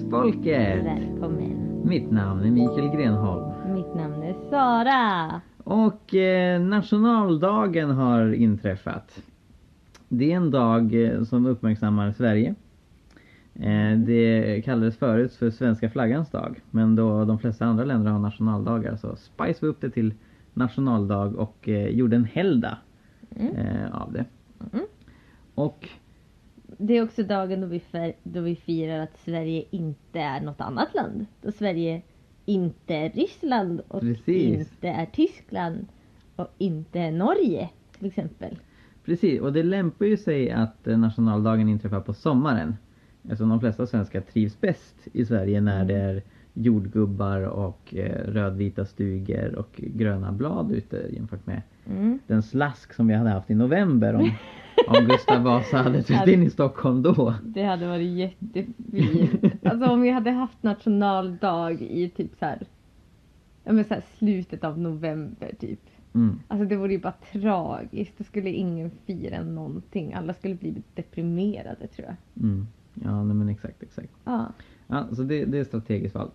Jesusfolket! 0.00 0.84
Välkommen! 0.84 1.80
Mitt 1.84 2.10
namn 2.10 2.44
är 2.44 2.50
Mikael 2.50 2.88
Grenholm. 2.96 3.74
Mitt 3.74 3.94
namn 3.94 4.22
är 4.22 4.34
Sara. 4.50 5.40
Och 5.64 6.14
eh, 6.14 6.60
nationaldagen 6.60 7.90
har 7.90 8.32
inträffat. 8.34 9.22
Det 10.08 10.32
är 10.32 10.36
en 10.36 10.50
dag 10.50 11.04
eh, 11.04 11.22
som 11.22 11.46
uppmärksammar 11.46 12.12
Sverige. 12.12 12.54
Eh, 13.54 13.98
det 13.98 14.62
kallades 14.64 14.96
förut 14.96 15.34
för 15.34 15.50
svenska 15.50 15.90
flaggans 15.90 16.30
dag. 16.30 16.60
Men 16.70 16.96
då 16.96 17.24
de 17.24 17.38
flesta 17.38 17.64
andra 17.66 17.84
länder 17.84 18.10
har 18.10 18.18
nationaldagar 18.18 18.96
så 18.96 19.16
spice 19.16 19.58
vi 19.60 19.66
upp 19.66 19.80
det 19.80 19.90
till 19.90 20.14
nationaldag 20.54 21.34
och 21.36 21.68
eh, 21.68 21.88
gjorde 21.88 22.16
en 22.16 22.24
helgdag 22.24 22.76
Mm. 23.36 23.56
eh, 23.56 23.94
av 24.02 24.12
det. 24.12 24.24
Mm. 24.72 24.84
Och 25.54 25.88
Det 26.78 26.96
är 26.96 27.02
också 27.02 27.22
dagen 27.22 27.60
då 27.60 27.66
vi, 27.66 27.82
då 28.22 28.40
vi 28.40 28.56
firar 28.56 28.98
att 28.98 29.18
Sverige 29.18 29.64
inte 29.70 30.20
är 30.20 30.40
något 30.40 30.60
annat 30.60 30.94
land. 30.94 31.26
Då 31.42 31.52
Sverige 31.52 32.02
inte 32.44 32.94
är 32.94 33.10
Ryssland 33.10 33.80
och 33.88 34.00
Precis. 34.00 34.58
inte 34.58 34.88
är 34.88 35.06
Tyskland 35.06 35.86
och 36.36 36.48
inte 36.58 37.00
är 37.00 37.12
Norge 37.12 37.70
till 37.98 38.06
exempel. 38.06 38.58
Precis, 39.04 39.40
och 39.40 39.52
det 39.52 39.62
lämpar 39.62 40.06
ju 40.06 40.16
sig 40.16 40.50
att 40.50 40.86
eh, 40.86 40.98
nationaldagen 40.98 41.68
inträffar 41.68 42.00
på 42.00 42.14
sommaren. 42.14 42.76
Eftersom 43.22 43.48
de 43.48 43.60
flesta 43.60 43.86
svenskar 43.86 44.20
trivs 44.20 44.60
bäst 44.60 45.08
i 45.12 45.24
Sverige 45.24 45.60
när 45.60 45.84
det 45.84 45.94
är 45.94 46.22
jordgubbar 46.54 47.40
och 47.40 47.94
eh, 47.94 48.32
rödvita 48.32 48.84
stugor 48.84 49.54
och 49.54 49.70
gröna 49.76 50.32
blad 50.32 50.72
ute 50.72 51.06
jämfört 51.10 51.46
med 51.46 51.62
Mm. 51.90 52.18
den 52.26 52.42
slask 52.42 52.92
som 52.92 53.06
vi 53.06 53.14
hade 53.14 53.30
haft 53.30 53.50
i 53.50 53.54
november 53.54 54.14
om, 54.14 54.30
om 54.88 55.06
Gustav 55.06 55.42
Vasa 55.42 55.76
hade 55.76 56.02
tryckt 56.02 56.28
in 56.28 56.42
i 56.42 56.50
Stockholm 56.50 57.02
då. 57.02 57.34
Det 57.42 57.62
hade 57.62 57.86
varit 57.86 58.16
jättefint. 58.18 59.66
Alltså 59.66 59.90
om 59.90 60.00
vi 60.00 60.10
hade 60.10 60.30
haft 60.30 60.62
nationaldag 60.62 61.82
i 61.82 62.08
typ 62.08 62.38
så 62.38 62.44
här, 62.44 62.66
ja 63.64 63.72
men 63.72 63.84
så 63.84 63.94
här 63.94 64.02
slutet 64.18 64.64
av 64.64 64.78
november 64.78 65.52
typ. 65.60 65.80
Mm. 66.14 66.40
Alltså 66.48 66.68
det 66.68 66.76
vore 66.76 66.92
ju 66.92 66.98
bara 66.98 67.14
tragiskt. 67.32 68.18
Då 68.18 68.24
skulle 68.24 68.50
ingen 68.50 68.90
fira 69.06 69.42
någonting. 69.42 70.14
Alla 70.14 70.34
skulle 70.34 70.54
bli 70.54 70.82
deprimerade 70.94 71.86
tror 71.86 72.08
jag. 72.08 72.44
Mm. 72.44 72.66
Ja, 72.94 73.24
nej, 73.24 73.36
men 73.36 73.48
exakt, 73.48 73.82
exakt. 73.82 74.12
Ja. 74.24 74.52
Ja, 74.86 75.06
så 75.12 75.22
det, 75.22 75.44
det 75.44 75.58
är 75.58 75.64
strategiskt 75.64 76.14
valt. 76.14 76.32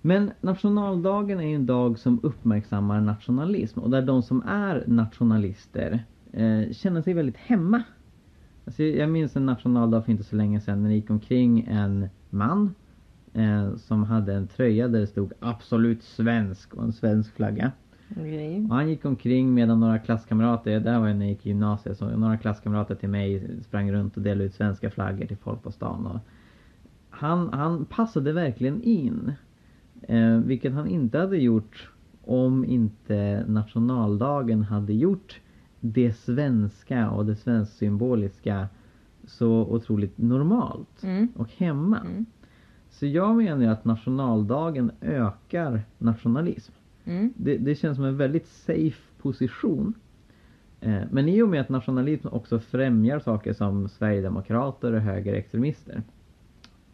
Men 0.00 0.30
nationaldagen 0.40 1.40
är 1.40 1.48
ju 1.48 1.54
en 1.54 1.66
dag 1.66 1.98
som 1.98 2.20
uppmärksammar 2.22 3.00
nationalism 3.00 3.80
och 3.80 3.90
där 3.90 4.02
de 4.02 4.22
som 4.22 4.42
är 4.46 4.84
nationalister 4.86 6.04
eh, 6.32 6.72
känner 6.72 7.02
sig 7.02 7.14
väldigt 7.14 7.36
hemma. 7.36 7.82
Alltså, 8.64 8.82
jag 8.82 9.10
minns 9.10 9.36
en 9.36 9.46
nationaldag 9.46 10.02
för 10.02 10.12
inte 10.12 10.24
så 10.24 10.36
länge 10.36 10.60
sedan 10.60 10.82
när 10.82 10.88
det 10.88 10.94
gick 10.94 11.10
omkring 11.10 11.66
en 11.70 12.08
man 12.30 12.74
eh, 13.32 13.76
som 13.76 14.04
hade 14.04 14.34
en 14.34 14.46
tröja 14.46 14.88
där 14.88 15.00
det 15.00 15.06
stod 15.06 15.32
absolut 15.40 16.02
svensk 16.02 16.74
och 16.74 16.84
en 16.84 16.92
svensk 16.92 17.34
flagga. 17.34 17.72
Okej. 18.10 18.66
Och 18.70 18.76
han 18.76 18.88
gick 18.88 19.04
omkring 19.04 19.54
medan 19.54 19.80
några 19.80 19.98
klasskamrater, 19.98 20.80
det 20.80 20.90
här 20.90 21.00
var 21.00 21.06
när 21.06 21.26
jag 21.26 21.28
gick 21.28 21.46
i 21.46 21.48
gymnasiet, 21.48 21.98
så 21.98 22.16
några 22.16 22.36
klasskamrater 22.36 22.94
till 22.94 23.08
mig 23.08 23.50
sprang 23.62 23.92
runt 23.92 24.16
och 24.16 24.22
delade 24.22 24.44
ut 24.44 24.54
svenska 24.54 24.90
flaggor 24.90 25.26
till 25.26 25.36
folk 25.36 25.62
på 25.62 25.72
stan. 25.72 26.06
Och 26.06 26.20
han, 27.10 27.52
han 27.52 27.84
passade 27.84 28.32
verkligen 28.32 28.82
in. 28.82 29.32
Eh, 30.02 30.38
vilket 30.38 30.72
han 30.72 30.86
inte 30.88 31.18
hade 31.18 31.36
gjort 31.36 31.90
om 32.24 32.64
inte 32.64 33.44
nationaldagen 33.48 34.62
hade 34.62 34.92
gjort 34.92 35.40
det 35.80 36.12
svenska 36.12 37.10
och 37.10 37.26
det 37.26 37.36
svensk 37.36 37.72
symboliska 37.72 38.68
så 39.26 39.50
otroligt 39.50 40.18
normalt 40.18 41.02
Mm. 41.02 41.28
och 41.36 41.48
hemma. 41.56 42.00
Mm. 42.00 42.26
Så 42.90 43.06
jag 43.06 43.36
menar 43.36 43.62
ju 43.62 43.68
att 43.68 43.84
nationaldagen 43.84 44.90
ökar 45.00 45.82
nationalism. 45.98 46.72
Mm. 47.04 47.32
Det, 47.36 47.56
det 47.56 47.74
känns 47.74 47.96
som 47.96 48.04
en 48.04 48.16
väldigt 48.16 48.46
safe 48.46 49.02
position. 49.22 49.94
Eh, 50.80 51.02
men 51.10 51.28
i 51.28 51.42
och 51.42 51.48
med 51.48 51.60
att 51.60 51.68
nationalism 51.68 52.28
också 52.28 52.58
främjar 52.58 53.18
saker 53.18 53.52
som 53.52 53.88
Sverigedemokrater 53.88 54.92
och 54.92 55.00
högerextremister 55.00 56.02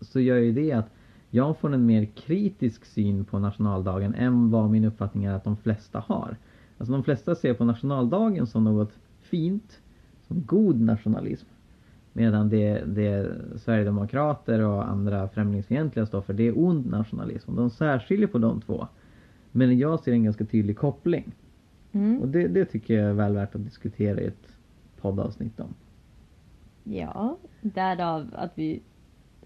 så 0.01 0.21
gör 0.21 0.37
ju 0.37 0.53
det 0.53 0.73
att 0.73 0.91
jag 1.35 1.57
får 1.59 1.75
en 1.75 1.87
mer 1.87 2.05
kritisk 2.05 2.85
syn 2.85 3.25
på 3.25 3.39
nationaldagen 3.39 4.15
än 4.15 4.51
vad 4.51 4.71
min 4.71 4.85
uppfattning 4.85 5.25
är 5.25 5.33
att 5.33 5.45
de 5.45 5.57
flesta 5.57 5.99
har. 6.07 6.37
Alltså 6.79 6.93
de 6.93 7.05
flesta 7.05 7.35
ser 7.35 7.55
på 7.55 7.65
nationaldagen 7.65 8.47
som 8.47 8.65
något 8.65 8.93
fint, 9.21 9.81
som 10.29 10.43
god 10.47 10.81
nationalism. 10.81 11.47
Medan 12.13 12.49
det, 12.49 12.85
det 12.87 13.35
Sverigedemokrater 13.57 14.61
och 14.61 14.89
andra 14.89 15.29
främlingsfientliga 15.29 16.07
står 16.07 16.21
för, 16.21 16.33
det 16.33 16.49
är 16.49 16.59
ond 16.59 16.87
nationalism. 16.87 17.57
De 17.57 17.71
särskiljer 17.71 18.27
på 18.27 18.39
de 18.39 18.61
två. 18.61 18.87
Men 19.53 19.79
jag 19.79 20.01
ser 20.01 20.13
en 20.13 20.25
ganska 20.25 20.45
tydlig 20.45 20.79
koppling. 20.79 21.33
Och 21.91 21.95
Mm. 22.01 22.33
det, 22.33 22.49
det 22.49 22.65
tycker 22.65 22.95
jag 22.95 23.11
är 23.11 23.15
väl 23.15 23.35
värt 23.35 23.55
att 23.55 23.65
diskutera 23.65 24.21
i 24.21 24.27
ett 24.27 24.57
poddavsnitt 25.01 25.61
om. 25.61 25.75
Ja, 26.85 27.37
därav 27.61 28.31
att 28.33 28.53
vi 28.55 28.83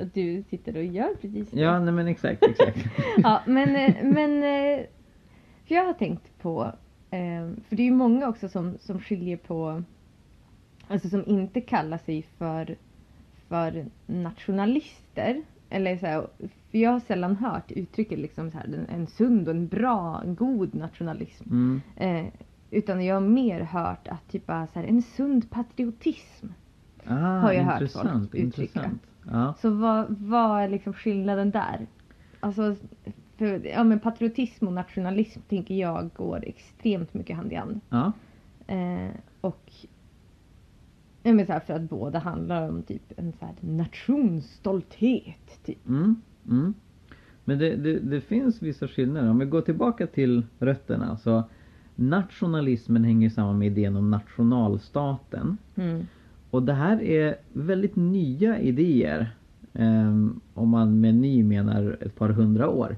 att 0.00 0.14
du 0.14 0.42
sitter 0.42 0.76
och 0.76 0.84
gör 0.84 1.14
precis 1.20 1.50
det. 1.50 1.60
Ja, 1.60 1.78
nej 1.78 1.92
men 1.94 2.06
exakt, 2.08 2.42
exakt. 2.42 2.78
ja, 3.16 3.42
men, 3.46 3.76
eh, 3.76 3.94
men 4.04 4.42
eh, 4.42 4.86
för 5.66 5.74
jag 5.74 5.84
har 5.84 5.92
tänkt 5.92 6.38
på, 6.38 6.72
eh, 7.10 7.50
för 7.68 7.76
det 7.76 7.82
är 7.82 7.86
ju 7.86 7.94
många 7.94 8.28
också 8.28 8.48
som, 8.48 8.78
som 8.80 9.00
skiljer 9.00 9.36
på, 9.36 9.82
alltså 10.88 11.08
som 11.08 11.24
inte 11.26 11.60
kallar 11.60 11.98
sig 11.98 12.22
för, 12.38 12.76
för 13.48 13.86
nationalister. 14.06 15.42
Eller 15.70 15.96
så 15.96 16.06
här, 16.06 16.26
för 16.70 16.78
jag 16.78 16.90
har 16.90 17.00
sällan 17.00 17.36
hört 17.36 17.72
uttrycket 17.72 18.18
liksom 18.18 18.50
så 18.50 18.58
här, 18.58 18.86
en, 18.88 19.06
sund 19.06 19.48
och 19.48 19.54
en 19.54 19.68
bra, 19.68 20.22
en 20.24 20.34
god 20.34 20.74
nationalism. 20.74 21.50
Mm. 21.50 21.80
Eh, 21.96 22.32
utan 22.70 23.04
jag 23.04 23.14
har 23.14 23.20
mer 23.20 23.60
hört 23.60 24.08
att 24.08 24.28
typ 24.30 24.46
så 24.46 24.52
här, 24.52 24.84
en 24.84 25.02
sund 25.02 25.50
patriotism. 25.50 26.46
Ah, 27.06 27.14
Har 27.14 27.52
jag 27.52 27.64
hört 27.64 27.92
folk 27.92 28.34
uttrycka. 28.34 28.38
intressant. 28.40 29.02
Ja. 29.30 29.54
Så 29.58 29.70
vad, 29.70 30.16
vad 30.18 30.62
är 30.62 30.68
liksom 30.68 30.92
skillnaden 30.92 31.50
där? 31.50 31.86
Alltså, 32.40 32.76
för, 33.36 33.66
ja 33.66 33.84
men 33.84 34.00
patriotism 34.00 34.66
och 34.66 34.72
nationalism 34.72 35.40
tänker 35.48 35.74
jag 35.74 36.10
går 36.16 36.44
extremt 36.46 37.14
mycket 37.14 37.36
hand 37.36 37.52
i 37.52 37.54
hand. 37.54 37.80
Ja. 37.88 38.12
Eh, 38.66 39.10
och 39.40 39.72
ja, 41.22 41.32
men 41.32 41.46
så 41.46 41.52
här, 41.52 41.60
för 41.60 41.74
att 41.74 41.82
båda 41.82 42.18
handlar 42.18 42.68
om 42.68 42.82
typ 42.82 43.12
en 43.16 43.32
så 43.32 43.46
här 43.46 43.54
nationsstolthet. 43.60 45.64
Typ. 45.64 45.88
Mm. 45.88 46.22
Mm. 46.48 46.74
Men 47.44 47.58
det, 47.58 47.76
det, 47.76 47.98
det 47.98 48.20
finns 48.20 48.62
vissa 48.62 48.88
skillnader. 48.88 49.30
Om 49.30 49.38
vi 49.38 49.46
går 49.46 49.60
tillbaka 49.60 50.06
till 50.06 50.46
rötterna 50.58 51.16
så 51.16 51.42
nationalismen 51.94 53.04
hänger 53.04 53.30
samman 53.30 53.58
med 53.58 53.66
idén 53.66 53.96
om 53.96 54.10
nationalstaten. 54.10 55.58
Mm. 55.74 56.06
Och 56.50 56.62
det 56.62 56.72
här 56.72 57.02
är 57.02 57.34
väldigt 57.52 57.96
nya 57.96 58.58
idéer. 58.60 59.30
ehm, 59.72 60.40
om 60.54 60.68
man 60.68 61.00
med 61.00 61.14
ny 61.14 61.44
menar 61.44 61.96
ett 62.00 62.14
par 62.16 62.28
hundra 62.28 62.68
år. 62.68 62.96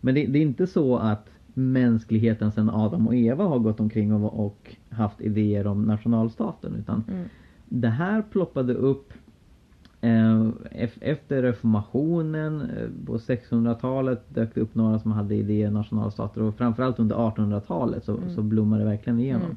Men 0.00 0.14
det, 0.14 0.26
det 0.26 0.38
är 0.38 0.42
inte 0.42 0.66
så 0.66 0.96
att 0.96 1.26
mänskligheten 1.54 2.52
sedan 2.52 2.70
Adam 2.70 3.06
och 3.06 3.14
Eva 3.14 3.44
har 3.44 3.58
gått 3.58 3.80
omkring 3.80 4.12
och, 4.12 4.46
och 4.46 4.76
haft 4.90 5.20
idéer 5.20 5.66
om 5.66 5.82
nationalstaten. 5.82 6.74
Utan 6.78 7.04
Mm. 7.08 7.24
det 7.68 7.88
här 7.88 8.22
ploppade 8.22 8.74
upp 8.74 9.12
eh, 10.00 10.40
ef- 10.70 10.98
efter 11.00 11.42
reformationen. 11.42 12.60
eh, 12.60 12.88
På 13.06 13.18
600-talet 13.18 14.34
dök 14.34 14.54
det 14.54 14.60
upp 14.60 14.74
några 14.74 14.98
som 14.98 15.12
hade 15.12 15.34
idéer 15.34 15.68
om 15.68 15.74
nationalstater 15.74 16.42
och 16.42 16.54
framförallt 16.54 16.98
under 16.98 17.16
1800-talet 17.16 18.04
så, 18.04 18.16
Mm. 18.16 18.30
så 18.34 18.42
blommade 18.42 18.82
det 18.82 18.88
verkligen 18.90 19.18
igenom. 19.20 19.42
Mm. 19.42 19.56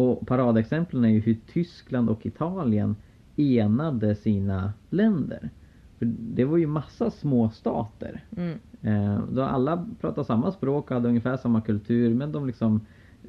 Och 0.00 0.26
paradexemplen 0.26 1.04
är 1.04 1.08
ju 1.08 1.20
hur 1.20 1.36
Tyskland 1.52 2.10
och 2.10 2.26
Italien 2.26 2.96
enade 3.36 4.14
sina 4.14 4.72
länder. 4.90 5.50
För 5.98 6.06
det 6.18 6.44
var 6.44 6.56
ju 6.56 6.66
massa 6.66 7.10
små 7.10 7.50
stater. 7.50 8.24
Mm. 8.36 8.58
Eh, 8.82 9.22
då 9.32 9.42
alla 9.42 9.86
pratade 10.00 10.24
samma 10.24 10.52
språk 10.52 10.90
och 10.90 10.94
hade 10.94 11.08
ungefär 11.08 11.36
samma 11.36 11.60
kultur 11.60 12.14
men 12.14 12.32
de 12.32 12.46
liksom 12.46 12.80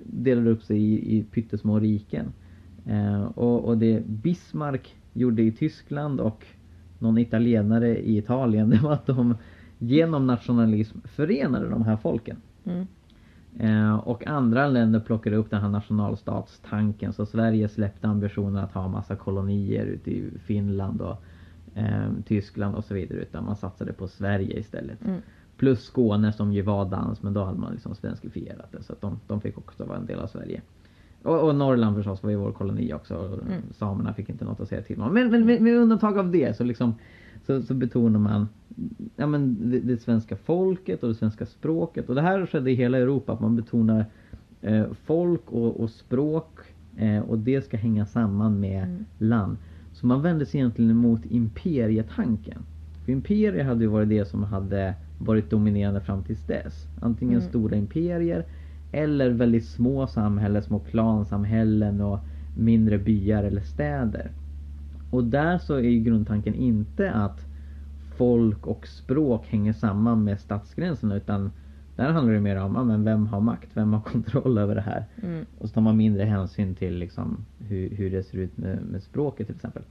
delade 0.04 0.50
upp 0.50 0.64
sig 0.64 0.78
i, 0.78 1.18
i 1.18 1.24
pyttesmå 1.24 1.80
riken. 1.80 2.34
Eh, 2.86 3.24
och, 3.24 3.66
och 3.66 3.78
det 3.78 4.08
Bismarck 4.08 4.96
gjorde 5.14 5.42
i 5.42 5.52
Tyskland 5.52 6.20
och 6.20 6.46
någon 7.00 7.18
italienare 7.18 7.98
i 7.98 8.18
Italien 8.18 8.70
det 8.70 8.78
var 8.78 8.94
att 8.94 9.06
de 9.06 9.36
genom 9.78 10.28
nationalism 10.28 10.98
förenade 11.04 11.70
de 11.70 11.84
här 11.84 11.98
folken. 11.98 12.38
Mm. 12.66 12.88
Eh, 13.60 13.96
och 13.96 14.28
andra 14.28 14.68
länder 14.68 15.00
plockade 15.00 15.36
upp 15.36 15.50
den 15.50 15.62
här 15.62 15.70
nationalstatstanken 15.70 17.14
så 17.14 17.26
Sverige 17.26 17.70
släppte 17.70 18.08
ambitionen 18.08 18.64
att 18.64 18.74
ha 18.74 18.88
massa 18.88 19.16
kolonier 19.16 19.86
ute 19.86 20.12
i 20.12 20.32
Finland 20.46 21.02
och 21.02 21.24
eh, 21.76 22.12
Tyskland 22.26 22.76
och 22.76 22.86
så 22.86 22.94
vidare 22.94 23.20
utan 23.20 23.46
man 23.46 23.56
satsade 23.56 23.94
på 23.94 24.08
Sverige 24.08 24.60
istället. 24.60 25.06
Mm. 25.06 25.22
Plus 25.58 25.84
Skåne 25.84 26.34
som 26.34 26.54
ju 26.54 26.62
var 26.62 26.86
dans 26.86 27.24
men 27.24 27.34
då 27.34 27.44
hade 27.44 27.60
man 27.60 27.72
liksom 27.72 27.96
svenskifierat 27.96 28.72
det 28.72 28.84
så 28.84 28.94
att 28.94 29.02
de, 29.02 29.20
de 29.28 29.42
fick 29.42 29.58
också 29.58 29.86
vara 29.86 29.98
en 29.98 30.06
del 30.06 30.20
av 30.20 30.28
Sverige. 30.28 30.62
Och, 31.24 31.40
och 31.48 31.56
Norrland 31.56 31.96
förstås 31.96 32.24
var 32.24 32.30
ju 32.30 32.36
vår 32.36 32.52
koloni 32.52 32.94
också 32.94 33.16
och 33.16 33.42
Mm. 33.42 33.62
samerna 33.74 34.14
fick 34.14 34.30
inte 34.30 34.46
något 34.46 34.60
att 34.60 34.68
säga 34.68 34.82
till 34.82 35.02
om. 35.02 35.14
Men, 35.14 35.32
men 35.32 35.46
med, 35.46 35.62
med 35.62 35.78
undantag 35.78 36.18
av 36.18 36.32
det 36.32 36.58
så 36.58 36.64
liksom 36.64 36.96
så, 37.46 37.62
så 37.62 37.74
betonar 37.74 38.20
man 38.20 38.48
ja, 39.16 39.28
men 39.28 39.72
det, 39.72 39.80
det 39.80 39.98
svenska 39.98 40.36
folket 40.36 41.04
och 41.04 41.10
det 41.10 41.16
svenska 41.16 41.46
språket. 41.46 42.10
Och 42.10 42.16
det 42.16 42.22
här 42.22 42.46
skedde 42.46 42.72
i 42.72 42.76
hela 42.76 42.98
Europa, 42.98 43.34
att 43.34 43.40
man 43.40 43.56
betonar 43.56 44.06
eh, 44.62 44.86
folk 45.06 45.42
och, 45.52 45.80
och 45.80 45.90
språk 45.90 46.60
eh, 46.98 47.20
och 47.20 47.38
det 47.40 47.62
ska 47.62 47.78
hänga 47.78 48.06
samman 48.06 48.60
med 48.60 48.84
Mm. 48.84 49.06
land. 49.18 49.58
Så 49.94 50.08
man 50.08 50.22
vände 50.22 50.46
sig 50.46 50.60
egentligen 50.60 50.92
emot 50.92 51.22
imperietanken. 51.26 52.62
För 53.06 53.12
imperier 53.12 53.64
hade 53.64 53.82
ju 53.84 53.88
varit 53.88 54.10
det 54.10 54.26
som 54.26 54.44
hade 54.44 54.94
varit 55.20 55.50
dominerande 55.50 56.02
fram 56.02 56.24
tills 56.24 56.46
dess. 56.48 56.88
Antingen 57.02 57.40
Mm. 57.40 57.50
stora 57.50 57.76
imperier 57.76 58.46
eller 58.92 59.30
väldigt 59.30 59.66
små 59.66 60.08
samhällen, 60.08 60.64
små 60.64 60.80
klansamhällen 60.80 62.02
och 62.02 62.20
mindre 62.58 62.98
byar 62.98 63.44
eller 63.44 63.62
städer. 63.62 64.32
Och 65.12 65.24
där 65.24 65.58
så 65.58 65.76
är 65.76 65.82
ju 65.82 66.00
grundtanken 66.00 66.56
inte 66.56 67.12
att 67.12 67.46
folk 68.18 68.68
och 68.68 68.88
språk 68.88 69.48
hänger 69.48 69.74
samman 69.74 70.24
med 70.24 70.40
stadsgränserna 70.40 71.16
utan 71.16 71.52
där 71.96 72.12
handlar 72.12 72.34
det 72.34 72.40
mer 72.40 72.56
om 72.56 72.76
ja, 72.76 72.84
men 72.84 73.04
vem 73.04 73.28
har 73.28 73.42
makt, 73.42 73.70
vem 73.74 73.94
har 73.94 74.02
kontroll 74.12 74.58
över 74.58 74.76
det 74.76 74.82
här. 74.82 75.06
Mm. 75.24 75.46
Och 75.58 75.70
så 75.70 75.74
tar 75.74 75.82
man 75.82 75.98
mindre 75.98 76.24
hänsyn 76.24 76.76
till 76.76 76.98
liksom 76.98 77.46
hur, 77.60 77.90
hur 77.90 78.12
det 78.12 78.24
ser 78.24 78.38
ut 78.38 78.58
med, 78.58 78.82
med 78.92 79.04
språket 79.04 79.48
till 79.48 79.56
exempel. 79.56 79.84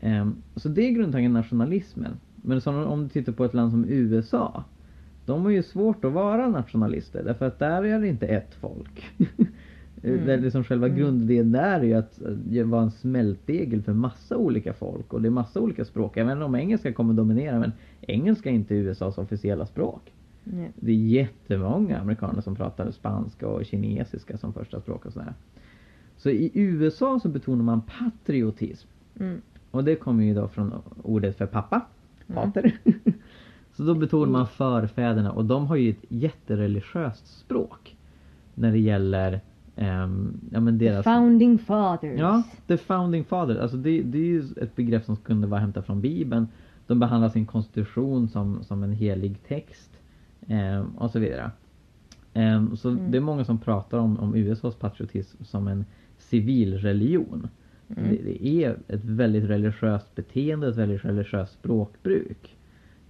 Ehm, 0.00 0.36
så 0.56 0.68
det 0.68 0.82
är 0.82 0.90
grundtanken 0.90 1.32
nationalismen. 1.32 2.16
Men 2.36 2.60
så 2.60 2.84
om 2.84 3.02
du 3.02 3.08
tittar 3.08 3.32
på 3.32 3.44
ett 3.44 3.54
land 3.54 3.70
som 3.70 3.84
USA. 3.88 4.64
De 5.26 5.42
har 5.42 5.50
ju 5.50 5.62
svårt 5.62 6.04
att 6.04 6.12
vara 6.12 6.48
nationalister 6.48 7.24
därför 7.24 7.46
att 7.46 7.58
där 7.58 7.84
är 7.84 8.00
det 8.00 8.08
inte 8.08 8.26
ett 8.26 8.54
folk. 8.54 9.04
Mm. 10.04 10.26
Där 10.26 10.38
liksom 10.38 10.64
själva 10.64 10.86
Mm. 10.86 10.98
grundidén 10.98 11.52
där 11.52 11.80
är 11.80 11.84
ju 11.84 11.94
att 11.94 12.20
eh, 12.52 12.64
vara 12.64 12.82
en 12.82 12.90
smältdegel 12.90 13.82
för 13.82 13.92
massa 13.92 14.36
olika 14.36 14.72
folk 14.72 15.12
och 15.12 15.22
det 15.22 15.28
är 15.28 15.30
massa 15.30 15.60
olika 15.60 15.84
språk. 15.84 16.16
Även 16.16 16.42
om 16.42 16.54
engelska 16.54 16.92
kommer 16.92 17.14
dominera 17.14 17.58
men 17.58 17.72
engelska 18.00 18.50
är 18.50 18.54
inte 18.54 18.74
USAs 18.74 19.18
officiella 19.18 19.66
språk. 19.66 20.12
Nej. 20.44 20.72
Det 20.76 20.92
är 20.92 20.96
jättemånga 20.96 21.98
amerikaner 21.98 22.40
som 22.40 22.56
pratar 22.56 22.90
spanska 22.90 23.48
och 23.48 23.64
kinesiska 23.64 24.38
som 24.38 24.52
första 24.52 24.80
språk 24.80 25.06
och 25.06 25.12
sådär. 25.12 25.32
Så 26.16 26.30
i 26.30 26.50
USA 26.54 27.20
så 27.20 27.28
betonar 27.28 27.64
man 27.64 27.82
patriotism. 27.98 28.88
Mm. 29.20 29.40
Och 29.70 29.84
det 29.84 29.96
kommer 29.96 30.24
ju 30.24 30.34
då 30.34 30.48
från 30.48 30.72
ordet 31.02 31.36
för 31.38 31.46
pappa, 31.46 31.80
Mm. 32.28 32.42
pater. 32.42 32.78
så 33.76 33.82
då 33.82 33.94
betonar 33.94 34.32
man 34.32 34.46
förfäderna 34.46 35.32
och 35.32 35.44
de 35.44 35.66
har 35.66 35.76
ju 35.76 35.90
ett 35.90 36.04
jättereligiöst 36.08 37.26
språk. 37.40 37.96
När 38.54 38.72
det 38.72 38.78
gäller 38.78 39.40
ehm, 39.76 40.40
ja, 40.52 40.60
men 40.60 40.78
The 40.78 40.84
deras... 40.84 41.04
founding 41.04 41.58
fathers. 41.58 42.20
Ja, 42.20 42.42
the 42.66 42.76
founding 42.76 43.24
father. 43.24 43.56
Alltså 43.56 43.76
det, 43.76 44.02
det 44.02 44.18
är 44.18 44.22
ju 44.24 44.44
ett 44.60 44.76
begrepp 44.76 45.04
som 45.04 45.16
kunde 45.16 45.46
vara 45.46 45.60
hämtat 45.60 45.86
från 45.86 46.00
bibeln. 46.00 46.48
De 46.86 46.98
behandlar 47.00 47.28
sin 47.28 47.46
konstitution 47.46 48.28
som, 48.28 48.62
som 48.64 48.82
en 48.82 48.92
helig 48.92 49.42
text. 49.48 49.90
ehm, 50.46 50.86
och 50.98 51.10
så 51.10 51.18
vidare. 51.18 51.50
Ehm, 52.34 52.76
så 52.76 52.90
Mm. 52.90 53.10
det 53.10 53.16
är 53.16 53.20
många 53.20 53.44
som 53.44 53.58
pratar 53.58 53.98
om, 53.98 54.18
om 54.20 54.34
USAs 54.34 54.74
patriotism 54.74 55.44
som 55.44 55.68
en 55.68 55.84
civil 56.18 56.78
religion. 56.78 57.48
Mm. 57.96 58.10
Det, 58.10 58.22
det 58.22 58.46
är 58.46 58.76
ett 58.88 59.04
väldigt 59.04 59.44
religiöst 59.44 60.14
beteende, 60.14 60.68
ett 60.68 60.76
väldigt 60.76 61.04
religiöst 61.04 61.52
språkbruk. 61.52 62.56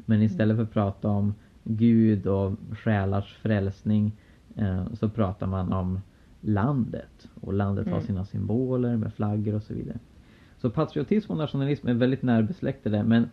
Men 0.06 0.22
istället 0.22 0.56
för 0.56 0.62
att 0.62 0.72
prata 0.72 1.08
om 1.08 1.34
Gud 1.64 2.26
och 2.26 2.52
själars 2.72 3.34
frälsning 3.42 4.12
eh, 4.56 4.84
så 4.94 5.08
pratar 5.08 5.46
man 5.46 5.72
om 5.72 6.00
landet. 6.44 7.28
Och 7.40 7.52
landet 7.52 7.86
har 7.86 7.92
Mm. 7.92 8.06
sina 8.06 8.24
symboler 8.24 8.96
med 8.96 9.14
flaggor 9.14 9.54
och 9.54 9.62
så 9.62 9.74
vidare. 9.74 9.98
Så 10.58 10.70
patriotism 10.70 11.32
och 11.32 11.38
nationalism 11.38 11.88
är 11.88 11.94
väldigt 11.94 12.22
närbesläktade 12.22 13.04
men 13.04 13.28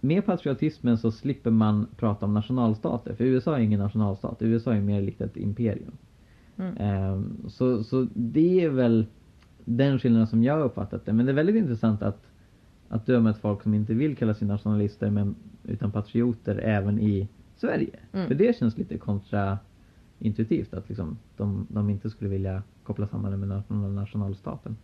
med 0.00 0.26
patriotismen 0.26 0.98
så 0.98 1.10
slipper 1.10 1.50
man 1.50 1.86
prata 1.96 2.26
om 2.26 2.34
nationalstater. 2.34 3.14
För 3.14 3.24
USA 3.24 3.56
är 3.56 3.60
ingen 3.60 3.80
nationalstat. 3.80 4.42
USA 4.42 4.74
är 4.74 4.80
mer 4.80 5.02
likt 5.02 5.20
ett 5.20 5.36
imperium. 5.36 5.96
Mm. 6.56 6.76
Ehm, 6.76 7.36
så, 7.48 7.84
så 7.84 8.06
det 8.14 8.64
är 8.64 8.68
väl 8.68 9.06
den 9.64 9.98
skillnaden 9.98 10.26
som 10.26 10.42
jag 10.44 10.54
har 10.54 10.64
uppfattat 10.64 11.06
det. 11.06 11.12
Men 11.12 11.26
det 11.26 11.32
är 11.32 11.34
väldigt 11.34 11.56
intressant 11.56 12.02
att, 12.02 12.26
att 12.88 13.08
har 13.08 13.20
mött 13.20 13.38
folk 13.38 13.62
som 13.62 13.74
inte 13.74 13.94
vill 13.94 14.16
kalla 14.16 14.34
sig 14.34 14.48
nationalister 14.48 15.10
men 15.10 15.34
utan 15.64 15.92
patrioter 15.92 16.58
även 16.58 16.98
i 16.98 17.28
Sverige. 17.56 17.98
Mm. 18.12 18.26
För 18.26 18.34
det 18.34 18.56
känns 18.56 18.78
lite 18.78 18.98
kontraintuitivt 20.18 20.74
att 20.74 20.88
liksom, 20.88 21.18
de, 21.36 21.66
de 21.70 21.90
inte 21.90 22.10
skulle 22.10 22.30
vilja 22.30 22.62
koppla 22.84 23.06
samman 23.06 23.30
det 23.30 23.36
med 23.36 23.48
nation- 23.48 23.94
nationalstaten. 23.94 24.76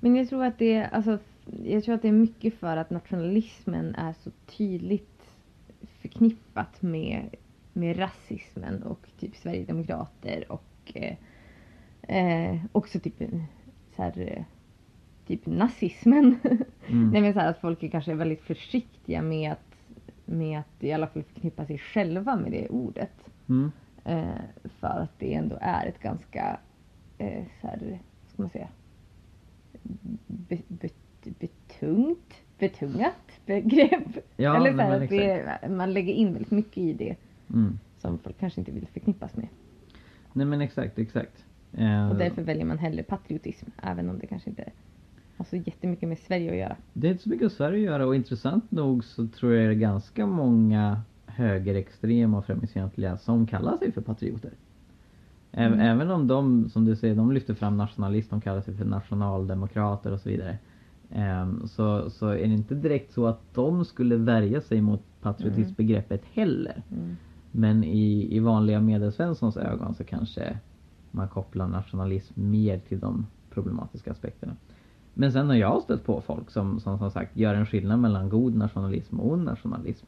Men 0.00 0.16
jag 0.16 0.28
tror 0.28 0.44
att 0.44 0.58
det 0.58 0.74
är, 0.74 0.88
alltså, 0.88 1.18
jag 1.64 1.84
tror 1.84 1.94
att 1.94 2.02
det 2.02 2.08
är 2.08 2.12
mycket 2.12 2.54
för 2.54 2.76
att 2.76 2.90
nationalismen 2.90 3.94
är 3.94 4.12
så 4.12 4.30
tydligt 4.46 5.22
förknippat 6.00 6.82
med, 6.82 7.34
med 7.72 7.98
rasismen 7.98 8.82
och 8.82 9.06
typ 9.18 9.36
Sverigedemokrater 9.36 10.44
och 10.52 10.92
eh, 10.94 11.16
eh, 12.02 12.60
också 12.72 13.00
typ 13.00 13.20
eh, 13.20 13.28
så 13.96 14.02
här, 14.02 14.18
eh, 14.18 14.44
typ 15.26 15.46
nazismen. 15.46 16.38
Mm. 16.90 17.10
Nej 17.10 17.22
men 17.22 17.32
så 17.32 17.40
här 17.40 17.50
att 17.50 17.60
folk 17.60 17.82
är 17.82 17.88
kanske 17.88 18.14
väldigt 18.14 18.42
försiktiga 18.42 19.22
med 19.22 19.52
att, 19.52 19.74
med 20.24 20.58
att 20.60 20.84
i 20.84 20.92
alla 20.92 21.06
fall 21.06 21.22
förknippa 21.22 21.66
sig 21.66 21.78
själva 21.78 22.36
med 22.36 22.52
det 22.52 22.68
ordet. 22.68 23.12
Mm. 23.48 23.72
Eh, 24.04 24.28
för 24.80 24.86
att 25.00 25.18
det 25.18 25.34
ändå 25.34 25.58
är 25.60 25.86
ett 25.86 25.98
ganska, 26.02 26.58
eh, 27.18 27.42
så 27.60 27.66
här, 27.66 27.98
ska 28.32 28.42
man 28.42 28.50
säga, 28.50 28.68
be, 30.26 30.58
be, 30.68 30.88
betungt, 31.38 32.34
betungat 32.58 33.14
begrepp. 33.46 34.18
Ja, 34.36 34.56
Eller 34.56 34.72
så 34.72 34.78
här, 34.82 35.00
att 35.00 35.10
det, 35.62 35.68
man 35.70 35.92
lägger 35.92 36.12
in 36.14 36.32
väldigt 36.32 36.50
mycket 36.50 36.78
i 36.78 36.92
det 36.92 37.16
Mm. 37.54 37.78
som 37.98 38.18
folk 38.18 38.38
kanske 38.40 38.60
inte 38.60 38.72
vill 38.72 38.86
förknippas 38.86 39.36
med. 39.36 39.48
Nej 40.32 40.46
men 40.46 40.60
exakt, 40.60 40.98
exakt. 40.98 41.44
Eh, 41.72 42.10
Och 42.10 42.16
därför 42.16 42.42
väljer 42.42 42.64
man 42.64 42.78
hellre 42.78 43.02
patriotism, 43.02 43.66
även 43.82 44.10
om 44.10 44.18
det 44.18 44.26
kanske 44.26 44.50
inte 44.50 44.64
har 45.36 45.44
så 45.44 45.56
jättemycket 45.56 46.08
med 46.08 46.18
Sverige 46.18 46.50
att 46.50 46.56
göra. 46.56 46.76
Det 46.92 47.06
är 47.06 47.10
inte 47.10 47.22
så 47.22 47.28
mycket 47.28 47.42
med 47.42 47.52
Sverige 47.52 47.78
att 47.78 47.84
göra 47.92 48.06
och 48.06 48.14
intressant 48.16 48.70
nog 48.70 49.04
så 49.04 49.26
tror 49.26 49.54
jag 49.54 49.68
det 49.68 49.74
är 49.74 49.78
ganska 49.78 50.26
många 50.26 51.02
högerextrema 51.38 52.38
och 52.38 52.44
främlingsfientliga 52.44 53.16
som 53.16 53.46
kallar 53.46 53.76
sig 53.76 53.92
för 53.92 54.00
patrioter. 54.00 54.50
Mm. 55.52 55.80
Även 55.80 56.10
om 56.10 56.26
de, 56.26 56.68
som 56.68 56.84
du 56.84 56.96
säger, 56.96 57.14
de 57.14 57.32
lyfter 57.32 57.54
fram 57.54 57.76
nationalist, 57.76 58.30
de 58.30 58.40
kallar 58.40 58.60
sig 58.60 58.74
för 58.74 58.84
nationaldemokrater 58.84 60.12
och 60.12 60.20
så 60.20 60.28
vidare. 60.28 60.58
Ehm, 61.10 61.68
så, 61.68 62.10
så 62.10 62.28
är 62.28 62.46
det 62.46 62.54
inte 62.54 62.74
direkt 62.74 63.12
så 63.12 63.26
att 63.26 63.54
de 63.54 63.84
skulle 63.84 64.16
värja 64.16 64.60
sig 64.60 64.80
mot 64.80 65.02
patriotismbegreppet 65.22 66.22
heller. 66.32 66.82
Mm. 66.90 67.16
Men 67.52 67.84
i, 67.84 68.36
i 68.36 68.38
vanliga 68.38 68.80
medelsvenssons 68.80 69.56
ögon 69.56 69.94
så 69.94 70.04
kanske 70.04 70.58
man 71.10 71.28
kopplar 71.28 71.68
nationalism 71.68 72.50
mer 72.50 72.78
till 72.78 73.00
de 73.00 73.26
problematiska 73.50 74.10
aspekterna. 74.10 74.56
Men 75.14 75.32
sen 75.32 75.48
har 75.48 75.56
jag 75.56 75.82
stött 75.82 76.04
på 76.04 76.20
folk 76.20 76.50
som 76.50 76.80
som, 76.80 76.98
som 76.98 77.10
sagt 77.10 77.36
gör 77.36 77.54
en 77.54 77.66
skillnad 77.66 77.98
mellan 77.98 78.28
god 78.28 78.54
nationalism 78.54 79.20
och 79.20 79.32
ond 79.32 79.44
nationalism. 79.44 80.06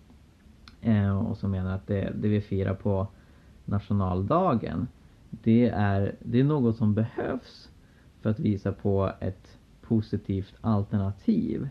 Eh, 0.82 1.18
och 1.18 1.37
som 1.37 1.50
menar 1.50 1.75
att 1.75 1.87
det, 1.87 2.12
det 2.20 2.28
vi 2.28 2.40
firar 2.40 2.75
på 2.75 3.08
nationaldagen 3.64 4.88
det 5.30 5.68
är, 5.68 6.14
det 6.18 6.40
är 6.40 6.44
något 6.44 6.76
som 6.76 6.94
behövs 6.94 7.70
för 8.20 8.30
att 8.30 8.40
visa 8.40 8.72
på 8.72 9.12
ett 9.20 9.58
positivt 9.80 10.54
alternativ 10.60 11.68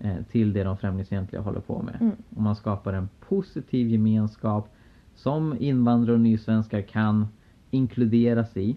eh, 0.00 0.22
till 0.30 0.52
det 0.52 0.64
de 0.64 0.76
främlingsfientliga 0.76 1.42
håller 1.42 1.60
på 1.60 1.82
med. 1.82 1.96
Mm. 2.00 2.16
Och 2.36 2.42
man 2.42 2.56
skapar 2.56 2.92
en 2.92 3.08
positiv 3.28 3.88
gemenskap 3.88 4.68
som 5.14 5.56
invandrare 5.60 6.14
och 6.14 6.20
nysvenskar 6.20 6.80
kan 6.80 7.26
inkluderas 7.70 8.56
i. 8.56 8.76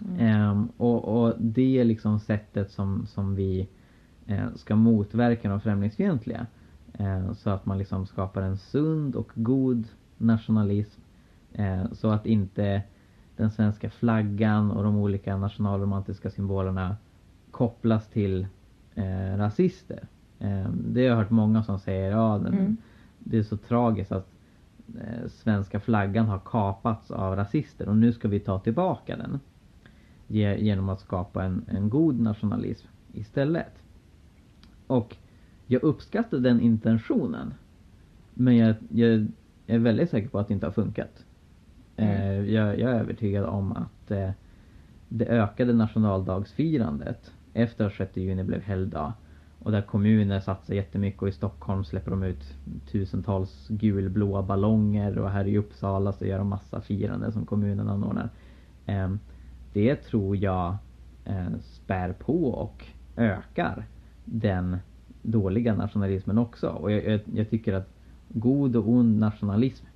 Mm. 0.00 0.20
Ehm, 0.20 0.68
och, 0.76 1.04
och 1.04 1.34
det 1.38 1.78
är 1.78 1.84
liksom 1.84 2.20
sättet 2.20 2.70
som, 2.70 3.06
som 3.06 3.34
vi 3.34 3.68
eh, 4.26 4.54
ska 4.54 4.76
motverka 4.76 5.48
de 5.48 5.60
främlingsfientliga. 5.60 6.46
Eh, 6.98 7.32
så 7.32 7.50
att 7.50 7.66
man 7.66 7.78
liksom 7.78 8.06
skapar 8.06 8.42
en 8.42 8.56
sund 8.56 9.16
och 9.16 9.30
god 9.34 9.88
nationalism. 10.18 11.00
Eh, 11.52 11.92
så 11.92 12.10
att 12.10 12.26
inte 12.26 12.82
den 13.36 13.50
svenska 13.50 13.90
flaggan 13.90 14.70
och 14.70 14.84
de 14.84 14.96
olika 14.96 15.36
nationalromantiska 15.36 16.30
symbolerna 16.30 16.96
kopplas 17.50 18.08
till 18.08 18.46
eh, 18.94 19.36
rasister. 19.36 20.06
Eh, 20.38 20.68
det 20.70 21.00
har 21.00 21.08
jag 21.08 21.16
hört 21.16 21.30
många 21.30 21.62
som 21.62 21.78
säger 21.78 22.10
ja, 22.10 22.38
den, 22.44 22.54
Mm. 22.54 22.76
det 23.18 23.38
är 23.38 23.42
så 23.42 23.56
tragiskt 23.56 24.12
att 24.12 24.28
eh, 25.00 25.28
svenska 25.28 25.80
flaggan 25.80 26.26
har 26.26 26.38
kapats 26.38 27.10
av 27.10 27.36
rasister 27.36 27.88
och 27.88 27.96
nu 27.96 28.12
ska 28.12 28.28
vi 28.28 28.40
ta 28.40 28.58
tillbaka 28.58 29.16
den. 29.16 29.40
Ge, 30.26 30.56
genom 30.56 30.88
att 30.88 31.00
skapa 31.00 31.44
en, 31.44 31.64
en 31.68 31.90
god 31.90 32.20
nationalism 32.20 32.86
istället. 33.12 33.72
Och 34.86 35.16
jag 35.66 35.82
uppskattar 35.82 36.38
den 36.38 36.60
intentionen. 36.60 37.54
Men 38.34 38.56
jag, 38.56 38.74
jag 38.88 39.26
är 39.66 39.78
väldigt 39.78 40.10
säker 40.10 40.28
på 40.28 40.38
att 40.38 40.48
det 40.48 40.54
inte 40.54 40.66
har 40.66 40.72
funkat. 40.72 41.24
Mm. 41.96 42.20
Eh, 42.20 42.54
jag, 42.54 42.78
jag 42.78 42.90
är 42.90 43.00
övertygad 43.00 43.44
om 43.44 43.72
att 43.72 44.10
eh, 44.10 44.30
det 45.08 45.26
ökade 45.26 45.72
nationaldagsfirandet 45.72 47.32
efter 47.52 47.86
att 47.86 47.92
6 47.92 48.16
juni 48.16 48.44
blev 48.44 48.62
helgdag 48.62 49.12
Och 49.58 49.72
där 49.72 49.82
kommuner 49.82 50.40
satsar 50.40 50.74
jättemycket 50.74 51.22
och 51.22 51.28
i 51.28 51.32
Stockholm 51.32 51.84
släpper 51.84 52.10
de 52.10 52.22
ut 52.22 52.54
tusentals 52.90 53.68
gulblåa 53.68 54.42
ballonger 54.42 55.18
och 55.18 55.30
här 55.30 55.44
i 55.46 55.58
Uppsala 55.58 56.12
så 56.12 56.24
gör 56.26 56.38
de 56.38 56.48
massa 56.48 56.80
firande 56.80 57.32
som 57.32 57.46
kommunen 57.46 57.88
anordnar. 57.88 58.30
Eh, 58.86 59.14
det 59.72 59.96
tror 59.96 60.36
jag 60.36 60.76
eh, 61.24 61.46
spär 61.62 62.12
på 62.12 62.44
och 62.44 62.84
ökar 63.16 63.86
den 64.24 64.78
dåliga 65.24 65.74
nationalismen 65.74 66.38
också. 66.38 66.68
Och 66.68 66.92
jag, 66.92 67.06
jag, 67.06 67.20
jag 67.34 67.50
tycker 67.50 67.72
att 67.72 67.88
god 68.28 68.76
och 68.76 68.88
ond 68.88 69.18
nationalism 69.18 69.86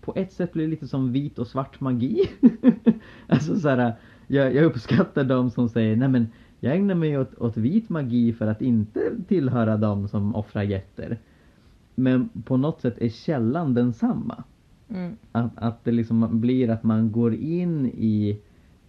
på 0.00 0.12
ett 0.16 0.32
sätt 0.32 0.52
blir 0.52 0.64
det 0.64 0.70
lite 0.70 0.88
som 0.88 1.12
vit 1.12 1.38
och 1.38 1.46
svart 1.46 1.80
magi. 1.80 2.30
alltså 3.26 3.60
så 3.60 3.68
här, 3.68 3.94
jag, 4.26 4.54
jag 4.54 4.64
uppskattar 4.64 5.24
de 5.24 5.50
som 5.50 5.68
säger 5.68 5.96
nej 5.96 6.08
men 6.08 6.28
jag 6.60 6.76
ägnar 6.76 6.94
mig 6.94 7.18
åt, 7.18 7.38
åt 7.38 7.56
vit 7.56 7.88
magi 7.88 8.32
för 8.32 8.46
att 8.46 8.62
inte 8.62 9.12
tillhöra 9.28 9.76
dem 9.76 10.08
som 10.08 10.34
offrar 10.34 10.62
getter. 10.62 11.18
Men 11.94 12.28
på 12.44 12.56
något 12.56 12.80
sätt 12.80 12.98
är 12.98 13.08
källan 13.08 13.74
densamma. 13.74 14.44
Mm. 14.88 15.16
Att, 15.32 15.50
att 15.54 15.84
det 15.84 15.92
liksom 15.92 16.40
blir 16.40 16.70
att 16.70 16.82
man 16.82 17.12
går 17.12 17.34
in 17.34 17.86
i, 17.86 18.40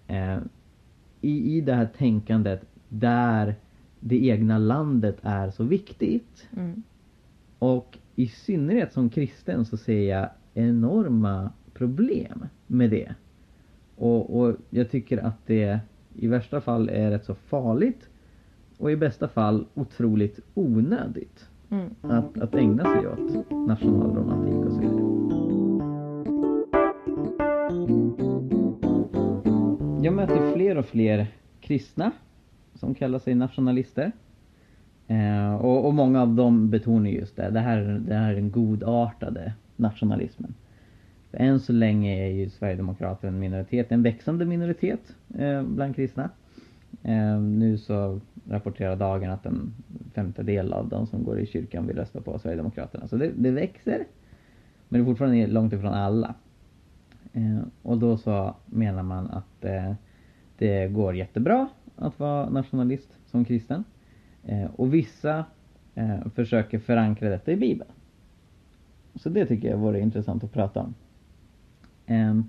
eh, 0.07 0.37
i, 1.21 1.57
i 1.57 1.61
det 1.61 1.73
här 1.73 1.89
tänkandet 1.97 2.65
där 2.89 3.55
det 4.01 4.25
egna 4.25 4.57
landet 4.57 5.17
är 5.21 5.51
så 5.51 5.63
viktigt. 5.63 6.47
Mm. 6.57 6.83
Och 7.59 7.97
i 8.15 8.27
synnerhet 8.27 8.93
som 8.93 9.09
kristen 9.09 9.65
så 9.65 9.77
ser 9.77 10.09
jag 10.09 10.29
enorma 10.53 11.51
problem 11.73 12.45
med 12.67 12.89
det. 12.89 13.15
Och, 13.95 14.39
och 14.39 14.55
jag 14.69 14.91
tycker 14.91 15.17
att 15.17 15.47
det 15.47 15.79
i 16.15 16.27
värsta 16.27 16.61
fall 16.61 16.89
är 16.89 17.11
rätt 17.11 17.25
så 17.25 17.35
farligt 17.35 18.09
och 18.77 18.91
i 18.91 18.95
bästa 18.95 19.27
fall 19.27 19.65
otroligt 19.73 20.39
onödigt 20.53 21.47
Mm. 21.71 21.89
att, 22.01 22.37
att 22.37 22.55
ägna 22.55 22.83
sig 22.83 23.07
åt 23.07 23.51
nationalromantik 23.51 24.65
och 24.65 24.71
så 24.73 24.79
vidare. 24.79 25.11
Jag 30.03 30.13
möter 30.13 30.53
fler 30.53 30.77
och 30.77 30.85
fler 30.85 31.27
kristna 31.61 32.11
som 32.81 32.95
kallar 32.95 33.19
sig 33.19 33.35
nationalister. 33.35 34.11
Eh, 35.07 35.55
och, 35.55 35.85
och 35.85 35.93
många 35.93 36.21
av 36.21 36.35
dem 36.35 36.69
betonar 36.69 37.09
just 37.09 37.35
det. 37.35 37.49
Det 37.49 37.59
här, 37.59 38.01
det 38.07 38.15
här 38.15 38.31
är 38.31 38.35
den 38.35 38.51
godartade 38.51 39.53
nationalismen. 39.75 40.53
För 41.31 41.37
än 41.37 41.59
så 41.59 41.73
länge 41.73 42.25
är 42.25 42.29
ju 42.29 42.49
Sverigedemokrater 42.49 43.27
en 43.27 43.39
minoritet, 43.39 43.91
en 43.91 44.03
växande 44.03 44.45
minoritet 44.45 45.15
eh, 45.37 45.63
bland 45.63 45.95
kristna. 45.95 46.29
Eh, 47.03 47.39
nu 47.39 47.77
så 47.77 48.19
rapporterar 48.49 48.95
dagen 48.95 49.31
att 49.31 49.45
en 49.45 49.73
femtedel 50.13 50.73
av 50.73 50.89
de 50.89 51.07
som 51.07 51.23
går 51.23 51.39
i 51.39 51.45
kyrkan 51.45 51.87
vill 51.87 51.97
rösta 51.97 52.21
på 52.21 52.39
Sverigedemokraterna. 52.39 53.07
Så 53.07 53.17
det, 53.17 53.31
det 53.35 53.51
växer. 53.51 54.05
Men 54.89 54.99
det 54.99 55.03
är 55.03 55.05
fortfarande 55.05 55.47
långt 55.47 55.73
ifrån 55.73 55.93
alla. 55.93 56.35
Eh, 57.33 57.61
och 57.81 57.97
då 57.97 58.17
så 58.17 58.55
menar 58.65 59.03
man 59.03 59.27
att 59.27 59.65
eh, 59.65 59.93
det 60.57 60.87
går 60.87 61.15
jättebra 61.15 61.69
att 62.03 62.19
vara 62.19 62.49
nationalist 62.49 63.17
som 63.25 63.45
kristen. 63.45 63.83
Eh, 64.43 64.65
och 64.65 64.93
vissa 64.93 65.45
eh, 65.95 66.27
försöker 66.35 66.79
förankra 66.79 67.29
detta 67.29 67.51
i 67.51 67.55
Bibeln. 67.55 67.91
Så 69.15 69.29
det 69.29 69.45
tycker 69.45 69.69
jag 69.69 69.77
vore 69.77 69.99
intressant 69.99 70.43
att 70.43 70.53
prata 70.53 70.79
om. 70.79 70.93
Ehm, 72.05 72.43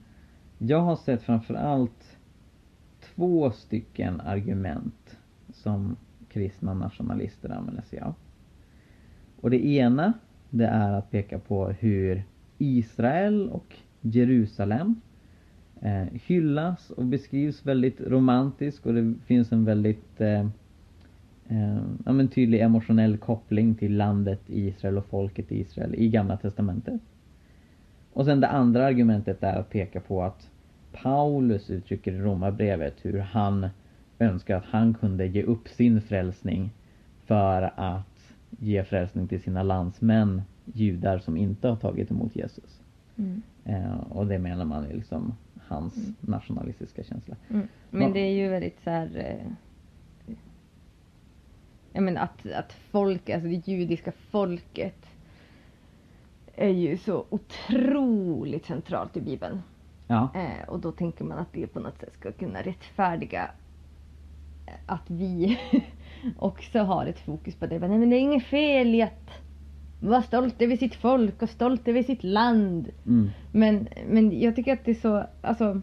jag 0.59 0.81
har 0.81 0.97
sett 0.97 1.23
framförallt 1.23 2.19
två 3.15 3.51
stycken 3.51 4.21
argument 4.21 5.19
som 5.53 5.97
kristna 6.29 6.75
nationalister 6.75 7.51
använder 7.51 7.83
sig 7.83 8.01
av. 8.01 8.15
Och 9.41 9.51
det 9.51 9.67
ena 9.67 10.13
det 10.51 10.67
är 10.67 10.93
att 10.93 11.11
peka 11.11 11.39
på 11.39 11.69
hur 11.69 12.23
Israel 12.59 13.49
och 13.49 13.77
Jerusalem 14.01 15.01
eh, 15.83 16.05
hyllas 16.13 16.91
och 16.91 17.05
beskrivs 17.05 17.67
väldigt 17.67 18.01
romantiskt 18.01 18.87
och 18.87 18.95
det 18.95 19.15
finns 19.27 19.53
en 19.53 19.65
väldigt 19.65 20.21
eh, 20.21 20.47
eh, 21.49 21.81
ja, 22.05 22.13
men 22.13 22.29
tydlig 22.29 22.61
emotionell 22.61 23.17
koppling 23.17 23.75
till 23.75 23.97
landet 23.97 24.41
Israel 24.47 24.99
och 24.99 25.07
folket 25.07 25.53
Israel 25.53 25.95
i 25.95 26.09
Gamla 26.09 26.37
Testamentet. 26.37 27.01
Och 28.13 28.25
sen 28.25 28.41
det 28.41 28.49
andra 28.49 28.87
argumentet 28.87 29.43
är 29.43 29.59
att 29.59 29.71
peka 29.71 30.01
på 30.01 30.23
att 30.23 30.51
Paulus 30.93 31.71
uttrycker 31.71 32.13
i 32.13 32.19
Romarbrevet 32.19 32.95
hur 33.03 33.19
han 33.19 33.69
önskar 34.19 34.57
att 34.57 34.65
han 34.65 34.95
kunde 34.95 35.27
ge 35.27 35.43
upp 35.43 35.69
sin 35.69 36.01
frälsning 36.01 36.71
för 37.27 37.73
att 37.77 38.35
ge 38.51 38.85
frälsning 38.85 39.29
till 39.29 39.43
sina 39.43 39.63
landsmän, 39.63 40.43
judar 40.65 41.19
som 41.19 41.37
inte 41.37 41.69
har 41.69 41.77
tagit 41.77 42.11
emot 42.11 42.37
Jesus. 42.37 42.81
Mm. 43.17 43.43
Eh, 43.65 44.01
och 44.01 44.27
det 44.27 44.39
menar 44.39 44.65
man 44.65 44.85
är 44.85 44.95
liksom 44.95 45.35
hans 45.73 45.97
Mm. 45.97 46.15
nationalistiska 46.21 47.05
känsla. 47.05 47.37
Mm. 47.51 47.69
Men 47.91 48.03
Ja. 48.03 48.09
det 48.09 48.21
är 48.21 48.33
ju 48.33 48.49
väldigt 48.49 48.81
så 48.85 48.91
här. 48.91 49.11
Eh, 49.17 49.53
jag 51.93 52.03
menar 52.05 52.23
att, 52.23 52.47
att 52.53 52.73
folk, 52.73 53.31
alltså 53.31 53.49
det 53.49 53.69
judiska 53.69 54.13
folket 54.31 55.07
är 56.55 56.69
ju 56.69 56.97
så 56.97 57.25
otroligt 57.31 58.67
centralt 58.67 59.17
i 59.17 59.21
Bibeln. 59.21 59.63
Ja, 60.07 60.29
Eh, 60.35 60.69
och 60.69 60.81
då 60.81 60.93
tänker 60.93 61.25
man 61.25 61.39
att 61.39 61.53
det 61.53 61.67
på 61.67 61.81
något 61.81 62.01
sätt 62.01 62.15
ska 62.15 62.33
kunna 62.33 62.63
rättfärdiga 62.63 63.51
eh, 64.67 64.73
att 64.87 65.11
vi 65.11 65.59
också 66.39 66.79
har 66.79 67.07
ett 67.07 67.19
fokus 67.19 67.55
på 67.55 67.67
det. 67.67 67.79
Men, 67.79 67.91
nej, 67.91 67.99
men 67.99 68.11
det 68.11 68.17
är 68.17 68.21
inget 68.21 68.45
fel 68.45 68.95
i 68.95 69.03
att 69.03 69.31
vara 70.03 70.23
stolt 70.23 70.63
över 70.63 70.77
sitt 70.77 70.95
folk 70.95 71.43
och 71.43 71.49
stolt 71.51 71.89
över 71.89 72.03
sitt 72.03 72.25
land. 72.25 72.89
mm, 73.07 73.31
Men, 73.53 73.89
men 74.09 74.41
jag 74.41 74.57
tycker 74.57 74.73
att 74.73 74.85
det 74.85 74.91
är 74.91 74.95
så, 74.95 75.27
alltså. 75.43 75.83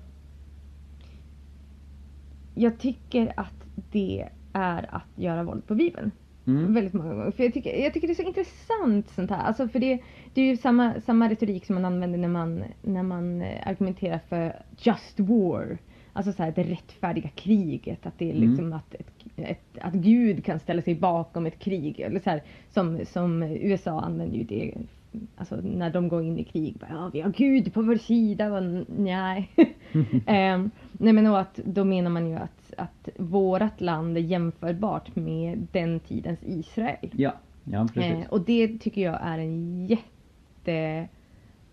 Jag 2.55 2.79
tycker 2.79 3.33
att 3.35 3.53
det 3.91 4.27
är 4.53 4.95
att 4.95 5.03
göra 5.15 5.43
våld 5.43 5.67
på 5.67 5.75
Bibeln. 5.75 6.11
mm, 6.47 6.73
Väldigt 6.73 6.93
många 6.93 7.13
gånger. 7.13 7.31
För 7.31 7.43
jag 7.43 7.53
tycker, 7.53 7.83
jag 7.83 7.93
tycker 7.93 8.07
det 8.07 8.13
är 8.13 8.15
så 8.15 8.21
intressant 8.23 9.09
sånt 9.09 9.29
här. 9.29 9.43
Alltså 9.43 9.67
för 9.67 9.79
det, 9.79 9.99
det 10.33 10.41
är 10.41 10.45
ju 10.45 10.57
samma, 10.57 11.01
samma 11.01 11.29
retorik 11.29 11.65
som 11.65 11.75
man 11.75 11.85
använder 11.85 12.17
när 12.19 12.27
man, 12.27 12.63
när 12.81 13.03
man 13.03 13.41
eh, 13.41 13.67
argumenterar 13.67 14.19
för 14.29 14.61
just 14.77 15.19
war. 15.19 15.77
Alltså 16.13 16.33
så 16.33 16.43
här, 16.43 16.51
det 16.55 16.63
rättfärdiga 16.63 17.29
kriget. 17.29 18.05
Att 18.05 18.17
det 18.17 18.29
är 18.31 18.35
Mm. 18.35 18.49
liksom 18.49 18.73
att, 18.73 18.93
ett, 18.93 19.11
ett, 19.35 19.77
att 19.81 19.93
Gud 19.93 20.45
kan 20.45 20.59
ställa 20.59 20.81
sig 20.81 20.95
bakom 20.95 21.45
ett 21.45 21.59
krig. 21.59 21.99
Eller 21.99 22.19
så 22.19 22.29
här, 22.29 22.43
som, 22.69 23.05
som 23.05 23.43
USA 23.43 24.01
använder 24.01 24.37
ju 24.37 24.43
det. 24.43 24.73
Alltså 25.35 25.55
när 25.55 25.89
de 25.89 26.07
går 26.07 26.23
in 26.23 26.39
i 26.39 26.43
krig. 26.43 26.75
Bara, 26.79 26.89
ja, 26.89 27.09
vi 27.13 27.21
har 27.21 27.29
Gud 27.31 27.73
på 27.73 27.81
vår 27.81 27.95
sida. 27.95 28.53
Och, 28.53 28.85
nej. 28.97 29.49
Ehm, 30.25 30.71
nej 30.91 31.13
men 31.13 31.27
och 31.27 31.39
att 31.39 31.55
då 31.55 31.83
menar 31.83 32.09
man 32.09 32.29
ju 32.29 32.35
att, 32.35 32.73
att 32.77 33.09
vårat 33.17 33.81
land 33.81 34.17
är 34.17 34.21
jämförbart 34.21 35.15
med 35.15 35.67
den 35.71 35.99
tidens 35.99 36.39
Israel. 36.43 37.09
ja, 37.11 37.33
ja 37.63 37.87
precis. 37.93 38.25
Eh, 38.25 38.29
och 38.29 38.41
det 38.41 38.79
tycker 38.79 39.01
jag 39.01 39.19
är 39.21 39.37
en 39.39 39.85
jätte 39.87 41.07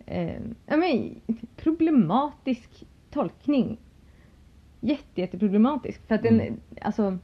eh, 0.07 0.41
men, 0.67 1.21
problematisk 1.57 2.85
tolkning. 3.11 3.79
Jätte, 4.81 5.21
jätteproblematisk. 5.21 6.07
För 6.07 6.15
att 6.15 6.23
den, 6.23 6.41
Mm. 6.41 6.61
alltså 6.81 7.19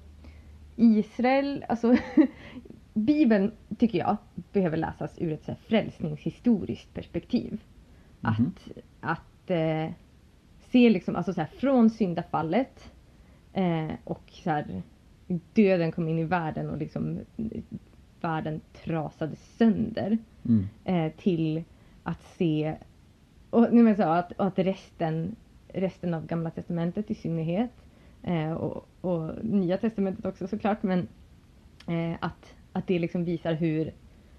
Israel, 0.76 1.64
alltså 1.68 1.96
Bibeln 2.94 3.52
tycker 3.78 3.98
jag 3.98 4.16
behöver 4.52 4.76
läsas 4.76 5.18
ur 5.18 5.32
ett 5.32 5.44
så 5.44 5.50
här 5.50 5.58
frälsningshistoriskt 5.66 6.94
perspektiv. 6.94 7.60
Mhm. 8.20 8.30
Att, 8.30 8.68
att 9.00 9.50
eh, 9.50 9.90
se 10.60 10.90
liksom, 10.90 11.16
alltså 11.16 11.32
så 11.32 11.40
här, 11.40 11.48
från 11.58 11.90
syndafallet 11.90 12.92
eh, 13.52 13.90
och 14.04 14.22
så 14.30 14.50
här, 14.50 14.82
döden 15.52 15.92
kom 15.92 16.08
in 16.08 16.18
i 16.18 16.24
världen 16.24 16.70
och 16.70 16.78
liksom 16.78 17.18
världen 18.20 18.60
trasade 18.84 19.36
sönder 19.36 20.18
Mm, 20.44 20.68
eh, 20.84 21.12
till 21.16 21.64
att 22.02 22.22
se 22.22 22.76
och, 23.50 23.72
nej, 23.72 23.82
men 23.82 23.96
så, 23.96 24.02
att, 24.02 24.32
och 24.32 24.46
att 24.46 24.58
resten, 24.58 25.36
resten 25.72 26.14
av 26.14 26.26
gamla 26.26 26.50
testamentet 26.50 27.10
i 27.10 27.14
synnerhet 27.14 27.70
eh, 28.22 28.52
och, 28.52 28.88
och 29.00 29.44
nya 29.44 29.78
testamentet 29.78 30.26
också 30.26 30.46
såklart 30.46 30.82
men 30.82 31.08
eh, 31.88 32.16
att, 32.20 32.54
att 32.72 32.86
det 32.86 32.98
liksom 32.98 33.24
visar 33.24 33.52
hur 33.52 33.92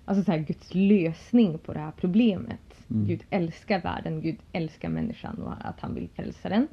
alltså 0.05 0.23
så 0.23 0.31
här, 0.31 0.39
Guds 0.39 0.73
lösning 0.73 1.57
på 1.57 1.73
det 1.73 1.79
här 1.79 1.91
problemet. 1.97 2.89
Mm. 2.89 3.07
Gud 3.07 3.23
älskar 3.29 3.81
världen, 3.81 4.21
Gud 4.21 4.37
älskar 4.51 4.89
människan 4.89 5.41
och 5.41 5.53
att 5.69 5.79
han 5.79 5.95
vill 5.95 6.09
frälsa 6.15 6.49
den. 6.49 6.67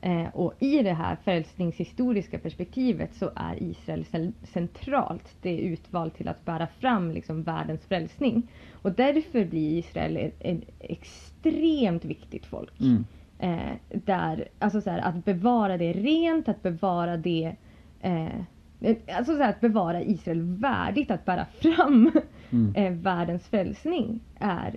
Eh, 0.00 0.28
och 0.34 0.52
i 0.58 0.82
det 0.82 0.92
här 0.92 1.16
frälsningshistoriska 1.24 2.38
perspektivet 2.38 3.14
så 3.14 3.30
är 3.36 3.62
Israel 3.62 4.04
centralt. 4.42 5.36
Det 5.42 5.50
är 5.50 5.58
utvalt 5.58 6.16
till 6.16 6.28
att 6.28 6.44
bära 6.44 6.66
fram 6.66 7.10
liksom 7.10 7.42
världens 7.42 7.86
frälsning. 7.86 8.50
Och 8.72 8.92
därför 8.92 9.44
blir 9.44 9.78
Israel 9.78 10.16
ett, 10.16 10.36
ett 10.40 10.60
extremt 10.78 12.04
viktigt 12.04 12.46
folk. 12.46 12.80
mm, 12.80 13.04
Eh, 13.38 13.72
där, 13.88 14.48
alltså 14.58 14.80
så 14.80 14.90
här, 14.90 14.98
att 14.98 15.24
bevara 15.24 15.78
det 15.78 15.92
rent, 15.92 16.48
att 16.48 16.62
bevara 16.62 17.16
det, 17.16 17.56
eh, 18.00 18.40
eh, 18.80 18.96
alltså 19.16 19.36
så 19.36 19.42
här, 19.42 19.50
att 19.50 19.60
bevara 19.60 20.02
Israel 20.02 20.42
värdigt 20.42 21.10
att 21.10 21.24
bära 21.24 21.44
fram 21.44 22.10
Mm. 22.54 22.74
eh, 22.74 22.92
världens 22.92 23.48
frälsning 23.48 24.20
är 24.38 24.76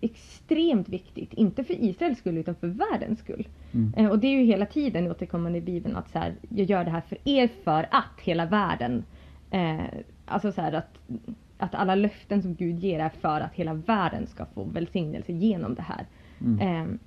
extremt 0.00 0.88
viktigt. 0.88 1.32
Inte 1.32 1.64
för 1.64 1.74
Israels 1.84 2.18
skull 2.18 2.38
utan 2.38 2.54
för 2.54 2.66
världens 2.66 3.18
skull. 3.18 3.48
Mm. 3.74 3.94
Eh, 3.96 4.10
och 4.10 4.18
det 4.18 4.26
är 4.26 4.38
ju 4.38 4.44
hela 4.44 4.66
tiden 4.66 5.10
återkommande 5.10 5.58
i 5.58 5.60
Bibeln 5.60 5.96
att 5.96 6.10
så 6.10 6.18
här, 6.18 6.34
jag 6.48 6.66
gör 6.66 6.84
det 6.84 6.90
här 6.90 7.00
för 7.00 7.18
er 7.24 7.48
för 7.64 7.88
att 7.90 8.20
hela 8.22 8.46
världen, 8.46 9.04
eh, 9.50 9.80
alltså 10.26 10.52
så 10.52 10.60
att, 10.60 10.98
att 11.58 11.74
alla 11.74 11.94
löften 11.94 12.42
som 12.42 12.54
Gud 12.54 12.78
ger 12.78 13.00
är 13.00 13.08
för 13.08 13.40
att 13.40 13.54
hela 13.54 13.74
världen 13.74 14.26
ska 14.26 14.44
få 14.44 14.64
välsignelse 14.64 15.32
genom 15.32 15.74
det 15.74 15.82
här. 15.82 16.06
Mm. 16.40 16.98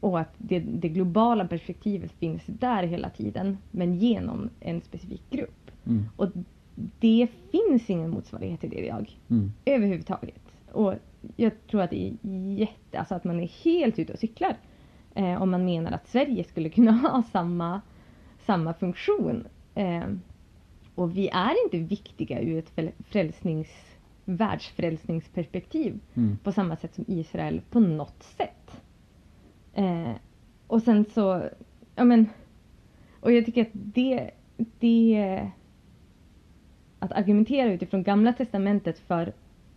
Och 0.00 0.20
att 0.20 0.34
det, 0.38 0.58
det 0.58 0.88
globala 0.88 1.46
perspektivet 1.46 2.12
finns 2.12 2.42
där 2.46 2.82
hela 2.82 3.10
tiden 3.10 3.58
men 3.70 3.94
genom 3.94 4.50
en 4.60 4.80
specifik 4.80 5.22
grupp. 5.30 5.70
Mm. 5.86 6.08
Och 6.16 6.28
det 7.00 7.28
finns 7.50 7.90
ingen 7.90 8.10
motsvarighet 8.10 8.60
till 8.60 8.70
det 8.70 8.78
idag. 8.86 9.18
Mm. 9.30 9.52
Överhuvudtaget. 9.64 10.42
Och 10.72 10.94
jag 11.36 11.52
tror 11.70 11.82
att 11.82 11.90
det 11.90 12.06
är 12.06 12.28
jätte, 12.58 12.98
alltså 12.98 13.14
att 13.14 13.24
man 13.24 13.40
är 13.40 13.50
helt 13.64 13.98
ute 13.98 14.12
och 14.12 14.18
cyklar. 14.18 14.56
Eh, 15.14 15.42
om 15.42 15.50
man 15.50 15.64
menar 15.64 15.92
att 15.92 16.08
Sverige 16.08 16.44
skulle 16.44 16.68
kunna 16.68 16.92
ha 17.12 17.22
samma, 17.32 17.80
samma 18.46 18.74
funktion. 18.74 19.46
Eh, 19.74 20.04
och 20.94 21.16
vi 21.16 21.28
är 21.28 21.64
inte 21.64 21.78
viktiga 21.78 22.40
ur 22.40 22.58
ett 22.58 22.94
frälsnings, 23.08 23.68
världsfrälsningsperspektiv 24.24 26.00
Mm. 26.14 26.38
på 26.42 26.52
samma 26.52 26.76
sätt 26.76 26.94
som 26.94 27.04
Israel 27.08 27.60
på 27.70 27.80
något 27.80 28.22
sätt. 28.22 28.59
Eh, 29.74 30.12
och 30.66 30.82
sen 30.82 31.04
så, 31.04 31.42
ja 31.94 32.04
men, 32.04 32.26
och 33.20 33.32
jag 33.32 33.46
tycker 33.46 33.62
att 33.62 33.72
det, 33.72 34.30
det, 34.56 35.50
att 36.98 37.12
argumentera 37.12 37.72
utifrån 37.72 38.02
gamla 38.02 38.32
testamentet 38.32 38.98
för 38.98 39.32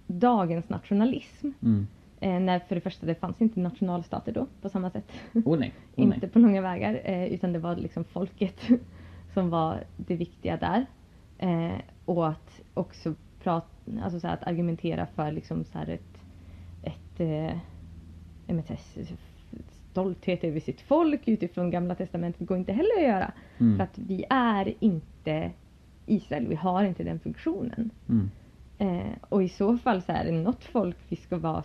dagens 0.08 0.70
nationalism. 0.70 1.50
Mm. 1.62 1.88
Eh, 2.20 2.40
när 2.40 2.60
för 2.60 2.76
det 2.76 2.82
första 2.82 3.06
det 3.06 3.16
fanns 3.16 3.42
inte 3.42 3.60
nationalstater 3.60 4.32
då 4.32 4.48
på 4.62 4.70
samma 4.70 4.90
sätt. 4.90 5.12
Oh 5.34 5.60
nej. 5.60 5.74
Oh, 5.96 6.06
nej. 6.08 6.16
inte 6.16 6.28
på 6.28 6.40
långa 6.40 6.62
vägar 6.62 7.02
eh, 7.04 7.26
utan 7.26 7.54
det 7.54 7.60
var 7.60 7.76
liksom 7.76 8.04
folket 8.04 8.70
som 9.34 9.50
var 9.50 9.84
det 9.98 10.16
viktiga 10.16 10.58
där. 10.58 10.86
Eh, 11.38 11.80
och 12.06 12.28
att 12.28 12.62
också 12.74 13.16
prata, 13.44 13.68
alltså 14.04 14.20
så 14.20 14.28
att 14.28 14.44
argumentera 14.44 15.06
för 15.06 15.32
liksom 15.32 15.64
så 15.64 15.78
här 15.78 15.88
ett, 15.90 16.18
ett 16.84 17.20
eh, 17.20 17.58
inte, 18.48 18.78
stolthet 19.94 20.44
över 20.44 20.60
sitt 20.60 20.82
folk 20.82 21.28
utifrån 21.28 21.72
gamla 21.72 21.96
testamentet 21.96 22.48
går 22.48 22.58
inte 22.58 22.74
heller 22.74 22.98
att 22.98 23.04
göra. 23.04 23.32
Mm. 23.58 23.78
För 23.78 23.84
att 23.84 23.98
vi 23.98 24.26
är 24.30 24.74
inte 24.80 25.52
Israel, 26.06 26.48
vi 26.48 26.56
har 26.56 26.84
inte 26.84 27.04
den 27.04 27.20
funktionen. 27.20 27.90
Mm. 28.10 28.30
Eh, 28.78 29.14
och 29.30 29.44
i 29.44 29.50
så 29.50 29.78
fall 29.78 30.02
så 30.02 30.12
är 30.12 30.26
det 30.26 30.32
något 30.32 30.64
folk 30.64 30.98
vi 31.10 31.16
ska 31.16 31.38
vara 31.38 31.64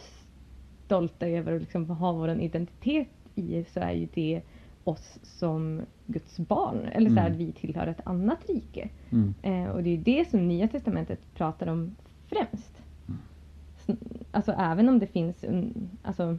stolta 0.84 1.28
över 1.28 1.52
och 1.52 1.60
liksom 1.60 1.90
ha 1.90 2.12
vår 2.12 2.30
identitet 2.40 3.08
i 3.34 3.64
så 3.64 3.80
är 3.80 3.92
ju 3.92 4.08
det 4.14 4.42
oss 4.84 5.18
som 5.22 5.82
Guds 6.06 6.38
barn. 6.38 6.88
Eller 6.92 7.10
så 7.10 7.16
här, 7.16 7.26
Mm. 7.26 7.32
att 7.32 7.38
vi 7.40 7.52
tillhör 7.52 7.86
ett 7.86 8.06
annat 8.06 8.38
rike. 8.48 8.88
Mm. 9.10 9.34
Eh, 9.42 9.70
och 9.70 9.82
det 9.82 9.90
är 9.90 9.96
ju 9.96 10.02
det 10.02 10.30
som 10.30 10.48
Nya 10.48 10.68
Testamentet 10.68 11.20
pratar 11.34 11.66
om 11.66 11.96
främst. 12.26 12.82
Mm. 13.08 13.98
Alltså 14.30 14.52
även 14.52 14.88
om 14.88 14.98
det 14.98 15.06
finns 15.06 15.44
alltså, 16.02 16.38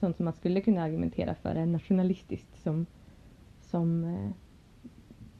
sånt 0.00 0.16
som 0.16 0.24
man 0.24 0.34
skulle 0.34 0.60
kunna 0.60 0.82
argumentera 0.82 1.34
för 1.34 1.54
är 1.54 1.66
nationalistiskt 1.66 2.62
som, 2.62 2.86
som 3.60 4.04
eh, 4.04 4.30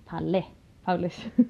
Palle, 0.07 0.45
Paulus. 0.85 1.27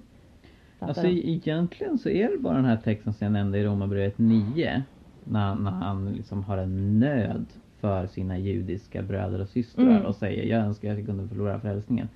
Alltså 0.82 1.06
om. 1.06 1.06
egentligen 1.08 1.98
så 1.98 2.08
är 2.08 2.30
det 2.30 2.38
bara 2.38 2.56
den 2.56 2.64
här 2.64 2.76
texten 2.76 3.12
som 3.12 3.24
jag 3.24 3.32
nämnde 3.32 3.58
i 3.58 3.64
Romarbrevet 3.64 4.18
9. 4.18 4.82
När, 5.24 5.54
när 5.54 5.70
han 5.70 6.12
liksom 6.12 6.44
har 6.44 6.58
en 6.58 7.00
nöd 7.00 7.46
för 7.80 8.06
sina 8.06 8.38
judiska 8.38 9.02
bröder 9.02 9.40
och 9.40 9.48
systrar 9.48 9.84
Mm. 9.90 10.06
och 10.06 10.16
säger 10.16 10.44
jag 10.44 10.60
önskar 10.66 10.90
att 10.92 10.98
jag 10.98 11.06
kunde 11.06 11.28
förlora 11.28 11.60
frälsningen. 11.60 12.08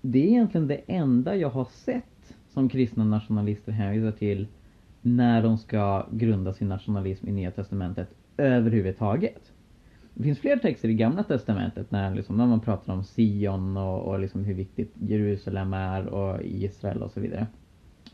Det 0.00 0.18
är 0.18 0.28
egentligen 0.28 0.66
det 0.66 0.80
enda 0.86 1.36
jag 1.36 1.50
har 1.50 1.64
sett 1.64 2.34
som 2.48 2.68
kristna 2.68 3.04
nationalister 3.04 3.72
hänvisar 3.72 4.12
till 4.18 4.46
när 5.00 5.42
de 5.42 5.58
ska 5.58 6.06
grunda 6.10 6.52
sin 6.52 6.68
nationalism 6.68 7.28
i 7.28 7.32
Nya 7.32 7.50
Testamentet 7.50 8.08
överhuvudtaget. 8.36 9.52
Det 10.14 10.22
finns 10.22 10.38
fler 10.38 10.56
texter 10.56 10.88
i 10.88 10.94
Gamla 10.94 11.22
Testamentet 11.22 11.90
när, 11.90 12.14
liksom, 12.14 12.36
när 12.36 12.46
man 12.46 12.60
pratar 12.60 12.92
om 12.92 13.04
Sion 13.04 13.76
och, 13.76 14.02
och 14.02 14.20
liksom 14.20 14.44
hur 14.44 14.54
viktigt 14.54 14.94
Jerusalem 15.00 15.72
är 15.72 16.06
och 16.06 16.42
Israel 16.42 17.02
och 17.02 17.10
så 17.10 17.20
vidare. 17.20 17.46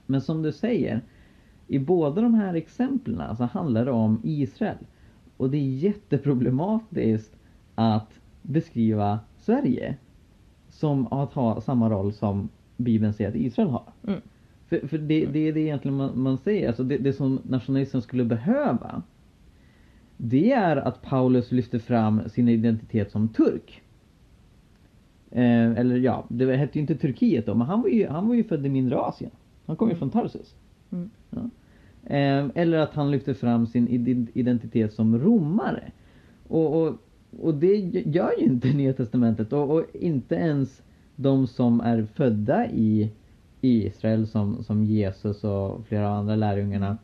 Men 0.07 0.21
som 0.21 0.43
du 0.43 0.53
säger, 0.53 1.03
i 1.67 1.79
båda 1.79 2.23
de 2.23 2.35
här 2.35 2.55
exemplen 2.55 3.37
så 3.37 3.45
handlar 3.45 3.85
det 3.85 3.91
om 3.91 4.21
Israel. 4.25 4.77
Och 5.37 5.51
det 5.51 5.57
är 5.57 5.69
jätteproblematiskt 5.69 7.37
att 7.75 8.21
beskriva 8.43 9.21
Sverige 9.37 9.97
som 10.69 11.07
att 11.07 11.33
ha 11.33 11.61
samma 11.61 11.91
roll 11.91 12.13
som 12.13 12.49
Bibeln 12.77 13.13
säger 13.13 13.31
att 13.31 13.37
Israel 13.37 13.69
har. 13.69 13.93
Mm. 14.07 14.21
För, 14.69 14.87
för 14.89 14.99
det, 14.99 15.27
det 15.27 15.49
är 15.49 15.53
det 15.53 15.61
egentligen 15.61 15.97
man, 15.97 16.21
man 16.23 16.39
säger, 16.39 16.69
alltså 16.69 16.85
det, 16.85 16.99
det 16.99 17.13
som 17.13 17.41
nationalismen 17.43 18.03
skulle 18.03 18.25
behöva 18.25 19.03
det 20.21 20.53
är 20.53 20.77
att 20.77 21.03
Paulus 21.03 21.53
lyfter 21.53 21.79
fram 21.79 22.29
sin 22.29 22.49
identitet 22.49 23.11
som 23.11 23.29
turk. 23.29 23.83
Eh, 25.31 25.71
eller 25.79 25.97
ja, 25.97 26.25
det 26.29 26.57
hette 26.57 26.79
ju 26.79 26.81
inte 26.81 26.95
Turkiet 26.97 27.47
då, 27.47 27.55
men 27.55 27.67
han 27.67 27.83
var 27.83 27.89
ju, 27.89 28.09
han 28.09 28.29
var 28.29 28.35
ju 28.35 28.45
född 28.45 28.67
i 28.67 28.69
mindre 28.69 28.99
Asien. 28.99 29.31
Han 29.67 29.77
kom 29.77 29.89
ju 29.89 29.95
Mm. 29.97 29.99
från 29.99 30.23
Tarsus. 30.23 30.55
Mm. 30.91 31.11
Ja. 31.31 31.39
Eh, 32.15 32.47
eller 32.55 32.79
att 32.79 32.95
han 32.95 33.11
lyfter 33.11 33.35
fram 33.35 33.67
sin 33.67 33.89
ide- 33.89 34.27
identitet 34.35 34.93
som 34.93 35.19
romare. 35.19 35.83
Och, 36.49 36.83
och, 36.83 36.95
och 37.41 37.55
det 37.55 37.77
gör 38.07 38.31
ju 38.39 38.45
inte 38.45 38.69
Nya 38.77 38.93
Testamentet 38.93 39.53
och, 39.53 39.71
och 39.71 39.85
inte 39.93 40.35
ens 40.35 40.83
de 41.17 41.47
som 41.47 41.81
är 41.81 42.03
födda 42.15 42.71
i, 42.71 43.11
i 43.61 43.87
Israel 43.87 44.27
som, 44.27 44.65
som 44.65 44.85
Jesus 44.85 45.45
och 45.45 45.87
flera 45.87 46.09
andra 46.09 46.37
lärjungarna 46.37 46.99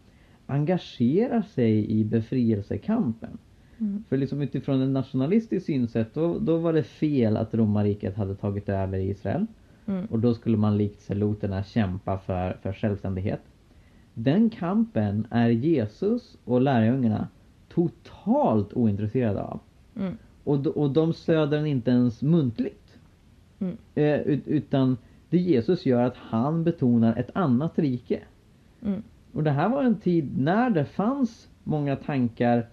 engagerar 0.47 1.43
sig 1.43 1.91
i 1.91 2.05
befrielsekampen. 2.05 3.39
Mm. 3.79 4.05
För 4.09 4.17
liksom 4.17 4.43
utifrån 4.43 4.83
ett 4.83 4.89
nationalistiskt 4.89 5.67
synsätt 5.67 6.15
då, 6.15 6.39
då 6.39 6.57
var 6.57 6.73
det 6.73 6.83
fel 6.83 7.37
att 7.37 7.55
romarriket 7.55 8.17
hade 8.17 8.35
tagit 8.35 8.69
över 8.69 8.99
Israel. 8.99 9.47
Mm. 9.87 10.07
Och 10.07 10.19
då 10.19 10.35
skulle 10.35 10.57
man 10.57 10.79
likt 10.79 11.01
seloterna 11.01 11.65
kämpa 11.65 12.19
för, 12.19 12.59
för 12.63 12.73
självständighet. 12.73 13.41
Den 14.15 14.51
kampen 14.51 15.27
är 15.31 15.49
Jesus 15.49 16.37
och 16.45 16.61
lärjungarna 16.61 17.29
totalt 17.69 18.73
ointresserade 18.73 19.43
av. 19.43 19.61
Mm. 19.97 20.17
Och, 20.45 20.67
och 20.67 20.91
de 20.91 21.13
stöder 21.13 21.57
den 21.57 21.67
inte 21.67 21.91
ens 21.91 22.23
muntligt. 22.23 22.99
Mm. 23.59 23.77
Eh, 23.95 24.21
ut- 24.21 24.49
utan 24.49 24.97
det 25.31 25.39
Jesus 25.39 25.87
gör 25.87 26.03
att 26.03 26.17
han 26.17 26.65
betonar 26.65 27.17
ett 27.17 27.31
annat 27.33 27.79
rike. 27.79 28.21
Mm. 28.83 29.03
Och 29.35 29.43
det 29.43 29.51
här 29.51 29.69
var 29.69 29.83
en 29.83 29.97
tid 29.97 30.39
när 30.39 30.71
det 30.71 30.85
fanns 30.85 31.49
många 31.65 31.97
tankar 31.97 32.67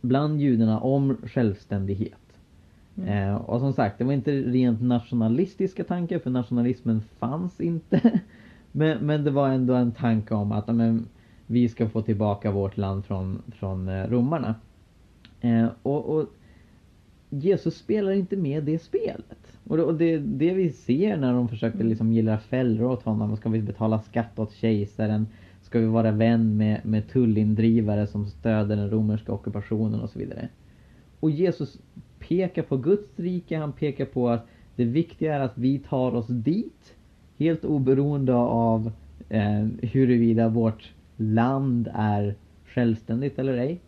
bland 0.00 0.40
judarna 0.40 0.80
om 0.80 1.16
självständighet. 1.24 2.14
Mm. 2.96 3.08
Eh, 3.08 3.34
och 3.34 3.60
som 3.60 3.72
sagt, 3.72 3.98
det 3.98 4.04
var 4.04 4.12
inte 4.12 4.32
rent 4.32 4.82
nationalistiska 4.82 5.84
tankar 5.84 6.18
för 6.18 6.30
nationalismen 6.30 7.02
fanns 7.18 7.60
inte. 7.60 8.20
men, 8.72 9.06
men 9.06 9.24
det 9.24 9.30
var 9.30 9.48
ändå 9.48 9.74
en 9.74 9.92
tanke 9.92 10.34
om 10.34 10.52
att 10.52 10.64
ja, 10.66 10.72
men, 10.72 11.06
vi 11.46 11.68
ska 11.68 11.88
få 11.88 12.02
tillbaka 12.02 12.50
vårt 12.50 12.76
land 12.76 13.04
från, 13.04 13.42
från 13.58 13.88
eh, 13.88 14.06
romarna. 14.06 14.54
Eh, 15.40 15.66
och, 15.82 16.04
och 16.04 16.26
Jesus 17.30 17.76
spelar 17.76 18.12
inte 18.12 18.36
med 18.36 18.64
det 18.64 18.78
spelet. 18.78 19.58
Och 19.64 19.76
det, 19.76 19.82
och 19.82 19.94
det 19.94 20.18
det 20.18 20.54
vi 20.54 20.72
ser 20.72 21.16
när 21.16 21.32
de 21.32 21.48
försökte 21.48 21.84
liksom 21.84 22.12
gilla 22.12 22.38
fällor 22.38 22.90
åt 22.90 23.02
honom. 23.02 23.36
Ska 23.36 23.48
vi 23.48 23.62
betala 23.62 23.98
skatt 23.98 24.38
åt 24.38 24.52
kejsaren? 24.52 25.26
Ska 25.70 25.78
vi 25.78 25.86
vara 25.86 26.10
vän 26.10 26.56
med, 26.56 26.80
med 26.84 27.08
tullindrivare 27.08 28.06
som 28.06 28.26
stöder 28.26 28.76
den 28.76 28.90
romerska 28.90 29.32
ockupationen 29.32 30.00
och 30.00 30.10
så 30.10 30.18
vidare. 30.18 30.48
Och 31.20 31.30
Jesus 31.30 31.78
pekar 32.18 32.62
på 32.62 32.76
Guds 32.76 33.18
rike, 33.18 33.56
han 33.56 33.72
pekar 33.72 34.04
på 34.04 34.28
att 34.28 34.46
det 34.76 34.84
viktiga 34.84 35.34
är 35.34 35.40
att 35.40 35.58
vi 35.58 35.78
tar 35.78 36.14
oss 36.14 36.26
dit. 36.26 36.94
Helt 37.38 37.64
oberoende 37.64 38.34
av 38.34 38.92
eh, 39.28 39.66
huruvida 39.82 40.48
vårt 40.48 40.92
land 41.16 41.88
är 41.94 42.34
självständigt 42.66 43.38
eller 43.38 43.56
ej. 43.56 43.80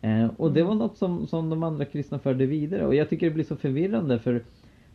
Eh, 0.00 0.30
och 0.36 0.52
det 0.52 0.62
var 0.62 0.74
något 0.74 0.96
som, 0.96 1.26
som 1.26 1.50
de 1.50 1.62
andra 1.62 1.84
kristna 1.84 2.18
förde 2.18 2.46
vidare 2.46 2.86
och 2.86 2.94
jag 2.94 3.08
tycker 3.08 3.26
det 3.26 3.34
blir 3.34 3.44
så 3.44 3.56
förvirrande 3.56 4.18
för 4.18 4.44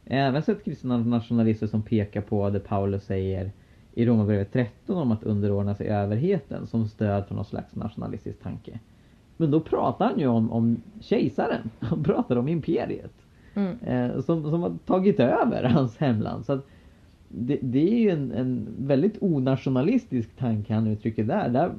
även 0.05 0.41
sett 0.41 0.63
kristna 0.65 0.97
nationalister 0.97 1.67
som 1.67 1.81
pekar 1.81 2.21
på 2.21 2.49
det 2.49 2.59
Paulus 2.59 3.03
säger 3.03 3.51
i 3.99 4.05
Romarbrevet 4.05 4.53
13 4.53 4.97
om 4.97 5.11
att 5.11 5.23
underordna 5.23 5.75
sig 5.75 5.87
överheten 5.87 6.67
som 6.67 6.87
stöd 6.87 7.25
för 7.27 7.35
någon 7.35 7.45
slags 7.45 7.75
nationalistisk 7.75 8.43
tanke. 8.43 8.79
Men 9.37 9.51
då 9.51 9.59
pratar 9.59 10.05
han 10.05 10.19
ju 10.19 10.27
om, 10.27 10.51
om 10.51 10.77
kejsaren. 10.99 11.69
Han 11.79 12.03
pratar 12.03 12.35
om 12.35 12.47
imperiet. 12.47 13.13
Mm. 13.53 13.77
Eh, 13.79 14.21
som, 14.21 14.49
som 14.49 14.61
har 14.61 14.77
tagit 14.85 15.19
över 15.19 15.63
hans 15.63 15.97
hemland. 15.97 16.45
Så 16.45 16.59
det, 17.27 17.59
det 17.61 17.93
är 17.93 17.99
ju 17.99 18.09
en, 18.09 18.31
en 18.31 18.67
väldigt 18.77 19.17
onationalistisk 19.21 20.35
tanke 20.37 20.73
han 20.73 20.87
uttrycker 20.87 21.23
där. 21.23 21.49
där. 21.49 21.71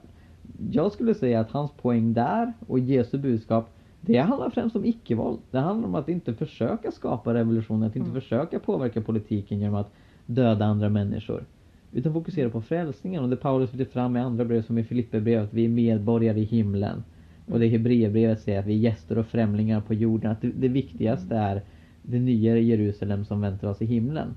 Jag 0.70 0.92
skulle 0.92 1.14
säga 1.14 1.40
att 1.40 1.50
hans 1.50 1.70
poäng 1.72 2.12
där 2.12 2.52
och 2.66 2.78
Jesu 2.78 3.18
budskap 3.18 3.70
det 4.00 4.18
handlar 4.18 4.50
främst 4.50 4.76
om 4.76 4.84
icke-våld. 4.84 5.38
Det 5.50 5.58
handlar 5.58 5.88
om 5.88 5.94
att 5.94 6.08
inte 6.08 6.34
försöka 6.34 6.90
skapa 6.90 7.34
revolution, 7.34 7.82
att 7.82 7.96
inte 7.96 8.10
Mm. 8.10 8.20
försöka 8.20 8.58
påverka 8.58 9.00
politiken 9.00 9.58
genom 9.60 9.74
att 9.74 9.92
döda 10.26 10.64
andra 10.64 10.88
människor. 10.88 11.44
Utan 11.92 12.12
fokusera 12.12 12.50
på 12.50 12.60
frälsningen 12.60 13.22
och 13.22 13.28
det 13.30 13.36
Paulus 13.36 13.74
lyfter 13.74 13.92
fram 13.92 14.16
i 14.16 14.20
andra 14.20 14.44
brev 14.44 14.62
som 14.62 14.78
i 14.78 14.84
Filipperbrevet, 14.84 15.44
att 15.44 15.54
vi 15.54 15.64
är 15.64 15.68
medborgare 15.68 16.40
i 16.40 16.44
himlen. 16.44 17.02
Och 17.46 17.60
det 17.60 17.68
Hebreerbrevet 17.68 18.40
säger 18.40 18.60
att 18.60 18.66
vi 18.66 18.74
är 18.74 18.78
gäster 18.78 19.18
och 19.18 19.26
främlingar 19.26 19.80
på 19.80 19.94
jorden. 19.94 20.30
Att 20.30 20.40
det, 20.42 20.52
det 20.56 20.68
viktigaste 20.68 21.36
är 21.36 21.62
det 22.02 22.18
nya 22.18 22.58
Jerusalem 22.58 23.24
som 23.24 23.40
väntar 23.40 23.68
oss 23.68 23.82
i 23.82 23.86
himlen. 23.86 24.28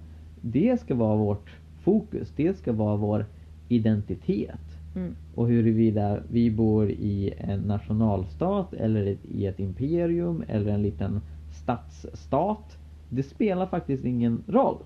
Det 0.41 0.79
ska 0.79 0.95
vara 0.95 1.15
vårt 1.17 1.49
fokus, 1.81 2.33
det 2.35 2.57
ska 2.57 2.73
vara 2.73 2.95
vår 2.95 3.25
identitet. 3.69 4.59
Mm. 4.95 5.15
Och 5.35 5.47
huruvida 5.47 6.19
vi 6.31 6.51
bor 6.51 6.89
i 6.89 7.33
en 7.37 7.59
nationalstat 7.59 8.73
eller 8.73 9.05
ett- 9.05 9.25
i 9.25 9.45
ett 9.45 9.59
imperium 9.59 10.43
eller 10.47 10.71
en 10.71 10.81
liten 10.81 11.21
stadsstat. 11.51 12.77
Det 13.09 13.23
spelar 13.23 13.65
faktiskt 13.67 14.05
ingen 14.05 14.43
roll. 14.47 14.77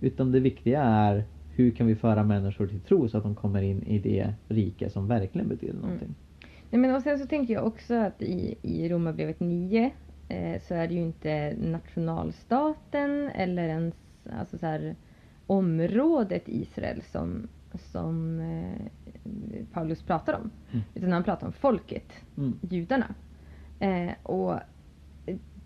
Utan 0.00 0.32
det 0.32 0.40
viktiga 0.40 0.82
är 0.82 1.24
hur 1.58 1.70
kan 1.70 1.86
vi 1.86 1.94
föra 1.94 2.24
människor 2.24 2.66
till 2.66 2.80
tro 2.80 3.08
så 3.08 3.16
att 3.16 3.22
de 3.22 3.34
kommer 3.34 3.62
in 3.62 3.82
i 3.82 3.98
det 3.98 4.34
rike 4.48 4.90
som 4.90 5.06
verkligen 5.08 5.48
betyder 5.48 5.74
någonting. 5.80 6.14
Nej, 6.70 6.80
men 6.80 6.94
och 6.94 7.02
sen 7.02 7.18
så 7.18 7.26
tänker 7.26 7.54
jag 7.54 7.66
också 7.66 7.94
att 7.94 8.22
i, 8.22 8.54
i 8.62 8.88
Romarbrevet 8.88 9.40
9 9.40 9.90
eh, 10.28 10.60
så 10.62 10.74
är 10.74 10.88
det 10.88 10.94
ju 10.94 11.00
inte 11.00 11.54
nationalstaten 11.60 13.28
eller 13.28 13.68
ens 13.68 13.94
alltså 14.38 14.58
så 14.58 14.66
här, 14.66 14.96
området 15.46 16.42
Israel 16.46 17.02
som, 17.02 17.48
som 17.92 18.40
eh, 18.40 18.86
Paulus 19.72 20.02
pratar 20.02 20.34
om. 20.34 20.50
Mm. 20.72 20.84
Utan 20.94 21.12
han 21.12 21.24
pratar 21.24 21.46
om 21.46 21.52
folket, 21.52 22.12
Mm. 22.36 22.58
judarna. 22.70 23.14
Eh, 23.80 24.10
och 24.22 24.54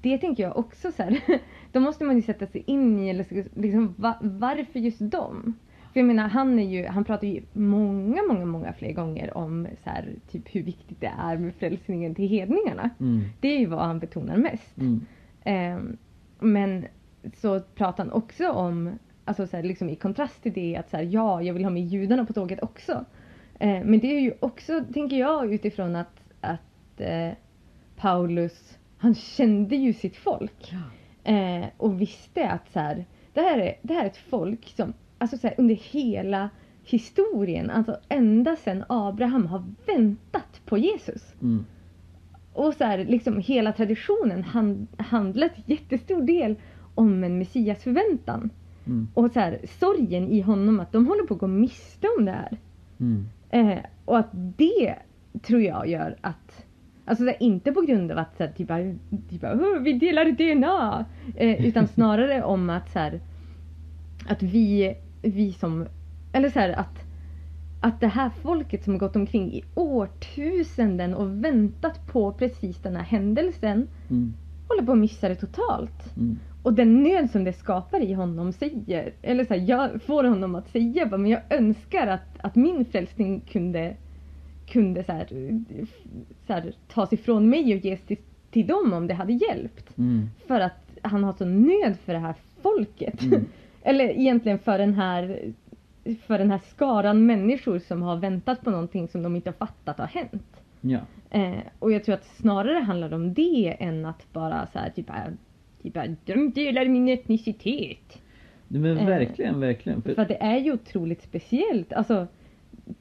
det 0.03 0.19
tänker 0.19 0.43
jag 0.43 0.57
också 0.57 0.93
så 0.93 1.03
här, 1.03 1.21
då 1.73 1.81
måste 1.81 2.05
man 2.05 2.17
ju 2.17 2.23
sätta 2.23 2.47
sig 2.47 2.63
in 2.67 2.99
i, 2.99 3.09
eller 3.09 3.27
liksom, 3.61 3.95
va, 3.99 4.19
varför 4.21 4.79
just 4.79 5.11
dem? 5.11 5.55
För 5.93 6.01
jag 6.01 6.07
menar, 6.07 6.29
han, 6.29 6.59
är 6.59 6.71
ju, 6.71 6.87
han 6.87 7.05
pratar 7.05 7.27
ju 7.27 7.43
många, 7.53 8.23
många, 8.29 8.45
många 8.45 8.73
fler 8.73 8.93
gånger 8.93 9.37
om 9.37 9.67
så 9.85 9.91
här, 9.91 10.09
typ 10.31 10.55
hur 10.55 10.63
viktigt 10.63 11.01
det 11.01 11.13
är 11.19 11.39
med 11.39 11.55
frälsningen 11.55 12.15
till 12.15 12.29
hedningarna. 12.29 12.91
Mm. 13.01 13.25
Det 13.41 13.49
är 13.49 13.59
ju 13.59 13.67
vad 13.67 13.81
han 13.81 13.99
betonar 13.99 14.37
mest. 14.37 14.79
Mm. 14.79 15.07
Ehm, 15.45 15.97
men 16.39 16.85
så 17.35 17.61
pratar 17.61 18.05
han 18.05 18.13
också 18.13 18.51
om, 18.51 18.91
alltså 19.25 19.47
så 19.47 19.57
här, 19.57 19.65
liksom 19.65 19.89
i 19.89 19.97
kontrast 19.97 20.43
till 20.43 20.53
det, 20.53 20.77
att 20.77 20.91
så 20.91 20.97
här, 20.97 21.05
ja, 21.05 21.43
jag 21.43 21.55
vill 21.55 21.65
ha 21.65 21.71
med 21.71 21.87
judarna 21.87 22.25
på 22.25 22.33
tåget 22.33 22.63
också. 22.63 23.05
Eh, 23.59 23.85
men 23.85 23.99
det 23.99 24.17
är 24.17 24.21
ju 24.21 24.33
också, 24.41 24.85
tänker 24.93 25.17
jag, 25.17 25.55
utifrån 25.55 25.97
att, 25.97 26.23
att 26.41 27.01
eh, 27.01 27.31
Paulus, 27.97 28.79
han 28.99 29.15
kände 29.15 29.77
ju 29.77 29.93
sitt 29.93 30.17
folk. 30.17 30.73
Eh, 31.25 31.65
och 31.77 32.01
visste 32.01 32.51
att 32.51 32.73
så 32.73 32.81
här, 32.81 33.05
det, 33.33 33.41
här 33.41 33.59
är, 33.59 33.75
det 33.83 33.95
här 33.95 34.03
är 34.03 34.07
ett 34.07 34.17
folk 34.17 34.69
som 34.77 34.93
alltså 35.23 35.37
så 35.37 35.47
här, 35.47 35.55
under 35.59 35.75
hela 35.75 36.51
historien, 36.85 37.71
alltså 37.71 37.97
ända 38.09 38.57
sedan 38.57 38.85
Abraham 38.89 39.47
har 39.47 39.65
väntat 39.87 40.61
på 40.65 40.79
Jesus. 40.79 41.35
Mm. 41.43 41.65
Och 42.53 42.75
så 42.75 42.85
här, 42.85 42.99
liksom 43.05 43.39
hela 43.39 43.73
traditionen 43.73 44.43
hand, 44.43 44.87
handlar 44.99 45.49
till 45.49 45.63
jättestor 45.67 46.23
del 46.23 46.57
om 46.95 47.25
en 47.25 47.39
Messias 47.39 47.83
förväntan. 47.83 48.51
Mm. 48.87 49.09
Och 49.15 49.31
så 49.31 49.41
här, 49.41 49.59
sorgen 49.81 50.29
i 50.29 50.41
honom 50.41 50.81
att 50.81 50.93
de 50.93 51.07
håller 51.07 51.27
på 51.27 51.35
att 51.35 51.41
gå 51.41 51.47
miste 51.47 52.07
om 52.19 52.25
det 52.25 52.33
här. 52.33 52.59
Mm. 53.01 53.29
Eh, 53.51 53.85
och 54.05 54.19
att 54.19 54.31
det 54.33 54.95
tror 55.43 55.63
jag 55.63 55.89
gör 55.89 56.17
att 56.21 56.67
Alltså 57.05 57.25
så 57.25 57.31
här, 57.31 57.43
inte 57.43 57.73
på 57.73 57.81
grund 57.81 58.13
av 58.13 58.19
att 58.19 58.37
så 58.37 58.45
här, 58.45 58.51
typ, 58.51 58.69
typ, 59.31 59.41
bara, 59.41 59.53
"Åh, 59.53 59.83
vi 59.83 59.93
delar 59.93 60.25
DNA. 60.25 61.05
Eh, 61.37 61.67
utan 61.67 61.89
snarare 61.95 62.43
om 62.43 62.71
att 62.71 62.91
så 62.93 62.99
här, 62.99 63.21
att 64.29 64.43
vi, 64.43 64.95
vi 65.23 65.53
som, 65.53 65.87
eller 66.33 66.51
så 66.51 66.59
här, 66.59 66.73
att, 66.73 66.99
att 67.81 68.01
det 68.01 68.07
här 68.09 68.31
folket 68.43 68.85
som 68.85 68.93
har 68.93 69.01
gått 69.01 69.17
omkring 69.17 69.53
i 69.53 69.65
årtusenden 69.75 71.15
och 71.15 71.45
väntat 71.45 72.07
på 72.07 72.33
precis 72.33 72.79
den 72.79 72.97
här 72.97 73.03
händelsen 73.05 73.89
Mm. 74.11 74.35
håller 74.69 74.83
på 74.83 74.93
att 74.93 74.99
missa 74.99 75.29
det 75.29 75.35
totalt. 75.35 76.17
Mm. 76.17 76.39
Och 76.63 76.75
den 76.75 77.03
nöd 77.03 77.31
som 77.31 77.45
det 77.45 77.53
skapar 77.53 78.01
i 78.01 78.13
honom 78.13 78.53
säger, 78.53 79.13
eller 79.23 79.45
så 79.45 79.55
här, 79.55 79.61
jag 79.61 80.03
får 80.03 80.25
honom 80.25 80.55
att 80.55 80.69
säga 80.69 81.07
bara, 81.07 81.17
men 81.17 81.31
jag 81.31 81.41
önskar 81.51 82.07
att, 82.07 82.39
att 82.41 82.57
min 82.57 82.85
frälsning 82.85 83.41
kunde, 83.41 83.97
kunde 84.67 85.05
så 85.05 85.13
här, 85.13 85.27
så 86.47 86.53
här, 86.53 86.73
tas 86.89 87.13
ifrån 87.13 87.49
mig 87.49 87.75
och 87.75 87.85
ges 87.85 88.01
till, 88.01 88.17
till 88.51 88.67
dem 88.67 88.93
om 88.93 89.07
det 89.07 89.15
hade 89.15 89.33
hjälpt. 89.33 89.99
Mm. 89.99 90.29
För 90.47 90.61
att 90.61 90.99
han 91.03 91.25
har 91.25 91.33
så 91.33 91.45
nöd 91.45 91.97
för 92.05 92.13
det 92.13 92.19
här 92.19 92.35
folket. 92.63 93.23
Mm. 93.23 93.45
eller 93.83 94.05
egentligen 94.05 94.59
för 94.59 94.79
den 94.79 94.95
här 94.95 95.53
för 96.27 96.39
den 96.39 96.51
här 96.51 96.59
skaran 96.59 97.27
människor 97.27 97.79
som 97.79 98.03
har 98.03 98.17
väntat 98.17 98.61
på 98.61 98.71
någonting 98.71 99.09
som 99.09 99.23
de 99.23 99.37
inte 99.37 99.51
har 99.51 99.67
fattat 99.67 99.99
har 99.99 100.07
hänt. 100.07 100.63
Ja. 100.81 100.99
Eh, 101.31 101.59
och 101.79 101.93
jag 101.93 102.05
tror 102.05 102.15
att 102.15 102.25
snarare 102.25 102.79
handlar 102.79 103.15
om 103.15 103.35
det 103.35 103.77
än 103.79 104.05
att 104.05 104.33
bara 104.33 104.67
så 104.73 104.79
här, 104.79 104.91
typ, 104.91 105.07
bara, 105.07 105.27
typ 105.83 105.95
bara, 105.95 106.17
de 106.25 106.51
delar 106.51 106.85
min 106.89 107.09
etnicitet. 107.09 108.23
Men 108.69 108.99
Eh, 108.99 109.07
verkligen, 109.07 109.61
verkligen. 109.61 110.03
För, 110.03 110.15
För 110.15 110.25
det 110.25 110.43
är 110.43 110.59
ju 110.59 110.73
otroligt 110.73 111.23
speciellt. 111.23 111.93
Alltså, 111.93 112.27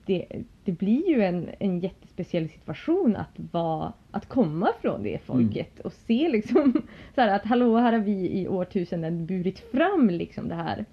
det, 0.05 0.25
det 0.63 0.71
blir 0.71 1.09
ju 1.09 1.21
en, 1.21 1.49
en 1.59 1.79
jättespeciell 1.79 2.49
situation 2.49 3.15
att, 3.15 3.39
vara, 3.51 3.93
att 4.11 4.29
komma 4.29 4.69
från 4.81 5.03
det 5.03 5.19
folket 5.25 5.79
och 5.79 5.93
se 5.93 6.29
liksom 6.29 6.73
så 7.15 7.21
här 7.21 7.35
att 7.35 7.45
hallå 7.45 7.77
här 7.77 7.93
har 7.93 7.99
vi 7.99 8.41
i 8.41 8.47
årtusenden 8.47 9.25
burit 9.25 9.59
fram 9.59 10.09
liksom 10.09 10.47
det 10.47 10.55
här. 10.55 10.85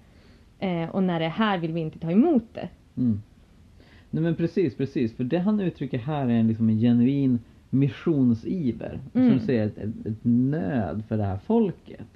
Eh, 0.59 0.89
och 0.89 1.03
när 1.03 1.19
det 1.19 1.25
är 1.25 1.29
här 1.29 1.57
vill 1.57 1.73
vi 1.73 1.79
inte 1.79 1.99
ta 1.99 2.11
emot 2.11 2.53
det. 2.53 2.69
Mm. 2.97 3.21
Nej 4.09 4.23
men 4.23 4.35
precis, 4.35 4.75
precis. 4.75 5.15
För 5.15 5.23
det 5.23 5.39
han 5.39 5.59
uttrycker 5.59 5.97
här 5.97 6.25
är 6.25 6.29
en, 6.29 6.47
liksom 6.47 6.69
en 6.69 6.79
genuin 6.79 7.39
missionsiver. 7.69 8.99
Mm. 9.13 9.29
Som 9.29 9.39
du 9.39 9.45
säger, 9.45 9.67
ett, 9.67 9.77
ett, 9.77 10.05
ett 10.05 10.23
nöd 10.23 11.03
för 11.07 11.17
det 11.17 11.23
här 11.23 11.39
folket. 11.45 12.07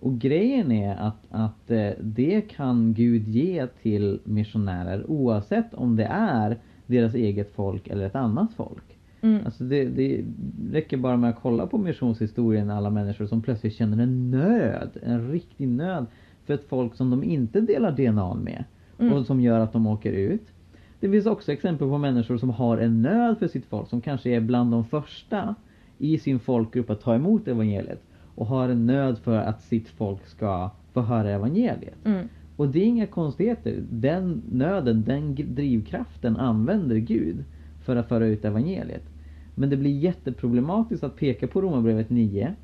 Och 0.00 0.18
grejen 0.18 0.72
är 0.72 0.96
att, 0.96 1.26
att 1.30 1.70
eh, 1.70 1.90
det 2.00 2.40
kan 2.40 2.94
Gud 2.94 3.28
ge 3.28 3.66
till 3.66 4.20
missionärer 4.24 5.10
oavsett 5.10 5.74
om 5.74 5.96
det 5.96 6.08
är 6.10 6.58
deras 6.86 7.14
eget 7.14 7.52
folk 7.54 7.88
eller 7.88 8.06
ett 8.06 8.14
annat 8.14 8.52
folk. 8.54 8.98
Mm. 9.20 9.44
Alltså 9.44 9.64
det, 9.64 9.84
det 9.84 10.24
räcker 10.72 10.96
bara 10.96 11.16
med 11.16 11.30
att 11.30 11.40
kolla 11.42 11.66
på 11.66 11.78
missionshistorien 11.78 12.70
alla 12.70 12.90
människor 12.90 13.26
som 13.26 13.42
plötsligt 13.42 13.74
känner 13.74 14.02
en 14.02 14.30
nöd, 14.30 14.90
en 15.02 15.30
riktig 15.30 15.68
nöd 15.68 16.06
för 16.46 16.54
ett 16.54 16.68
folk 16.68 16.94
som 16.94 17.10
de 17.10 17.24
inte 17.24 17.60
delar 17.60 17.92
DNA 17.92 18.34
med 18.34 18.64
Mm. 19.00 19.12
och 19.12 19.26
som 19.26 19.40
gör 19.40 19.60
att 19.60 19.72
de 19.72 19.86
åker 19.86 20.12
ut. 20.12 20.46
Det 21.00 21.10
finns 21.10 21.26
också 21.26 21.52
exempel 21.52 21.88
på 21.88 21.98
människor 21.98 22.38
som 22.38 22.50
har 22.50 22.78
en 22.78 23.02
nöd 23.02 23.38
för 23.38 23.48
sitt 23.48 23.66
folk 23.66 23.88
som 23.88 24.00
kanske 24.00 24.30
är 24.30 24.40
bland 24.40 24.72
de 24.72 24.84
första 24.84 25.54
i 25.98 26.18
sin 26.18 26.40
folkgrupp 26.40 26.90
att 26.90 27.00
ta 27.00 27.14
emot 27.14 27.48
evangeliet 27.48 28.02
och 28.34 28.46
har 28.46 28.68
en 28.68 28.86
nöd 28.86 29.18
för 29.18 29.36
att 29.36 29.62
sitt 29.62 29.88
folk 29.88 30.26
ska 30.26 30.70
få 30.92 31.00
höra 31.00 31.30
evangeliet. 31.30 32.06
Mm. 32.06 32.28
Och 32.56 32.68
det 32.68 32.78
är 32.78 32.86
inga 32.86 33.06
konstigheter. 33.06 33.82
Den 33.90 34.42
nöden, 34.52 35.04
den 35.06 35.34
drivkraften 35.34 36.36
använder 36.36 36.96
Gud 36.96 37.44
för 37.84 37.96
att 37.96 38.08
föra 38.08 38.26
ut 38.26 38.44
evangeliet. 38.44 39.04
Men 39.54 39.70
det 39.70 39.76
blir 39.76 39.98
jätteproblematiskt 39.98 41.04
att 41.04 41.16
peka 41.16 41.46
på 41.46 41.60
Romarbrevet 41.60 42.10
9 42.10 42.54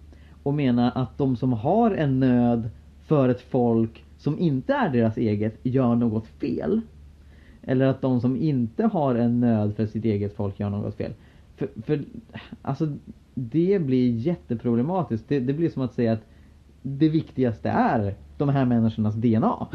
och 0.43 0.55
mena 0.55 0.91
att 0.91 1.19
de 1.19 1.37
som 1.37 1.53
har 1.53 1.91
en 1.91 2.21
nöd 2.21 2.71
för 3.07 3.29
ett 3.29 3.41
folk 3.41 4.05
som 4.19 4.39
inte 4.39 4.75
är 4.75 4.91
deras 4.91 5.17
eget 5.17 5.59
gör 5.63 5.95
något 5.95 6.27
fel. 6.27 6.81
Eller 7.63 7.87
att 7.87 8.01
de 8.01 8.21
som 8.21 8.37
inte 8.37 8.85
har 8.85 9.15
en 9.15 9.41
nöd 9.41 9.77
för 9.77 9.87
sitt 9.87 10.05
eget 10.05 10.37
folk 10.37 10.61
gör 10.61 10.71
något 10.71 10.95
fel. 10.95 11.13
För, 11.57 11.69
för 11.83 12.05
alltså 12.63 12.89
det 13.35 13.83
blir 13.83 14.11
jätteproblematiskt. 14.17 15.29
Det, 15.29 15.41
det 15.41 15.53
blir 15.53 15.69
som 15.71 15.83
att 15.83 15.93
säga 15.95 16.13
att 16.13 16.25
det 16.83 17.09
viktigaste 17.09 17.71
är 17.71 18.15
de 18.39 18.49
här 18.49 18.65
människornas 18.65 19.15
DNA. 19.15 19.67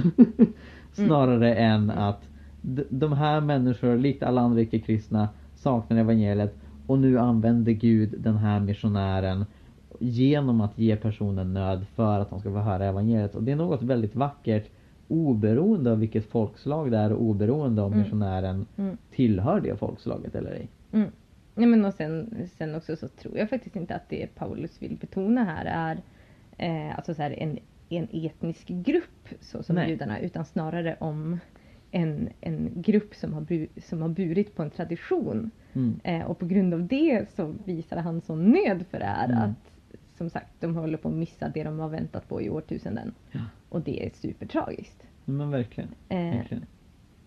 Snarare 0.94 1.56
än 1.56 1.90
att 1.90 2.30
de 2.90 3.14
här 3.14 3.42
människorna, 3.42 3.96
likt 3.96 4.24
alla 4.24 4.42
andra 4.42 4.62
icke-kristna, 4.62 5.30
saknar 5.56 5.98
evangeliet 5.98 6.56
och 6.88 7.00
nu 7.00 7.20
använder 7.20 7.72
Gud 7.72 8.16
den 8.18 8.38
här 8.38 8.60
missionären 8.60 9.46
genom 10.00 10.62
att 10.62 10.80
ge 10.80 10.96
personen 10.96 11.54
nöd 11.54 11.86
för 11.96 12.20
att 12.20 12.30
de 12.30 12.40
ska 12.40 12.52
få 12.52 12.58
höra 12.60 12.86
evangeliet. 12.86 13.36
Och 13.36 13.44
det 13.44 13.52
är 13.52 13.56
något 13.56 13.82
väldigt 13.84 14.16
vackert 14.16 14.70
oberoende 15.08 15.92
av 15.92 16.00
vilket 16.00 16.26
folkslag 16.26 16.92
det 16.92 16.98
är 16.98 17.12
och 17.12 17.22
oberoende 17.22 17.82
om 17.82 17.94
Mm. 17.94 18.04
missionären 18.04 18.66
Mm. 18.78 18.98
tillhör 19.16 19.62
det 19.62 19.80
folkslaget 19.80 20.36
eller 20.36 20.52
ej. 20.52 20.68
Mm. 20.92 21.10
Nej, 21.56 21.68
men 21.68 21.86
och 21.86 21.94
sen, 21.94 22.48
sen 22.58 22.76
också 22.76 22.96
så 22.96 23.08
tror 23.08 23.38
jag 23.38 23.50
faktiskt 23.50 23.76
inte 23.76 23.96
att 23.96 24.10
det 24.10 24.36
Paulus 24.36 24.82
vill 24.82 24.98
betona 24.98 25.44
här 25.44 25.66
är 25.66 26.02
eh, 26.58 26.96
alltså 26.96 27.14
så 27.14 27.22
här 27.22 27.40
en 27.40 27.60
en 27.90 28.08
etnisk 28.12 28.68
grupp 28.68 29.28
så 29.40 29.64
som 29.64 29.76
Nej. 29.76 29.90
judarna 29.90 30.20
utan 30.20 30.46
snarare 30.46 30.96
om 31.00 31.40
en, 31.92 32.30
en 32.42 32.72
grupp 32.76 33.16
som 33.16 33.34
har, 33.34 33.42
bu, 33.42 33.68
som 33.78 34.02
har 34.02 34.10
burit 34.10 34.56
på 34.56 34.64
en 34.64 34.70
tradition. 34.70 35.52
Mm. 35.74 36.00
Eh, 36.04 36.26
och 36.26 36.40
på 36.40 36.46
grund 36.46 36.74
av 36.74 36.88
det 36.88 37.30
så 37.36 37.56
visade 37.66 38.02
han 38.02 38.22
sån 38.22 38.52
nöd 38.52 38.86
för 38.90 39.00
det 39.00 39.06
här 39.06 39.30
Mm. 39.30 39.40
att 39.40 39.72
som 40.18 40.30
sagt 40.30 40.48
de 40.60 40.76
håller 40.76 40.98
på 40.98 41.08
att 41.10 41.14
missa 41.16 41.50
det 41.50 41.64
de 41.64 41.80
har 41.80 41.90
väntat 41.90 42.28
på 42.28 42.42
i 42.42 42.50
årtusenden. 42.50 43.14
Ja. 43.32 43.40
Och 43.70 43.82
det 43.82 44.06
är 44.06 44.10
supertragiskt. 44.14 45.04
Men 45.26 45.52
verkligen. 45.52 45.90
Eh, 46.10 46.18
verkligen. 46.18 46.66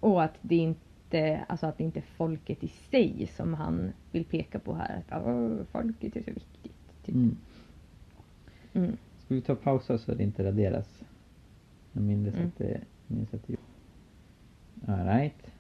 och 0.01 0.23
att 0.23 0.35
det 0.41 0.57
inte 0.57 0.81
alltså 1.49 1.67
att 1.67 1.79
det 1.79 1.85
inte 1.85 1.99
är 1.99 2.05
folket 2.17 2.65
i 2.65 2.69
sig 2.69 3.31
som 3.37 3.55
han 3.55 3.93
vill 4.13 4.25
peka 4.25 4.59
på 4.59 4.75
här. 4.75 5.03
Att 5.09 5.23
"Åh, 5.27 5.57
folket 5.73 6.17
är 6.17 6.23
så 6.23 6.31
viktigt. 6.31 6.75
Typ. 7.05 7.15
Mm. 7.15 7.37
Mm. 8.73 8.97
Ska 9.19 9.35
vi 9.35 9.41
ta 9.41 9.55
pausa 9.55 9.99
så 9.99 10.15
det 10.15 10.23
inte 10.23 10.45
raderas? 10.45 11.03
Jag 11.93 12.03
minns 12.03 12.35
Mm. 12.35 12.47
att 12.47 12.59
det... 12.59 12.81
Minns 13.07 13.35
att 13.35 13.47
det 13.47 13.57
Alright. 14.93 15.51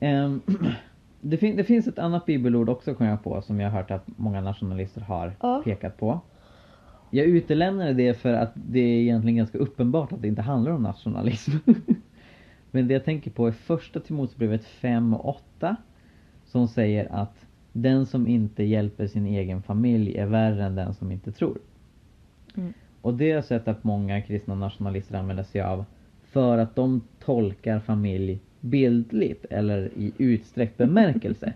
Um, 0.00 0.42
det, 1.20 1.36
fin- 1.36 1.56
det 1.56 1.64
finns 1.64 1.86
ett 1.86 1.98
annat 1.98 2.26
bibelord 2.26 2.68
också 2.68 2.94
kom 2.94 3.06
jag 3.06 3.22
på 3.24 3.42
som 3.42 3.60
jag 3.60 3.70
har 3.70 3.78
hört 3.78 3.90
att 3.90 4.04
många 4.16 4.40
nationalister 4.40 5.00
har 5.00 5.32
Ja. 5.40 5.62
pekat 5.64 5.96
på. 5.96 6.20
Jag 7.10 7.26
utelämnade 7.26 7.92
det 7.94 8.14
för 8.14 8.32
att 8.32 8.52
det 8.54 8.78
är 8.80 9.00
egentligen 9.00 9.36
ganska 9.36 9.58
uppenbart 9.58 10.12
att 10.12 10.22
det 10.22 10.28
inte 10.28 10.42
handlar 10.42 10.72
om 10.72 10.82
nationalism. 10.82 11.50
Men 12.70 12.88
det 12.88 12.94
jag 12.94 13.04
tänker 13.04 13.30
på 13.30 13.46
är 13.46 13.52
första 13.52 14.00
Timoteusbrevet 14.00 14.64
5 14.64 15.14
och 15.14 15.28
8 15.28 15.76
som 16.44 16.68
säger 16.68 17.12
att 17.12 17.46
den 17.72 18.06
som 18.06 18.26
inte 18.26 18.62
hjälper 18.62 19.06
sin 19.06 19.26
egen 19.26 19.62
familj 19.62 20.16
är 20.16 20.26
värre 20.26 20.64
än 20.64 20.74
den 20.74 20.94
som 20.94 21.12
inte 21.12 21.32
tror. 21.32 21.58
Mm. 22.56 22.72
Och 23.00 23.14
det 23.14 23.28
har 23.28 23.34
jag 23.34 23.44
sett 23.44 23.68
att 23.68 23.84
många 23.84 24.22
kristna 24.22 24.54
nationalister 24.54 25.14
använder 25.14 25.44
sig 25.44 25.60
av 25.60 25.84
för 26.22 26.58
att 26.58 26.76
de 26.76 27.00
tolkar 27.18 27.80
familj 27.80 28.40
bildligt 28.60 29.44
eller 29.44 29.90
i 29.96 30.12
utsträckt 30.18 30.78
bemärkelse. 30.78 31.52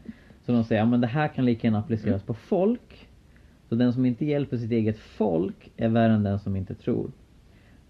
Så 0.47 0.53
de 0.53 0.65
säger 0.65 0.95
att 0.95 1.01
det 1.01 1.07
här 1.07 1.29
kan 1.29 1.45
lika 1.45 1.67
gärna 1.67 1.79
appliceras 1.79 2.23
på 2.23 2.35
folk. 2.35 3.09
Så 3.69 3.75
den 3.75 3.93
som 3.93 4.07
inte 4.07 4.25
hjälper 4.25 4.57
sitt 4.57 4.73
eget 4.73 4.99
folk 4.99 5.71
är 5.77 5.89
värre 5.89 6.13
än 6.13 6.23
den 6.23 6.39
som 6.39 6.57
inte 6.57 6.75
tror. 6.75 7.11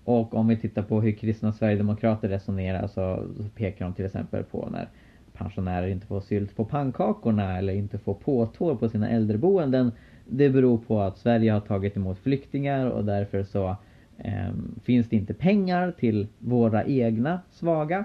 Och 0.05 0.35
om 0.35 0.49
vi 0.49 0.57
tittar 0.57 0.83
på 0.83 1.01
hur 1.01 1.12
kristna 1.12 1.53
sverigedemokrater 1.53 2.29
resonerar 2.29 2.87
så, 2.87 3.27
så 3.37 3.49
pekar 3.55 3.85
de 3.85 3.95
till 3.95 4.05
exempel 4.05 4.45
på 4.45 4.69
när 4.73 4.88
pensionärer 5.33 5.87
inte 5.87 6.07
får 6.07 6.21
sylt 6.21 6.57
på 6.57 6.65
pannkakorna 6.65 7.59
eller 7.59 7.73
inte 7.73 7.99
får 7.99 8.15
påtår 8.15 8.75
på 8.77 8.88
sina 8.88 9.09
äldreboenden. 9.09 9.93
Det 10.29 10.51
beror 10.51 10.79
på 10.79 11.01
att 11.01 11.19
Sverige 11.19 11.53
har 11.53 11.61
tagit 11.61 11.97
emot 11.97 12.19
flyktingar 12.19 12.87
och 12.87 13.05
därför 13.05 13.43
så 13.43 13.77
eh, 14.19 14.53
finns 14.83 15.09
det 15.09 15.17
inte 15.17 15.35
pengar 15.35 15.93
till 15.99 16.27
våra 16.38 16.85
egna 16.85 17.41
svaga. 17.51 18.05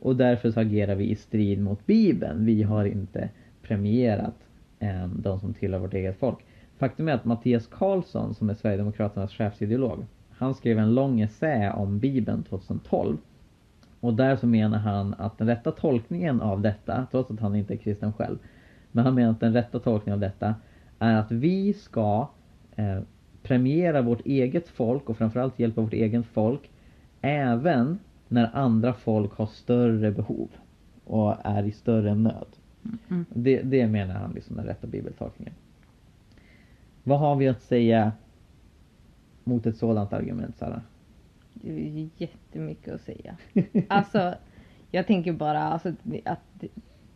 Och 0.00 0.16
därför 0.16 0.50
så 0.50 0.60
agerar 0.60 0.94
vi 0.94 1.10
i 1.10 1.14
strid 1.14 1.60
mot 1.60 1.86
Bibeln. 1.86 2.44
Vi 2.46 2.62
har 2.62 2.84
inte 2.84 3.28
premierat 3.62 4.34
eh, 4.78 5.06
de 5.08 5.40
som 5.40 5.54
tillhör 5.54 5.80
vårt 5.80 5.94
eget 5.94 6.18
folk. 6.18 6.38
Faktum 6.78 7.08
är 7.08 7.12
att 7.12 7.24
Mattias 7.24 7.66
Karlsson 7.66 8.34
som 8.34 8.50
är 8.50 8.54
Sverigedemokraternas 8.54 9.32
chefsideolog. 9.32 10.04
Han 10.38 10.54
skrev 10.54 10.78
en 10.78 10.94
lång 10.94 11.20
essä 11.20 11.72
om 11.72 11.98
Bibeln 11.98 12.42
2012. 12.42 13.16
Och 14.00 14.14
där 14.14 14.36
så 14.36 14.46
menar 14.46 14.78
han 14.78 15.14
att 15.18 15.38
den 15.38 15.46
rätta 15.46 15.72
tolkningen 15.72 16.40
av 16.40 16.60
detta, 16.60 17.06
trots 17.10 17.30
att 17.30 17.40
han 17.40 17.56
inte 17.56 17.74
är 17.74 17.76
kristen 17.76 18.12
själv. 18.12 18.38
Men 18.92 19.04
han 19.04 19.14
menar 19.14 19.30
att 19.30 19.40
den 19.40 19.52
rätta 19.52 19.78
tolkningen 19.78 20.14
av 20.14 20.20
detta 20.20 20.54
är 20.98 21.14
att 21.14 21.32
vi 21.32 21.72
ska 21.72 22.28
eh, 22.76 23.00
premiera 23.42 24.02
vårt 24.02 24.26
eget 24.26 24.68
folk 24.68 25.08
och 25.08 25.16
framförallt 25.16 25.58
hjälpa 25.58 25.80
vårt 25.80 25.92
eget 25.92 26.26
folk 26.26 26.70
även 27.20 27.98
när 28.28 28.50
andra 28.56 28.92
folk 28.92 29.32
har 29.32 29.46
större 29.46 30.10
behov 30.10 30.48
och 31.04 31.36
är 31.44 31.62
i 31.62 31.72
större 31.72 32.14
nöd. 32.14 32.46
Mm. 33.10 33.24
Det, 33.28 33.62
det 33.62 33.86
menar 33.86 34.14
han 34.14 34.32
liksom 34.32 34.56
den 34.56 34.66
rätta 34.66 34.86
bibeltolkningen. 34.86 35.54
Vad 37.04 37.18
har 37.18 37.36
vi 37.36 37.48
att 37.48 37.62
säga 37.62 38.12
mot 39.48 39.66
ett 39.66 39.76
sådant 39.76 40.12
argument 40.12 40.56
Sara? 40.58 40.82
Det 41.54 41.70
är 41.70 42.08
jättemycket 42.16 42.94
att 42.94 43.00
säga. 43.00 43.36
Alltså, 43.88 44.34
jag 44.90 45.06
tänker 45.06 45.32
bara 45.32 45.62
alltså, 45.62 45.92
att 46.24 46.64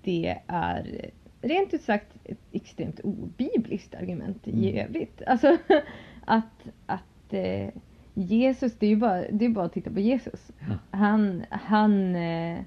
det 0.03 0.39
är 0.47 1.11
rent 1.43 1.75
ut 1.75 1.83
sagt 1.83 2.07
ett 2.25 2.39
extremt 2.53 3.01
obibliskt 3.01 3.95
argument 3.95 4.49
i 4.49 4.71
Mm. 4.71 4.87
övrigt. 4.89 5.23
Alltså 5.27 5.57
att, 6.25 6.69
att 6.87 7.33
eh, 7.33 7.69
Jesus, 8.15 8.73
det 8.79 8.87
är 8.87 8.91
ju 8.91 8.97
bara, 8.97 9.25
det 9.31 9.45
är 9.45 9.49
bara 9.49 9.65
att 9.65 9.73
titta 9.73 9.91
på 9.91 10.01
Jesus. 10.01 10.51
Ja. 10.59 10.99
Han, 10.99 11.43
han 11.51 12.15
eh, 12.17 12.61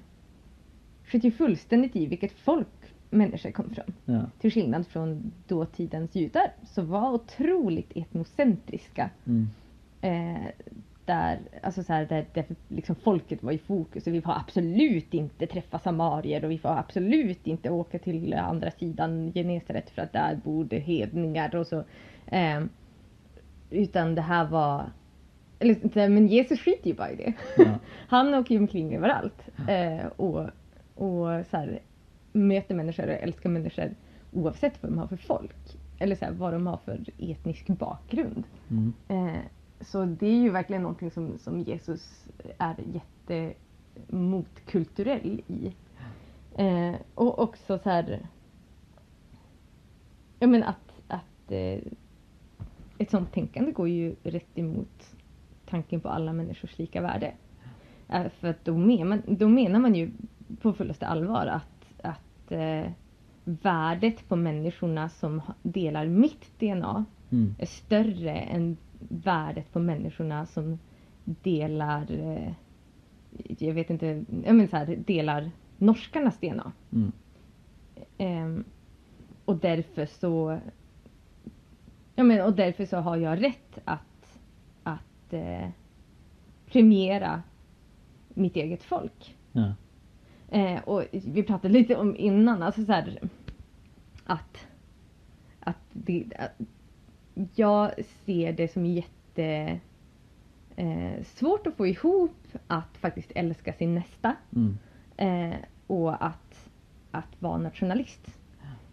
sket 1.04 1.24
ju 1.24 1.30
fullständigt 1.30 1.96
i 1.96 2.06
vilket 2.06 2.32
folk 2.32 2.68
människor 3.10 3.50
kom 3.50 3.70
från. 3.70 3.94
Ja. 4.04 4.20
Till 4.40 4.52
skillnad 4.52 4.86
från 4.86 5.32
dåtidens 5.48 6.14
judar 6.14 6.52
som 6.64 6.88
var 6.88 7.12
otroligt 7.12 7.92
etnocentriska. 7.94 9.10
Mm. 9.26 9.48
Eh, 10.00 10.50
där, 11.04 11.38
alltså 11.62 11.82
så 11.82 11.92
här, 11.92 12.06
där, 12.06 12.26
där 12.34 12.44
liksom 12.68 12.96
folket 12.96 13.42
var 13.42 13.52
i 13.52 13.58
fokus 13.58 14.06
och 14.06 14.14
vi 14.14 14.22
får 14.22 14.32
absolut 14.32 15.14
inte 15.14 15.46
träffa 15.46 15.78
samarier 15.78 16.44
och 16.44 16.50
vi 16.50 16.58
får 16.58 16.68
absolut 16.68 17.46
inte 17.46 17.70
åka 17.70 17.98
till 17.98 18.34
andra 18.34 18.70
sidan 18.70 19.32
Genesaret 19.32 19.90
för 19.90 20.02
att 20.02 20.12
där 20.12 20.40
bor 20.44 20.64
det 20.64 20.78
hedningar 20.78 21.56
och 21.56 21.66
så. 21.66 21.84
Eh, 22.26 22.64
utan 23.70 24.14
det 24.14 24.22
här 24.22 24.44
var 24.44 24.90
eller, 25.58 26.08
men 26.08 26.26
Jesus 26.26 26.60
skiter 26.60 26.88
ju 26.88 26.94
bara 26.94 27.10
i 27.10 27.16
det. 27.16 27.32
Ja. 27.56 27.64
Han 28.08 28.34
åker 28.34 28.54
ju 28.54 28.60
omkring 28.60 28.96
överallt 28.96 29.48
eh, 29.68 30.06
och, 30.06 30.40
och 30.94 31.46
så 31.50 31.56
här, 31.56 31.80
möter 32.36 32.74
människor 32.74 33.06
och 33.06 33.14
älskar 33.14 33.50
människor 33.50 33.94
oavsett 34.32 34.82
vad 34.82 34.92
de 34.92 34.98
har 34.98 35.06
för 35.06 35.16
folk. 35.16 35.76
Eller 35.98 36.16
så 36.16 36.24
här, 36.24 36.32
vad 36.32 36.52
de 36.52 36.66
har 36.66 36.76
för 36.76 37.04
etnisk 37.18 37.66
bakgrund. 37.66 38.44
Mm. 38.70 38.92
Eh, 39.08 39.40
så 39.80 40.04
det 40.04 40.26
är 40.26 40.40
ju 40.40 40.50
verkligen 40.50 40.82
någonting 40.82 41.10
som, 41.10 41.38
som 41.38 41.60
Jesus 41.60 42.26
är 42.58 42.76
jättemotkulturell 43.28 45.42
i. 45.46 45.74
Eh, 46.56 46.94
och 47.14 47.38
också 47.38 47.78
så 47.78 47.90
här... 47.90 48.26
Ja 50.38 50.46
men 50.46 50.62
att, 50.62 51.02
att 51.08 51.52
eh, 51.52 51.78
ett 52.98 53.10
sånt 53.10 53.32
tänkande 53.32 53.72
går 53.72 53.88
ju 53.88 54.14
rätt 54.22 54.58
emot 54.58 55.16
tanken 55.68 56.00
på 56.00 56.08
alla 56.08 56.32
människors 56.32 56.78
lika 56.78 57.00
värde. 57.00 57.32
Eh, 58.08 58.28
för 58.28 58.48
att 58.48 58.64
då, 58.64 58.76
men, 58.76 59.22
då 59.26 59.48
menar 59.48 59.80
man 59.80 59.94
ju 59.94 60.10
på 60.62 60.72
fullaste 60.72 61.06
allvar 61.06 61.46
att, 61.46 61.75
att 62.46 62.52
eh, 62.52 62.92
värdet 63.44 64.28
på 64.28 64.36
människorna 64.36 65.08
som 65.08 65.40
delar 65.62 66.06
mitt 66.06 66.58
DNA 66.58 67.04
Mm. 67.30 67.54
är 67.58 67.66
större 67.66 68.38
än 68.38 68.76
värdet 69.08 69.72
på 69.72 69.78
människorna 69.78 70.46
som 70.46 70.78
delar, 71.24 72.10
eh, 72.10 72.52
jag 73.58 73.74
vet 73.74 73.90
inte, 73.90 74.24
jag 74.44 74.54
menar 74.54 74.66
så 74.66 74.76
här, 74.76 74.96
delar 75.06 75.50
norskarnas 75.78 76.40
DNA. 76.40 76.72
Mm. 76.92 77.12
Ehm, 78.18 78.64
och 79.44 79.56
därför 79.56 80.06
så 80.06 80.60
ja, 82.14 82.24
men, 82.24 82.46
och 82.46 82.52
därför 82.52 82.86
så 82.86 82.96
har 82.96 83.16
jag 83.16 83.42
rätt 83.42 83.78
att, 83.84 84.38
att 84.82 85.32
eh, 85.32 85.68
premiera 86.66 87.42
mitt 88.28 88.56
eget 88.56 88.82
folk. 88.82 89.36
Ja. 89.52 89.74
Eh, 90.50 90.80
och 90.82 91.04
vi 91.12 91.42
pratade 91.42 91.74
lite 91.74 91.96
om 91.96 92.16
innan, 92.16 92.62
alltså 92.62 92.84
så 92.84 92.92
här, 92.92 93.18
att, 94.26 94.66
att 95.60 95.76
det, 95.92 96.24
att 96.38 96.66
jag 97.54 97.92
ser 98.24 98.52
det 98.52 98.72
som 98.72 98.86
jätte 98.86 99.80
eh, 100.76 101.22
svårt 101.24 101.66
att 101.66 101.76
få 101.76 101.86
ihop 101.86 102.36
att 102.66 102.96
faktiskt 102.96 103.32
älska 103.34 103.72
sin 103.72 103.94
nästa 103.94 104.36
Mm. 104.56 104.78
eh, 105.16 105.58
och 105.86 106.26
att, 106.26 106.68
att 107.10 107.42
vara 107.42 107.58
nationalist. 107.58 108.26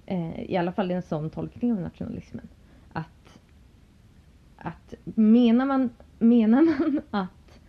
Eh, 0.05 0.39
I 0.41 0.57
alla 0.57 0.71
fall 0.71 0.91
en 0.91 1.01
sån 1.01 1.29
tolkning 1.29 1.71
av 1.73 1.79
nationalismen. 1.79 2.47
Att, 2.93 3.39
att 4.57 4.93
menar 5.03 5.65
man, 5.65 5.89
menar 6.19 6.61
man 6.61 7.01
att, 7.11 7.59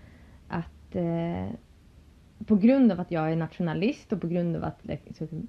att 0.49 0.95
eh, 0.97 1.49
på 2.47 2.57
grund 2.57 2.93
av 2.93 3.01
att 3.01 3.11
jag 3.11 3.33
är 3.33 3.37
nationalist 3.37 4.13
och 4.13 4.21
på 4.21 4.27
grund 4.27 4.57
av 4.57 4.65
att 4.65 4.81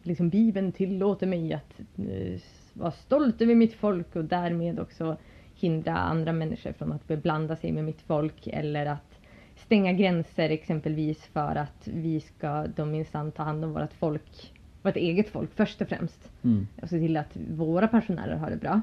liksom, 0.04 0.30
Bibeln 0.30 0.71
tillåter 0.71 1.28
mig 1.28 1.54
att 1.54 1.80
eh, 1.98 2.39
vara 2.74 2.91
stolt 2.91 3.41
över 3.41 3.56
mitt 3.56 3.74
folk 3.74 4.15
och 4.15 4.26
därmed 4.26 4.80
också 4.80 5.17
hindra 5.56 5.98
andra 5.98 6.34
människor 6.34 6.71
från 6.71 6.91
att 6.91 7.08
beblanda 7.08 7.56
sig 7.56 7.71
med 7.71 7.84
mitt 7.84 8.02
folk 8.02 8.48
eller 8.48 8.86
att 8.86 9.19
stänga 9.56 9.93
gränser 9.93 10.50
exempelvis 10.50 11.26
för 11.26 11.56
att 11.56 11.88
vi 11.88 12.19
ska 12.19 12.67
då 12.76 12.86
minsann 12.86 13.32
ta 13.32 13.43
hand 13.43 13.65
om 13.65 13.74
vårt 13.74 13.93
folk, 13.93 14.54
vårt 14.82 14.95
eget 14.95 15.30
folk 15.30 15.56
först 15.56 15.82
och 15.82 15.88
främst 15.88 16.32
Mm. 16.43 16.67
och 16.82 16.89
se 16.89 17.00
till 17.00 17.17
att 17.17 17.38
våra 17.50 17.88
pensionärer 17.88 18.36
har 18.36 18.50
det 18.50 18.58
bra. 18.58 18.82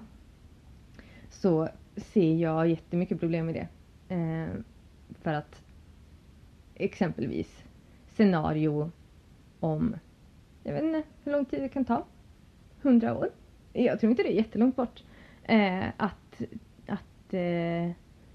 Så 1.30 1.68
ser 1.96 2.34
jag 2.34 2.68
jättemycket 2.68 3.20
problem 3.20 3.46
med 3.46 3.54
det. 3.54 3.68
Eh, 4.14 4.48
för 5.22 5.32
att 5.32 5.62
exempelvis 6.74 7.64
scenario 8.22 8.90
om, 9.60 9.96
jag 10.62 10.72
vet 10.72 10.82
inte 10.82 11.02
hur 11.24 11.32
lång 11.32 11.44
tid 11.44 11.62
det 11.62 11.68
kan 11.68 11.84
ta. 11.84 12.06
Hundra 12.82 13.18
år? 13.18 13.28
Jag 13.72 14.00
tror 14.00 14.10
inte 14.10 14.22
det 14.22 14.32
är 14.32 14.36
jättelångt 14.36 14.76
bort. 14.76 15.02
Eh, 15.44 15.88
att 15.96 16.42
att 16.86 17.34
eh, 17.34 17.90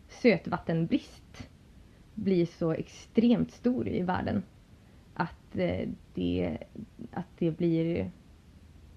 sötvattenbrist 0.08 1.50
blir 2.14 2.46
så 2.46 2.72
extremt 2.72 3.52
stor 3.52 3.88
i 3.88 4.02
världen. 4.02 4.44
Att, 5.14 5.56
eh, 5.58 5.90
det, 6.14 6.58
att 7.12 7.38
det 7.38 7.52
blir 7.52 8.12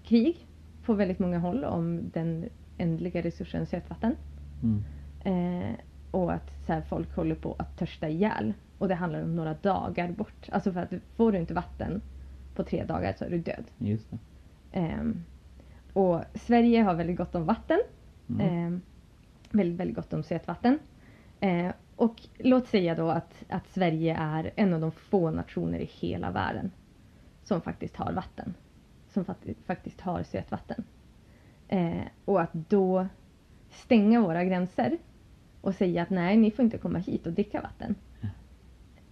krig 0.03 0.47
på 0.85 0.93
väldigt 0.93 1.19
många 1.19 1.39
håll 1.39 1.63
om 1.63 2.09
den 2.13 2.49
ändliga 2.77 3.21
resursen 3.21 3.65
sötvatten. 3.65 4.15
Mm. 4.63 4.83
Eh, 5.23 5.75
och 6.11 6.33
att 6.33 6.65
så 6.65 6.73
här, 6.73 6.81
folk 6.81 7.15
håller 7.15 7.35
på 7.35 7.55
att 7.59 7.77
törsta 7.77 8.09
ihjäl. 8.09 8.53
Och 8.81 8.87
det 8.87 8.95
handlar 8.95 9.23
om 9.23 9.35
några 9.35 9.53
dagar 9.53 10.11
bort. 10.11 10.49
Alltså 10.51 10.71
för 10.71 10.79
att 10.79 10.93
får 11.15 11.31
du 11.31 11.37
inte 11.37 11.53
vatten 11.53 12.01
på 12.55 12.63
tre 12.63 12.83
dagar 12.83 13.13
så 13.17 13.25
är 13.25 13.29
du 13.29 13.37
död. 13.37 13.63
Just 13.77 14.11
det. 14.11 14.17
Ehm, 14.71 15.23
och 15.93 16.21
Sverige 16.33 16.81
har 16.81 16.93
väldigt 16.93 17.17
gott 17.17 17.35
om 17.35 17.45
vatten. 17.45 17.79
Mm. 18.29 18.47
Ehm, 18.47 18.81
väldigt, 19.51 19.79
väldigt 19.79 19.95
gott 19.95 20.13
om 20.13 20.23
sötvatten. 20.23 20.79
Ehm, 21.39 21.71
och 21.95 22.21
låt 22.37 22.67
säga 22.67 22.95
då 22.95 23.09
att, 23.09 23.43
att 23.49 23.67
Sverige 23.67 24.15
är 24.19 24.51
en 24.55 24.73
av 24.73 24.81
de 24.81 24.91
få 24.91 25.31
nationer 25.31 25.79
i 25.79 25.89
hela 25.99 26.31
världen 26.31 26.71
som 27.43 27.61
faktiskt 27.61 27.95
har 27.95 28.11
vatten. 28.13 28.53
Som 29.09 29.25
fakt- 29.25 29.65
faktiskt 29.65 30.01
har 30.01 30.23
sötvatten. 30.23 30.83
Ehm, 31.67 32.01
och 32.25 32.41
att 32.41 32.53
då 32.53 33.07
stänga 33.69 34.21
våra 34.21 34.43
gränser 34.43 34.97
och 35.61 35.75
säga 35.75 36.01
att 36.03 36.09
nej, 36.09 36.37
ni 36.37 36.51
får 36.51 36.65
inte 36.65 36.77
komma 36.77 36.99
hit 36.99 37.27
och 37.27 37.33
dricka 37.33 37.61
vatten. 37.61 37.95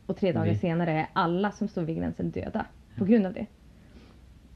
Och 0.10 0.18
tre 0.18 0.32
dagar 0.32 0.52
Vi- 0.52 0.58
senare 0.58 0.92
är 0.92 1.08
alla 1.14 1.52
som 1.52 1.68
står 1.68 1.82
vid 1.82 1.96
gränsen 1.98 2.32
döda 2.32 2.66
på 2.98 3.06
grund 3.06 3.26
av 3.26 3.34
det. 3.34 3.46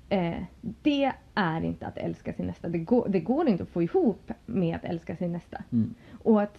Eh, 0.09 0.43
det 0.61 1.11
är 1.35 1.61
inte 1.63 1.87
att 1.87 1.97
älska 1.97 2.33
sin 2.33 2.45
nästa. 2.47 2.69
Det 2.69 2.77
går, 2.77 3.07
det 3.09 3.19
går 3.19 3.47
inte 3.47 3.63
att 3.63 3.69
få 3.69 3.83
ihop 3.83 4.31
med 4.45 4.75
att 4.75 4.83
älska 4.85 5.15
sin 5.15 5.31
nästa. 5.31 5.63
Mm. 5.71 5.93
Och 6.23 6.41
att 6.41 6.57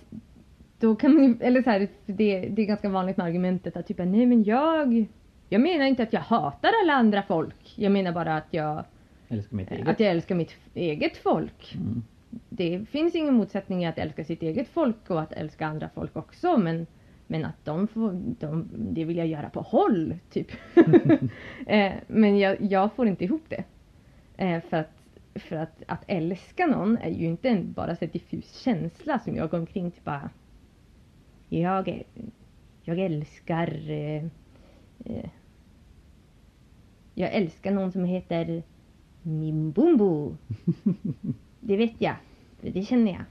då 0.81 0.97
kan 0.97 1.15
man 1.15 1.39
eller 1.41 1.63
så 1.63 1.71
här, 1.71 1.89
det, 2.07 2.41
det 2.49 2.63
är 2.63 2.67
ganska 2.67 2.89
vanligt 2.89 3.17
med 3.17 3.27
argumentet 3.27 3.77
att 3.77 3.87
typ 3.87 3.99
nej 3.99 4.27
men 4.27 4.45
jag, 4.45 5.05
jag 5.49 5.61
menar 5.61 5.85
inte 5.85 6.03
att 6.03 6.13
jag 6.13 6.21
hatar 6.21 6.71
alla 6.85 6.93
andra 6.93 7.23
folk. 7.23 7.75
Jag 7.77 7.93
menar 7.93 8.13
bara 8.13 8.37
att 8.37 8.47
jag, 8.51 8.85
Älskar 9.29 9.57
mitt 9.57 9.71
eget. 9.71 9.89
att 9.89 10.01
jag 10.01 10.11
älskar 10.11 10.35
mitt 10.35 10.55
eget 10.75 11.17
folk. 11.17 11.75
Mm. 11.75 12.03
Det 12.49 12.87
finns 12.91 13.15
ingen 13.15 13.35
motsättning 13.35 13.85
i 13.85 13.87
att 13.87 13.99
älska 13.99 14.25
sitt 14.25 14.43
eget 14.43 14.69
folk 14.69 15.11
och 15.11 15.21
att 15.21 15.33
älska 15.33 15.67
andra 15.67 15.89
folk 15.95 16.17
också 16.17 16.57
men, 16.57 16.87
men 17.27 17.45
att 17.45 17.65
de 17.65 17.89
får, 17.89 18.13
de, 18.41 18.69
det 18.75 19.05
vill 19.05 19.17
jag 19.17 19.27
göra 19.27 19.51
på 19.51 19.61
håll 19.61 20.19
typ. 20.31 20.49
eh, 21.67 21.93
men 22.07 22.39
jag, 22.39 22.57
jag 22.61 22.93
får 22.93 23.07
inte 23.07 23.25
ihop 23.25 23.45
det. 23.49 23.65
Eh, 24.37 24.63
för 24.63 24.77
att, 24.77 24.91
för 25.35 25.57
att, 25.57 25.83
att 25.89 26.05
älska 26.07 26.67
någon 26.67 26.99
är 26.99 27.11
ju 27.11 27.27
inte 27.27 27.49
en 27.49 27.73
bara 27.73 27.97
här 28.01 28.07
diffus 28.07 28.61
känsla 28.61 29.19
som 29.19 29.37
jag 29.37 29.51
går 29.51 29.59
omkring 29.59 29.91
till 29.91 30.03
bara 30.03 30.31
jag, 31.49 32.03
jag 32.83 32.99
älskar 32.99 33.91
eh, 33.91 34.25
eh, 35.05 35.31
jag 37.15 37.33
älskar 37.33 37.71
någon 37.71 37.93
som 37.93 38.05
heter 38.05 38.63
Mimbumbo. 39.23 40.37
Det 41.61 41.77
vet 41.77 41.95
jag. 41.99 42.17
Det 42.61 42.83
känner 42.83 43.13
jag. 43.13 43.25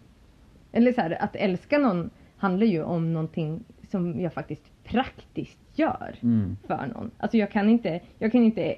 Eller 0.71 0.93
så 0.93 1.01
här, 1.01 1.23
att 1.23 1.35
älska 1.35 1.77
någon 1.77 2.09
handlar 2.37 2.65
ju 2.65 2.83
om 2.83 3.13
någonting 3.13 3.63
som 3.93 4.19
jag 4.21 4.33
faktiskt 4.33 4.83
praktiskt 4.83 5.59
gör 5.75 6.15
Mm. 6.21 6.57
för 6.67 6.87
någon. 6.87 7.11
Alltså 7.17 7.37
jag 7.37 7.51
kan 7.51 7.69
inte, 7.69 7.99
jag 8.19 8.31
kan 8.31 8.43
inte 8.43 8.75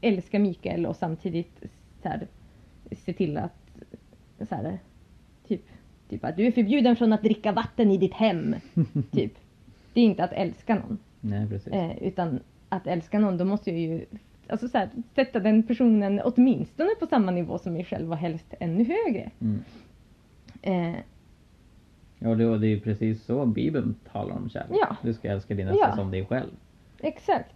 älska 0.00 0.38
Mikael 0.38 0.86
och 0.86 0.96
samtidigt 0.96 1.62
så 2.02 2.08
här, 2.08 2.26
se 2.92 3.12
till 3.12 3.36
att 3.36 3.52
så 4.48 4.54
här, 4.54 4.78
typ, 5.48 5.62
typ 6.08 6.24
att 6.24 6.36
du 6.36 6.46
är 6.46 6.52
förbjuden 6.52 6.96
från 6.96 7.12
att 7.12 7.22
dricka 7.22 7.52
vatten 7.52 7.90
i 7.90 7.98
ditt 7.98 8.14
hem. 8.14 8.54
typ. 9.10 9.32
Det 9.92 10.00
är 10.00 10.04
inte 10.04 10.24
att 10.24 10.32
älska 10.32 10.74
någon. 10.74 10.98
Nej 11.20 11.48
precis. 11.48 11.72
Eh, 11.72 12.02
utan 12.02 12.40
att 12.68 12.86
älska 12.86 13.18
någon, 13.18 13.36
då 13.38 13.44
måste 13.44 13.70
jag 13.70 13.80
ju 13.80 14.04
alltså 14.48 14.68
så 14.68 14.78
här, 14.78 14.88
sätta 15.14 15.40
den 15.40 15.62
personen 15.62 16.20
åtminstone 16.24 16.90
på 17.00 17.06
samma 17.06 17.30
nivå 17.30 17.58
som 17.58 17.72
mig 17.72 17.84
själv 17.84 18.10
och 18.10 18.16
helst 18.18 18.54
ännu 18.60 18.84
högre. 18.84 19.30
Mm. 19.40 19.64
Eh, 20.62 21.00
Ja, 22.24 22.34
det, 22.34 22.44
är 22.44 22.64
ju 22.64 22.80
precis 22.80 23.24
så 23.24 23.46
Bibeln 23.46 23.94
talar 24.12 24.36
om 24.36 24.48
kärlek. 24.48 24.78
Ja. 24.80 24.96
Du 25.02 25.14
ska 25.14 25.28
älska 25.28 25.54
din 25.54 25.66
nästa 25.66 25.88
Ja. 25.88 25.96
som 25.96 26.10
dig 26.10 26.26
själv. 26.26 26.50
exakt. 27.00 27.54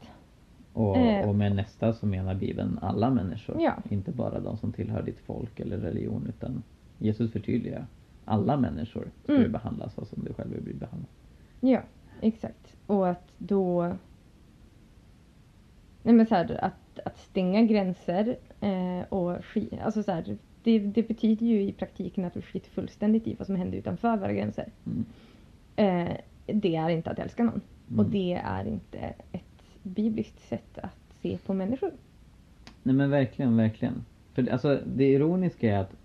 Och, 0.72 0.96
Eh. 0.96 1.28
och 1.28 1.34
med 1.34 1.56
nästa 1.56 1.92
så 1.92 2.06
menar 2.06 2.34
Bibeln 2.34 2.78
alla 2.82 3.10
människor. 3.10 3.56
Ja. 3.60 3.72
Inte 3.90 4.10
bara 4.12 4.40
de 4.40 4.56
som 4.56 4.72
tillhör 4.72 5.02
ditt 5.02 5.18
folk 5.20 5.60
eller 5.60 5.76
religion 5.76 6.26
utan 6.28 6.62
Jesus 6.98 7.32
förtydligar. 7.32 7.86
Alla 8.24 8.56
människor 8.56 9.08
ska 9.24 9.32
Mm. 9.34 9.52
behandlas 9.52 9.94
så 9.94 10.04
som 10.04 10.24
du 10.24 10.32
själv 10.32 10.50
vill 10.50 10.62
bli 10.62 10.74
behandlad. 10.74 11.10
Ja, 11.60 11.80
exakt. 12.20 12.76
Och 12.86 13.08
att 13.08 13.28
då... 13.38 13.82
Nej 16.02 16.14
men 16.14 16.26
så 16.26 16.34
här, 16.34 16.64
att, 16.64 16.98
att 17.04 17.18
stänga 17.18 17.62
gränser 17.62 18.36
eh, 18.60 19.00
och 19.08 19.44
skit, 19.44 19.72
alltså 19.84 20.02
så 20.02 20.12
här, 20.12 20.36
det, 20.68 20.78
det 20.78 21.08
betyder 21.08 21.46
ju 21.46 21.62
i 21.62 21.72
praktiken 21.72 22.24
att 22.24 22.36
vi 22.36 22.42
skiter 22.42 22.70
fullständigt 22.70 23.26
i 23.26 23.34
vad 23.38 23.46
som 23.46 23.56
händer 23.56 23.78
utanför 23.78 24.16
våra 24.16 24.32
gränser. 24.32 24.68
Mm. 24.86 25.04
Eh, 25.76 26.16
det 26.46 26.76
är 26.76 26.88
inte 26.88 27.10
att 27.10 27.18
älska 27.18 27.44
någon. 27.44 27.60
Och 27.88 27.92
Mm. 28.04 28.10
det 28.10 28.32
är 28.44 28.64
inte 28.64 28.98
ett 29.32 29.42
bibliskt 29.82 30.48
sätt 30.48 30.78
att 30.82 30.98
se 31.22 31.38
på 31.46 31.54
människor. 31.54 31.90
Nej 32.82 32.94
men 32.94 33.10
verkligen, 33.10 33.56
verkligen. 33.56 34.04
För 34.34 34.42
det- 34.42 34.52
alltså 34.52 34.80
det 34.96 35.04
ironiska 35.12 35.74
är 35.74 35.78
att 35.78 35.96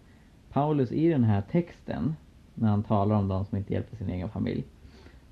Paulus 0.52 0.92
i 0.92 1.10
den 1.10 1.24
här 1.24 1.42
texten, 1.52 2.16
när 2.56 2.70
han 2.70 2.84
talar 2.84 3.16
om 3.16 3.28
de 3.28 3.46
som 3.46 3.58
inte 3.58 3.74
hjälper 3.74 3.96
sin 3.98 4.10
egen 4.10 4.30
familj, 4.30 4.64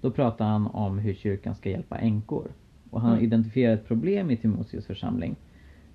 då 0.01 0.11
pratar 0.11 0.45
han 0.45 0.67
om 0.67 0.99
hur 0.99 1.13
kyrkan 1.13 1.55
ska 1.55 1.69
hjälpa 1.69 1.97
änkor. 1.97 2.47
Och 2.89 3.01
han 3.01 3.11
Mm. 3.11 3.23
identifierar 3.23 3.73
ett 3.73 3.87
problem 3.87 4.31
i 4.31 4.37
Timoteus 4.37 4.85
församling, 4.85 5.35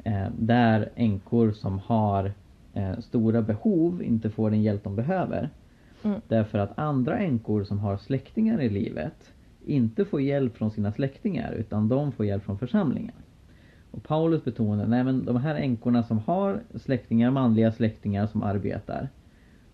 eh, 0.04 0.26
där 0.38 0.90
änkor 0.94 1.52
som 1.52 1.78
har 1.78 2.32
eh, 2.76 2.98
stora 3.00 3.42
behov 3.42 4.02
inte 4.02 4.30
får 4.30 4.50
den 4.50 4.62
hjälp 4.62 4.84
de 4.84 4.96
behöver. 4.96 5.50
Mm. 6.02 6.20
Därför 6.28 6.58
att 6.58 6.78
andra 6.78 7.18
änkor 7.18 7.64
som 7.64 7.78
har 7.78 7.96
släktingar 7.96 8.60
i 8.60 8.68
livet 8.68 9.32
inte 9.66 10.04
får 10.04 10.20
hjälp 10.20 10.56
från 10.56 10.70
sina 10.70 10.92
släktingar 10.92 11.52
utan 11.52 11.88
de 11.88 12.12
får 12.12 12.26
hjälp 12.26 12.44
från 12.44 12.58
församlingen. 12.58 13.14
Och 13.90 14.02
Paulus 14.02 14.44
betonar, 14.44 14.86
nej 14.86 15.04
men 15.04 15.24
de 15.24 15.36
här 15.36 15.54
änkorna 15.54 16.02
som 16.02 16.18
har 16.18 16.60
släktingar, 16.74 17.30
manliga 17.30 17.72
släktingar 17.72 18.26
som 18.26 18.42
arbetar. 18.42 19.08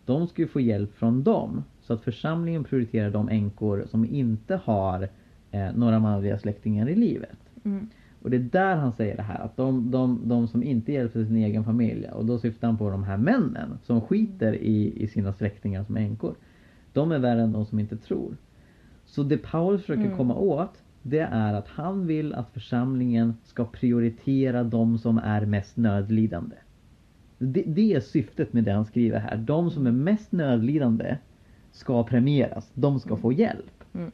De 0.05 0.27
ska 0.27 0.43
ju 0.43 0.49
få 0.49 0.61
hjälp 0.61 0.95
från 0.95 1.23
dem. 1.23 1.65
Så 1.81 1.93
att 1.93 2.03
församlingen 2.03 2.65
prioriterar 2.65 3.11
de 3.11 3.29
änkor 3.29 3.85
som 3.91 4.05
inte 4.05 4.61
har 4.65 5.09
eh, 5.51 5.73
några 5.75 5.99
manliga 5.99 6.39
släktingar 6.39 6.89
i 6.89 6.95
livet. 6.95 7.39
Mm. 7.65 7.89
Och 8.23 8.31
det 8.31 8.37
är 8.37 8.41
där 8.53 8.77
han 8.77 8.93
säger 8.93 9.17
det 9.17 9.23
här 9.23 9.39
att 9.41 9.57
de, 9.57 9.91
de, 9.91 10.21
de 10.25 10.49
som 10.49 10.63
inte 10.63 10.93
hjälper 10.93 11.25
sin 11.25 11.37
egen 11.37 11.65
familj 11.65 12.09
och 12.09 12.25
då 12.25 12.39
syftar 12.39 12.69
han 12.69 12.79
på 12.79 12.91
de 12.91 13.05
här 13.05 13.17
männen 13.17 13.79
som 13.83 14.01
skiter 14.01 14.55
i, 14.55 15.03
i 15.03 15.09
sina 15.09 15.33
släktingar 15.33 15.85
som 15.85 15.97
änkor. 15.97 16.35
De 16.93 17.13
är 17.13 17.19
värre 17.19 17.43
än 17.43 17.53
de 17.53 17.67
som 17.67 17.79
inte 17.79 17.97
tror. 17.97 18.37
Så 19.05 19.23
det 19.23 19.39
Paulus 19.39 19.81
försöker 19.81 20.05
Mm. 20.05 20.17
komma 20.17 20.35
åt 20.35 20.83
det 21.03 21.19
är 21.19 21.55
att 21.55 21.69
han 21.69 22.07
vill 22.07 22.35
att 22.35 22.51
församlingen 22.51 23.35
ska 23.45 23.65
prioritera 23.65 24.65
de 24.65 24.99
som 24.99 25.19
är 25.19 25.47
mest 25.47 25.77
nödlidande. 25.77 26.57
Det, 27.39 27.63
det 27.67 27.95
är 27.95 28.01
syftet 28.01 28.53
med 28.53 28.65
det 28.65 28.73
han 28.73 28.85
skriver 28.85 29.19
här. 29.19 29.37
De 29.37 29.71
som 29.71 29.87
är 29.87 29.93
mest 29.93 30.33
nödlidande 30.33 31.17
ska 31.73 32.05
premieras. 32.05 32.71
De 32.75 33.01
ska 33.01 33.17
få 33.17 33.33
hjälp. 33.33 33.85
Mm. 33.95 34.11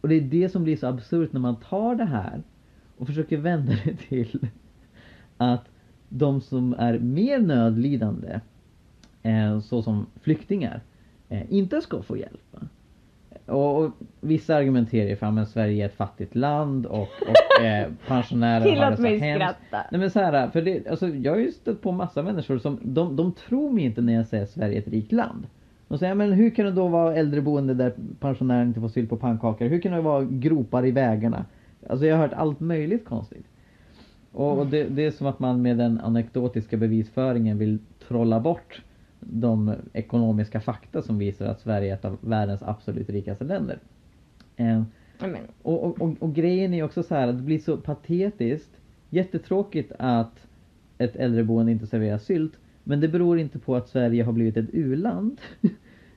Och 0.00 0.08
det 0.08 0.14
är 0.14 0.20
det 0.20 0.48
som 0.48 0.64
blir 0.64 0.76
så 0.76 0.86
absurt 0.86 1.32
när 1.32 1.40
man 1.40 1.56
tar 1.56 1.94
det 1.94 2.04
här 2.04 2.42
och 3.00 3.06
försöker 3.06 3.36
vända 3.36 3.72
det 3.84 3.96
till 3.96 4.48
att 5.36 5.68
de 6.08 6.40
som 6.40 6.74
är 6.78 6.98
mer 6.98 7.38
nödlidande, 7.38 8.40
eh, 9.22 9.60
såsom 9.60 10.06
flyktingar, 10.20 10.80
eh, 11.28 11.52
inte 11.52 11.80
ska 11.80 12.02
få 12.02 12.16
hjälp. 12.16 12.56
Och, 13.46 13.78
och 13.78 13.90
vissa 14.20 14.56
argumenterar 14.56 15.08
ju 15.08 15.16
för 15.16 15.26
att 15.26 15.48
Sverige 15.48 15.84
är 15.84 15.88
ett 15.88 15.94
fattigt 15.94 16.34
land 16.34 16.86
och, 16.86 17.08
och 17.28 17.64
eh, 17.64 17.88
pensionärer 18.06 18.76
har 18.76 18.90
det 18.90 18.96
så 18.96 19.02
mig 19.02 19.18
hemskt. 19.18 19.44
skratta. 19.44 19.88
Nej 19.90 20.00
men 20.00 20.10
så 20.10 20.18
här, 20.18 20.48
för 20.48 20.62
det, 20.62 20.88
alltså, 20.88 21.08
jag 21.08 21.32
har 21.32 21.38
ju 21.38 21.52
stött 21.52 21.82
på 21.82 21.92
massa 21.92 22.22
människor 22.22 22.58
som 22.58 22.78
de, 22.82 23.16
de 23.16 23.32
tror 23.32 23.70
mig 23.72 23.84
inte 23.84 24.00
när 24.00 24.12
jag 24.12 24.26
säger 24.26 24.44
att 24.44 24.50
Sverige 24.50 24.76
är 24.76 24.80
ett 24.80 24.88
rikt 24.88 25.12
land. 25.12 25.46
De 25.88 25.98
säger, 25.98 26.14
men 26.14 26.32
hur 26.32 26.50
kan 26.50 26.64
det 26.66 26.72
då 26.72 26.88
vara 26.88 27.16
äldreboende 27.16 27.74
där 27.74 27.92
pensionärer 28.20 28.62
inte 28.62 28.80
får 28.80 28.88
sylt 28.88 29.10
på 29.10 29.16
pannkakor? 29.16 29.66
Hur 29.66 29.80
kan 29.80 29.92
det 29.92 30.00
vara 30.00 30.24
gropar 30.24 30.86
i 30.86 30.90
vägarna? 30.90 31.44
Alltså 31.90 32.06
jag 32.06 32.16
har 32.16 32.22
hört 32.22 32.36
allt 32.36 32.60
möjligt 32.60 33.04
konstigt. 33.04 33.44
Och, 34.32 34.58
och 34.58 34.66
det, 34.66 34.84
det 34.84 35.06
är 35.06 35.10
som 35.10 35.26
att 35.26 35.38
man 35.38 35.62
med 35.62 35.78
den 35.78 36.00
anekdotiska 36.00 36.76
bevisföringen 36.76 37.58
vill 37.58 37.78
trolla 38.08 38.40
bort 38.40 38.82
de 39.20 39.74
ekonomiska 39.92 40.60
fakta 40.60 41.02
som 41.02 41.18
visar 41.18 41.46
att 41.46 41.60
Sverige 41.60 41.90
är 41.90 41.94
ett 41.94 42.04
av 42.04 42.18
världens 42.20 42.62
absolut 42.62 43.10
rikaste 43.10 43.44
länder. 43.44 43.78
Eh, 44.56 44.82
och, 45.62 45.84
och, 45.84 46.00
och, 46.00 46.14
och 46.18 46.34
grejen 46.34 46.74
är 46.74 46.82
också 46.82 47.02
så 47.02 47.14
här 47.14 47.28
att 47.28 47.36
det 47.36 47.42
blir 47.42 47.58
så 47.58 47.76
patetiskt. 47.76 48.70
Jättetråkigt 49.10 49.92
att 49.98 50.46
ett 50.98 51.16
äldreboende 51.16 51.72
inte 51.72 51.86
serverar 51.86 52.18
sylt. 52.18 52.52
Men 52.84 53.00
det 53.00 53.08
beror 53.08 53.38
inte 53.38 53.58
på 53.58 53.76
att 53.76 53.88
Sverige 53.88 54.24
har 54.24 54.32
blivit 54.32 54.56
ett 54.56 54.70
u-land. 54.72 55.40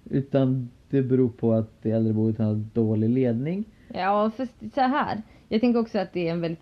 Utan 0.09 0.69
det 0.89 1.01
beror 1.01 1.29
på 1.29 1.53
att 1.53 1.71
det 1.81 1.91
äldreboendet 1.91 2.39
har 2.39 2.65
dålig 2.73 3.09
ledning. 3.09 3.65
Ja, 3.87 4.31
för 4.35 4.47
så 4.73 4.81
här. 4.81 5.21
Jag 5.53 5.61
tänker 5.61 5.79
också 5.79 5.99
att 5.99 6.13
det 6.13 6.27
är 6.27 6.31
en 6.31 6.41
väldigt 6.41 6.61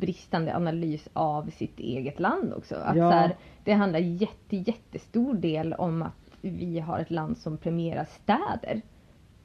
bristande 0.00 0.56
analys 0.56 1.08
av 1.12 1.50
sitt 1.50 1.78
eget 1.80 2.20
land 2.20 2.52
också. 2.56 2.74
Att 2.74 2.96
Ja. 2.96 3.10
så 3.10 3.16
här, 3.16 3.36
det 3.64 3.72
handlar 3.72 3.98
jätte, 3.98 4.56
jättestor 4.56 5.34
del 5.34 5.72
om 5.72 6.02
att 6.02 6.30
vi 6.40 6.78
har 6.78 6.98
ett 6.98 7.10
land 7.10 7.38
som 7.38 7.56
premierar 7.56 8.04
städer 8.04 8.82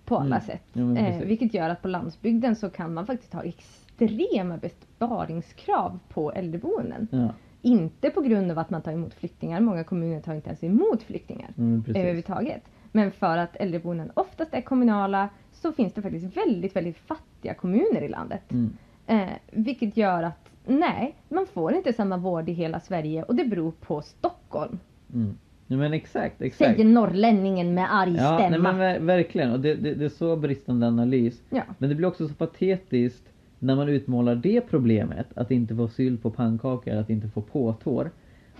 på 0.05 0.15
alla 0.17 0.35
Mm. 0.35 0.41
sätt. 0.41 0.63
Ja, 0.73 0.97
eh, 0.97 1.19
vilket 1.21 1.53
gör 1.53 1.69
att 1.69 1.81
på 1.81 1.87
landsbygden 1.87 2.55
så 2.55 2.69
kan 2.69 2.93
man 2.93 3.05
faktiskt 3.05 3.33
ha 3.33 3.43
extrema 3.43 4.57
besparingskrav 4.57 5.99
på 6.09 6.31
äldreboenden. 6.31 7.07
Ja, 7.11 7.29
Inte 7.61 8.09
på 8.09 8.21
grund 8.21 8.51
av 8.51 8.59
att 8.59 8.69
man 8.69 8.81
tar 8.81 8.91
emot 8.91 9.13
flyktingar. 9.13 9.59
Många 9.61 9.83
kommuner 9.83 10.21
tar 10.21 10.33
inte 10.33 10.47
ens 10.49 10.63
emot 10.63 11.03
flyktingar 11.03 11.49
mm, 11.57 11.83
precis. 11.83 11.97
överhuvudtaget. 12.01 12.61
Men 12.97 13.11
för 13.11 13.37
att 13.37 13.55
äldreboenden 13.55 14.11
oftast 14.13 14.53
är 14.53 14.61
kommunala 14.61 15.29
så 15.51 15.71
finns 15.71 15.93
det 15.93 16.01
faktiskt 16.01 16.37
väldigt, 16.37 16.75
väldigt 16.75 16.97
fattiga 16.97 17.53
kommuner 17.53 18.01
i 18.01 18.07
landet. 18.07 18.51
Mm. 18.51 18.77
Eh, 19.07 19.33
vilket 19.51 19.97
gör 19.97 20.23
att 20.23 20.49
nej, 20.65 21.15
man 21.29 21.45
får 21.53 21.73
inte 21.73 21.93
samma 21.93 22.17
vård 22.17 22.49
i 22.49 22.53
hela 22.53 22.79
Sverige 22.79 23.23
och 23.23 23.35
det 23.35 23.45
beror 23.45 23.71
på 23.71 24.01
Stockholm. 24.01 24.79
Mm. 25.13 25.37
Ja, 25.67 25.77
men 25.77 25.93
exakt, 25.93 26.41
exakt. 26.41 26.71
Säger 26.71 26.85
norrlänningen 26.85 27.73
med 27.73 27.95
arg 27.95 28.15
Ja, 28.17 28.37
nej, 28.37 28.49
stämma. 28.49 28.71
men 28.73 28.81
ver- 28.81 28.99
verkligen. 28.99 29.51
Och 29.51 29.59
det, 29.59 29.75
det, 29.75 29.93
det 29.93 30.05
är 30.05 30.09
så 30.09 30.35
bristande 30.35 30.87
analys. 30.87 31.41
Ja. 31.49 31.61
Men 31.77 31.89
det 31.89 31.95
blir 31.95 32.07
också 32.07 32.27
så 32.27 32.33
patetiskt 32.33 33.23
när 33.59 33.75
man 33.75 33.89
utmålar 33.89 34.35
det 34.35 34.61
problemet, 34.61 35.27
att 35.35 35.51
inte 35.51 35.75
få 35.75 35.87
sylt 35.87 36.21
på 36.23 36.29
pannkakor, 36.29 36.93
att 36.95 37.09
inte 37.09 37.27
få 37.27 37.41
påtår, 37.41 38.11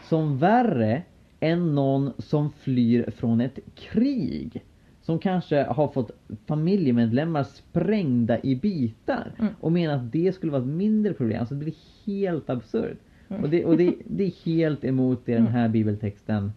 som 0.03 0.37
värre 0.37 1.01
än 1.39 1.75
någon 1.75 2.11
som 2.17 2.51
flyr 2.51 3.09
från 3.11 3.41
ett 3.41 3.59
krig. 3.75 4.63
Som 5.01 5.19
kanske 5.19 5.63
har 5.63 5.87
fått 5.87 6.11
familjemedlemmar 6.45 7.43
sprängda 7.43 8.39
i 8.43 8.55
bitar 8.55 9.31
Mm. 9.39 9.53
och 9.59 9.71
menar 9.71 9.95
att 9.95 10.11
det 10.11 10.35
skulle 10.35 10.51
vara 10.51 10.61
ett 10.61 10.67
mindre 10.67 11.13
problem. 11.13 11.39
Alltså 11.39 11.55
det 11.55 11.59
blir 11.65 11.75
helt 12.05 12.49
absurt. 12.49 12.97
Mm. 13.29 13.43
Och, 13.43 13.49
det, 13.49 13.65
och 13.65 13.77
det, 13.77 13.93
det 14.05 14.23
är 14.23 14.45
helt 14.45 14.83
emot 14.85 15.21
det 15.25 15.33
den 15.33 15.47
här 15.47 15.69
bibeltexten 15.69 16.51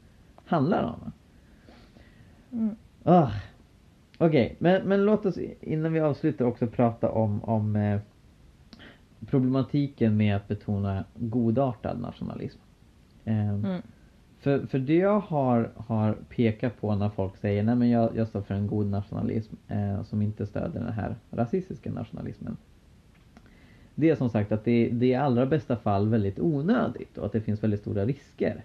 handlar 0.45 0.83
om. 0.83 1.12
Mm. 2.53 2.76
Ah. 3.03 3.31
Okej, 4.18 4.57
men, 4.59 4.89
men 4.89 5.05
låt 5.05 5.26
oss 5.26 5.39
innan 5.61 5.93
vi 5.93 6.01
avslutar 6.01 6.45
också 6.45 6.66
prata 6.66 7.11
om, 7.11 7.45
om 7.45 7.76
eh, 7.76 8.01
problematiken 9.26 10.16
med 10.16 10.37
att 10.37 10.49
betona 10.49 11.05
godartad 11.18 12.01
nationalism. 12.01 12.59
Eh, 13.24 13.49
Mm. 13.55 13.83
För, 14.41 14.66
för 14.66 14.78
det 14.78 14.97
jag 14.97 15.20
har, 15.20 15.70
har 15.76 16.12
pekat 16.12 16.80
på 16.80 16.95
när 16.95 17.09
folk 17.09 17.36
säger 17.36 17.62
nej 17.62 17.76
men 17.76 17.91
jag, 17.91 18.16
jag 18.16 18.28
står 18.28 18.43
för 18.43 18.55
en 18.55 18.66
god 18.66 18.86
nationalism 18.86 19.55
eh, 19.68 20.03
som 20.03 20.22
inte 20.22 20.47
stöder 20.47 20.80
den 20.80 20.93
här 20.93 21.16
rasistiska 21.30 21.93
nationalismen. 21.93 22.57
Det 23.95 24.11
är 24.11 24.16
som 24.16 24.30
sagt 24.30 24.53
att 24.53 24.64
det, 24.64 24.88
det 24.88 25.07
är 25.07 25.11
i 25.11 25.14
allra 25.14 25.47
bästa 25.47 25.76
fall 25.76 26.09
väldigt 26.09 26.41
onödigt 26.41 27.18
och 27.18 27.26
att 27.26 27.32
det 27.32 27.41
finns 27.41 27.62
väldigt 27.62 27.80
stora 27.80 28.05
risker 28.05 28.64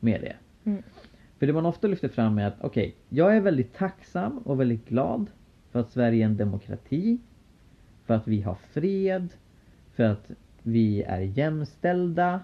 med 0.00 0.20
det. 0.20 0.36
Mm. 0.70 0.82
För 1.38 1.46
det 1.46 1.52
man 1.52 1.66
ofta 1.66 1.86
lyfter 1.86 2.08
fram 2.08 2.38
är 2.38 2.46
att 2.46 2.60
okej, 2.60 2.94
jag 3.08 3.36
är 3.36 3.40
väldigt 3.40 3.74
tacksam 3.74 4.38
och 4.38 4.60
väldigt 4.60 4.88
glad 4.88 5.30
för 5.70 5.80
att 5.80 5.90
Sverige 5.90 6.24
är 6.24 6.26
en 6.26 6.36
demokrati, 6.36 7.18
för 8.04 8.14
att 8.14 8.28
vi 8.28 8.42
har 8.42 8.54
fred, 8.54 9.28
för 9.94 10.04
att 10.04 10.30
vi 10.62 11.02
är 11.02 11.20
jämställda, 11.20 12.40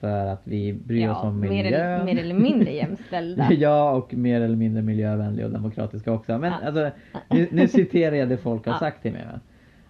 för 0.00 0.26
att 0.26 0.40
vi 0.44 0.72
bryr 0.72 1.08
oss 1.10 1.18
Ja, 1.22 1.28
om 1.28 1.40
mer 1.40 1.48
miljön. 1.48 1.74
eller, 1.74 2.04
mer 2.04 2.18
eller 2.18 2.34
mindre 2.34 2.72
jämställda. 2.72 3.52
ja, 3.52 3.90
och 3.92 4.14
mer 4.14 4.40
eller 4.40 4.56
mindre 4.56 4.82
miljövänliga 4.82 5.46
och 5.46 5.52
demokratiska 5.52 6.12
också. 6.12 6.38
Men 6.38 6.52
Ja. 6.52 6.66
alltså, 6.66 6.90
nu, 7.30 7.48
nu 7.52 7.68
citerar 7.68 8.16
jag 8.16 8.28
det 8.28 8.36
folk 8.36 8.66
har 8.66 8.72
Ja. 8.72 8.78
sagt 8.78 9.02
till 9.02 9.12
mig. 9.12 9.26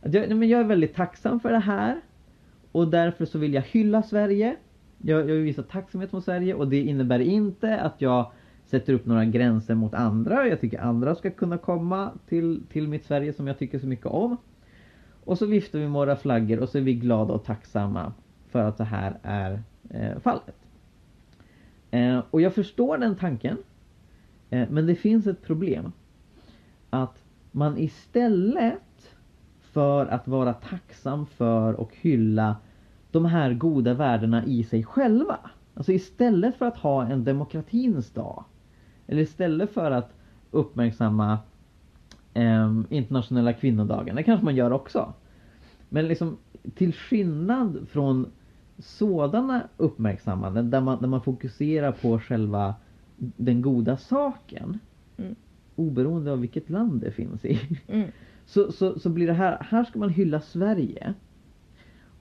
Jag, 0.02 0.36
men 0.36 0.48
jag 0.48 0.60
är 0.60 0.64
väldigt 0.64 0.94
tacksam 0.94 1.40
för 1.40 1.52
det 1.52 1.58
här. 1.58 2.00
Och 2.72 2.88
därför 2.88 3.24
så 3.24 3.38
vill 3.38 3.54
jag 3.54 3.62
hylla 3.62 4.02
Sverige. 4.02 4.56
Jag, 4.98 5.20
jag 5.20 5.24
vill 5.24 5.42
visa 5.44 5.62
tacksamhet 5.62 6.12
mot 6.12 6.24
Sverige 6.24 6.54
och 6.54 6.68
det 6.68 6.80
innebär 6.80 7.18
inte 7.20 7.78
att 7.80 7.94
jag 7.98 8.30
sätter 8.64 8.92
upp 8.92 9.06
några 9.06 9.24
gränser 9.24 9.74
mot 9.74 9.94
andra. 9.94 10.48
Jag 10.48 10.60
tycker 10.60 10.80
andra 10.80 11.14
ska 11.14 11.30
kunna 11.30 11.58
komma 11.58 12.10
till, 12.28 12.62
till 12.72 12.88
mitt 12.88 13.04
Sverige 13.04 13.32
som 13.32 13.46
jag 13.46 13.58
tycker 13.58 13.78
så 13.78 13.86
mycket 13.86 14.06
om. 14.06 14.36
Och 15.24 15.38
så 15.38 15.46
viftar 15.46 15.78
vi 15.78 15.84
med 15.84 15.92
våra 15.94 16.16
flaggor 16.16 16.58
och 16.60 16.68
så 16.68 16.78
är 16.78 16.82
vi 16.82 16.94
glada 16.94 17.32
och 17.34 17.44
tacksamma 17.44 18.12
för 18.50 18.64
att 18.64 18.76
det 18.76 18.84
här 18.84 19.18
är 19.22 19.62
eh, 19.90 20.18
fallet. 20.18 20.56
Eh, 21.90 22.22
och 22.30 22.40
jag 22.40 22.54
förstår 22.54 22.98
den 22.98 23.16
tanken. 23.16 23.56
Eh, 24.50 24.68
men 24.70 24.86
det 24.86 24.94
finns 24.94 25.26
ett 25.26 25.42
problem. 25.42 25.92
Att 26.90 27.24
man 27.50 27.78
istället 27.78 29.14
för 29.60 30.06
att 30.06 30.28
vara 30.28 30.52
tacksam 30.52 31.26
för 31.26 31.74
och 31.74 31.96
hylla 32.00 32.56
de 33.10 33.24
här 33.24 33.54
goda 33.54 33.94
värdena 33.94 34.44
i 34.44 34.64
sig 34.64 34.84
själva. 34.84 35.38
Alltså 35.74 35.92
istället 35.92 36.56
för 36.56 36.66
att 36.66 36.76
ha 36.76 37.06
en 37.06 37.24
demokratins 37.24 38.10
dag. 38.10 38.44
Eller 39.06 39.22
istället 39.22 39.70
för 39.70 39.90
att 39.90 40.14
uppmärksamma 40.50 41.38
eh, 42.34 42.80
internationella 42.88 43.52
kvinnodagen. 43.52 44.16
Det 44.16 44.22
kanske 44.22 44.44
man 44.44 44.56
gör 44.56 44.72
också. 44.72 45.12
Men 45.88 46.08
liksom 46.08 46.38
till 46.74 46.94
skillnad 46.94 47.88
från 47.90 48.32
sådana 48.80 49.68
uppmärksammanden 49.76 50.70
där 50.70 50.80
man, 50.80 51.00
där 51.00 51.08
man 51.08 51.22
fokuserar 51.22 51.92
på 51.92 52.18
själva 52.18 52.74
den 53.16 53.62
goda 53.62 53.96
saken. 53.96 54.78
Mm. 55.16 55.34
Oberoende 55.76 56.32
av 56.32 56.40
vilket 56.40 56.70
land 56.70 57.00
det 57.00 57.10
finns 57.10 57.44
i. 57.44 57.78
Mm. 57.88 58.08
Så, 58.46 58.72
så, 58.72 58.98
så 58.98 59.08
blir 59.08 59.26
det 59.26 59.32
här, 59.32 59.66
här 59.70 59.84
ska 59.84 59.98
man 59.98 60.10
hylla 60.10 60.40
Sverige. 60.40 61.14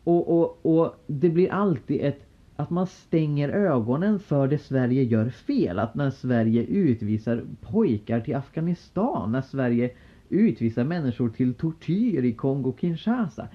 Och, 0.04 0.40
och, 0.40 0.66
och 0.66 0.96
det 1.08 1.30
blir 1.30 1.52
alltid 1.52 2.02
ett, 2.02 2.26
att 2.56 2.70
man 2.70 2.88
stänger 2.88 3.50
ögonen 3.50 4.20
för 4.20 4.48
det 4.48 4.58
Sverige 4.58 5.04
gör 5.04 5.30
fel. 5.30 5.80
Att 5.80 5.96
när 5.96 6.10
Sverige 6.10 6.64
utvisar 6.64 7.44
pojkar 7.62 8.20
till 8.20 8.36
Afghanistan, 8.36 9.32
när 9.32 9.42
Sverige 9.42 9.92
utvisar 10.30 10.84
människor 10.84 11.30
till 11.30 11.54
tortyr 11.54 12.24
i 12.24 12.34
Kongo-Kinshasa. 12.34 13.48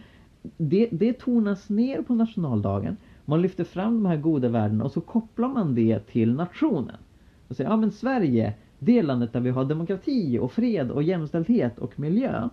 Det, 0.56 0.88
det 0.92 1.12
tonas 1.12 1.68
ner 1.70 2.02
på 2.02 2.14
nationaldagen. 2.14 2.96
Man 3.24 3.42
lyfter 3.42 3.64
fram 3.64 3.94
de 3.94 4.06
här 4.06 4.16
goda 4.16 4.48
värdena 4.48 4.84
och 4.84 4.92
så 4.92 5.00
kopplar 5.00 5.48
man 5.48 5.74
det 5.74 5.98
till 5.98 6.34
nationen. 6.34 6.96
Och 7.48 7.56
säger, 7.56 7.70
ja 7.70 7.76
men 7.76 7.90
Sverige, 7.90 8.54
det 8.78 9.02
landet 9.02 9.32
där 9.32 9.40
vi 9.40 9.50
har 9.50 9.64
demokrati 9.64 10.38
och 10.38 10.52
fred 10.52 10.90
och 10.90 11.02
jämställdhet 11.02 11.78
och 11.78 12.00
miljö. 12.00 12.48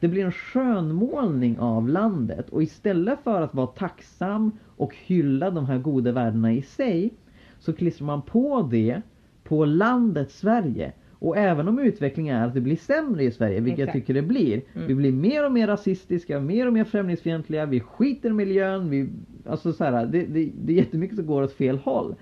Det 0.00 0.08
blir 0.08 0.24
en 0.24 0.32
skönmålning 0.32 1.58
av 1.58 1.88
landet 1.88 2.50
och 2.50 2.62
istället 2.62 3.18
för 3.24 3.42
att 3.42 3.54
vara 3.54 3.66
tacksam 3.66 4.50
och 4.76 4.94
hylla 4.96 5.50
de 5.50 5.66
här 5.66 5.78
goda 5.78 6.12
värdena 6.12 6.52
i 6.52 6.62
sig 6.62 7.14
så 7.58 7.72
klistrar 7.72 8.06
man 8.06 8.22
på 8.22 8.68
det 8.70 9.02
på 9.44 9.64
landet 9.64 10.30
Sverige. 10.30 10.92
Och 11.24 11.36
även 11.36 11.68
om 11.68 11.78
utvecklingen 11.78 12.36
är 12.36 12.46
att 12.46 12.54
det 12.54 12.60
blir 12.60 12.76
sämre 12.76 13.24
i 13.24 13.30
Sverige, 13.30 13.60
vilket 13.60 13.78
jag 13.78 13.88
Exakt. 13.88 14.06
tycker 14.06 14.14
det 14.14 14.22
blir. 14.22 14.62
Mm. 14.74 14.86
Vi 14.86 14.94
blir 14.94 15.12
mer 15.12 15.46
och 15.46 15.52
mer 15.52 15.66
rasistiska, 15.66 16.40
mer 16.40 16.66
och 16.66 16.72
mer 16.72 16.84
främlingsfientliga, 16.84 17.66
vi 17.66 17.80
skiter 17.80 18.30
i 18.30 18.32
miljön, 18.32 18.90
vi, 18.90 19.08
alltså 19.46 19.72
så 19.72 19.84
här, 19.84 20.06
det, 20.06 20.22
det, 20.22 20.50
det 20.64 20.72
är 20.72 20.76
jättemycket 20.76 21.16
som 21.16 21.26
går 21.26 21.42
åt 21.42 21.52
fel 21.52 21.78
håll. 21.78 22.14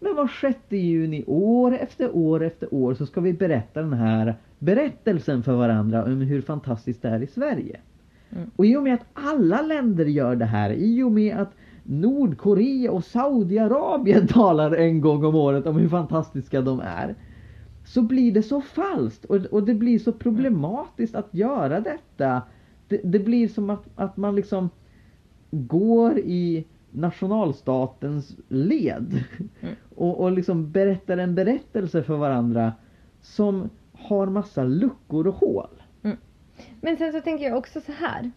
Men 0.00 0.14
var 0.14 0.30
6 0.40 0.58
juni 0.68 1.24
år 1.26 1.76
efter 1.76 2.16
år 2.16 2.44
efter 2.44 2.74
år 2.74 2.94
så 2.94 3.06
ska 3.06 3.20
vi 3.20 3.32
berätta 3.32 3.82
den 3.82 3.92
här 3.92 4.34
berättelsen 4.58 5.42
för 5.42 5.56
varandra 5.56 6.04
om 6.04 6.20
hur 6.20 6.40
fantastiskt 6.40 7.02
det 7.02 7.08
är 7.08 7.22
i 7.22 7.26
Sverige. 7.26 7.80
Mm. 8.30 8.50
Och 8.56 8.66
i 8.66 8.76
och 8.76 8.82
med 8.82 8.94
att 8.94 9.06
alla 9.12 9.62
länder 9.62 10.04
gör 10.04 10.36
det 10.36 10.44
här, 10.44 10.70
i 10.70 11.02
och 11.02 11.12
med 11.12 11.36
att 11.36 11.52
Nordkorea 11.82 12.92
och 12.92 13.04
Saudiarabien 13.04 14.26
talar 14.28 14.72
en 14.72 15.00
gång 15.00 15.24
om 15.24 15.34
året 15.34 15.66
om 15.66 15.76
hur 15.76 15.88
fantastiska 15.88 16.60
de 16.60 16.80
är. 16.80 17.14
Så 17.88 18.02
blir 18.02 18.32
det 18.32 18.42
så 18.42 18.60
falskt 18.60 19.24
och, 19.24 19.36
och 19.36 19.62
det 19.62 19.74
blir 19.74 19.98
så 19.98 20.12
problematiskt 20.12 21.14
att 21.14 21.34
göra 21.34 21.80
detta. 21.80 22.42
Det, 22.88 23.00
det 23.04 23.18
blir 23.18 23.48
som 23.48 23.70
att, 23.70 23.84
att 23.96 24.16
man 24.16 24.36
liksom 24.36 24.70
går 25.50 26.18
i 26.18 26.66
nationalstatens 26.90 28.36
led 28.48 29.24
Mm. 29.60 29.74
och, 29.94 30.20
och 30.20 30.32
liksom 30.32 30.70
berättar 30.70 31.18
en 31.18 31.34
berättelse 31.34 32.02
för 32.02 32.16
varandra 32.16 32.72
som 33.20 33.70
har 33.92 34.26
massa 34.26 34.64
luckor 34.64 35.26
och 35.26 35.34
hål. 35.34 35.82
Men 36.80 36.96
sen 36.96 37.12
så 37.12 37.20
tänker 37.20 37.44
jag 37.44 37.58
också 37.58 37.80
så 37.80 37.92
här. 37.92 38.30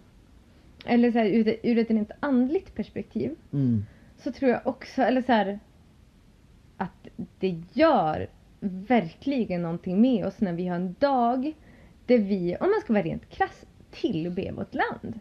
Eller 0.85 1.11
så 1.11 1.17
här, 1.17 1.25
ur, 1.25 1.55
ur 1.63 1.77
ett 1.77 1.89
rent 1.91 2.11
andligt 2.19 2.75
perspektiv. 2.75 3.35
Mm. 3.53 3.85
Så 4.17 4.31
tror 4.31 4.51
jag 4.51 4.61
också, 4.63 5.01
eller 5.01 5.21
så 5.21 5.31
här. 5.31 5.59
Att 6.77 7.07
det 7.39 7.63
gör 7.73 8.27
verkligen 8.63 9.61
någonting 9.61 10.01
med 10.01 10.25
oss 10.25 10.41
när 10.41 10.53
vi 10.53 10.67
har 10.67 10.75
en 10.75 10.95
dag 10.99 11.53
det 12.05 12.17
vi, 12.17 12.57
om 12.59 12.69
man 12.69 12.81
ska 12.81 12.93
vara 12.93 13.03
rent 13.03 13.29
krass, 13.29 13.65
tillber 13.91 14.51
vårt 14.51 14.73
land. 14.73 15.19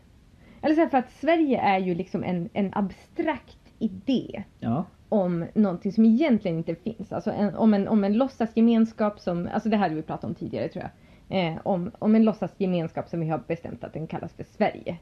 Eller 0.63 0.75
så 0.75 0.81
här, 0.81 0.89
för 0.89 0.99
att 0.99 1.11
Sverige 1.11 1.61
är 1.61 1.79
ju 1.79 1.95
liksom 1.95 2.25
en, 2.25 2.49
en 2.53 2.71
abstrakt 2.75 3.59
idé 3.79 4.45
Ja. 4.59 4.85
om 5.09 5.47
någonting 5.55 5.93
som 5.93 6.05
egentligen 6.05 6.59
inte 6.59 6.75
finns. 6.75 7.13
Alltså 7.13 7.31
en, 7.31 7.55
om, 7.55 7.75
en, 7.75 7.89
om 7.89 8.05
en 8.05 8.13
låtsasgemenskap 8.13 9.21
som, 9.21 9.49
alltså 9.53 9.69
det 9.69 9.77
här 9.77 9.89
har 9.89 9.97
vi 9.97 10.03
pratat 10.03 10.25
om 10.25 10.35
tidigare 10.35 10.69
tror 10.69 10.85
jag. 10.85 10.91
Eh, 11.39 11.59
om, 11.65 11.91
om 11.99 12.15
en 12.15 12.25
låtsasgemenskap 12.25 13.09
som 13.09 13.21
vi 13.21 13.29
har 13.29 13.43
bestämt 13.49 13.85
att 13.85 13.93
den 13.93 14.07
kallas 14.07 14.33
för 14.33 14.45
Sverige. 14.45 14.99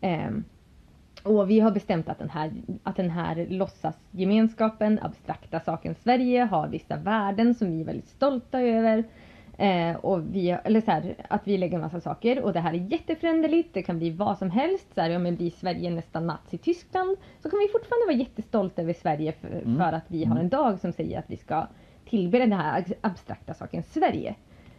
Ehm, 0.00 0.44
och 1.22 1.50
vi 1.50 1.60
har 1.60 1.70
bestämt 1.70 2.08
att 2.08 2.18
den 2.18 2.30
här, 2.30 2.52
att 2.82 2.96
den 2.96 3.10
här 3.10 3.46
låtsasgemenskapen, 3.48 4.98
abstrakta 5.02 5.60
saken 5.60 5.94
Sverige, 5.94 6.44
har 6.44 6.68
vissa 6.68 6.96
värden 6.96 7.54
som 7.54 7.70
vi 7.70 7.80
är 7.80 7.84
väldigt 7.84 8.08
stolta 8.08 8.60
över. 8.60 9.04
Eh, 9.58 9.96
och 9.96 10.34
vi, 10.34 10.50
eller 10.50 10.80
så 10.80 10.90
här, 10.90 11.14
att 11.28 11.40
vi 11.44 11.58
lägger 11.58 11.74
en 11.74 11.80
massa 11.80 12.00
saker 12.00 12.42
och 12.42 12.52
det 12.52 12.60
här 12.60 12.74
är 12.74 12.92
jätteföränderligt, 12.92 13.74
det 13.74 13.82
kan 13.82 13.98
bli 13.98 14.10
vad 14.10 14.38
som 14.38 14.50
helst. 14.50 14.94
Så 14.94 15.00
här, 15.00 15.10
ja, 15.10 15.18
men 15.18 15.36
blir 15.36 15.50
Sverige 15.50 15.90
nästan 15.90 16.26
Nazi-Tyskland 16.26 17.16
så 17.42 17.50
kan 17.50 17.58
vi 17.58 17.68
fortfarande 17.72 18.06
vara 18.06 18.16
jättestolta 18.16 18.82
över 18.82 18.92
Sverige 18.92 19.32
för, 19.32 19.48
Mm. 19.48 19.76
för 19.76 19.92
att 19.92 20.04
vi 20.08 20.24
har 20.24 20.36
en 20.36 20.48
dag 20.48 20.80
som 20.80 20.92
säger 20.92 21.18
att 21.18 21.30
vi 21.30 21.36
ska 21.36 21.66
tillbe 22.04 22.38
den 22.38 22.52
här 22.52 22.84
abstrakta 23.00 23.54
saken 23.54 23.82
Sverige. 23.82 24.34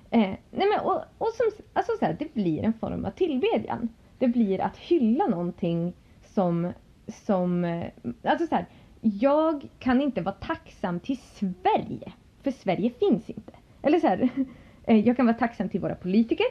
Eh, 0.10 0.20
nej 0.52 0.68
men, 0.70 0.80
och, 0.84 1.02
och 1.18 1.28
som, 1.34 1.64
alltså 1.74 1.92
så 2.00 2.06
här, 2.06 2.16
det 2.20 2.34
blir 2.34 2.64
en 2.64 2.74
form 2.74 3.06
av 3.06 3.12
tillbedjan. 3.12 3.90
Det 4.18 4.28
blir 4.28 4.62
att 4.62 4.78
hylla 4.78 5.28
någonting 5.28 5.94
som, 6.34 6.74
som 7.08 7.66
eh, 7.66 7.88
alltså 8.24 8.48
så 8.48 8.56
här, 8.56 8.66
jag 9.02 9.68
kan 9.80 10.02
inte 10.02 10.22
vara 10.22 10.36
tacksam 10.36 11.00
till 11.00 11.18
Sverige, 11.18 12.12
för 12.44 12.52
Sverige 12.52 12.90
finns 12.90 13.30
inte. 13.30 13.54
Eller 13.82 14.00
så 14.00 14.08
här, 14.08 14.30
eh, 14.84 15.08
jag 15.08 15.18
kan 15.18 15.26
vara 15.26 15.38
tacksam 15.38 15.70
till 15.70 15.82
våra 15.82 15.96
politiker 15.96 16.46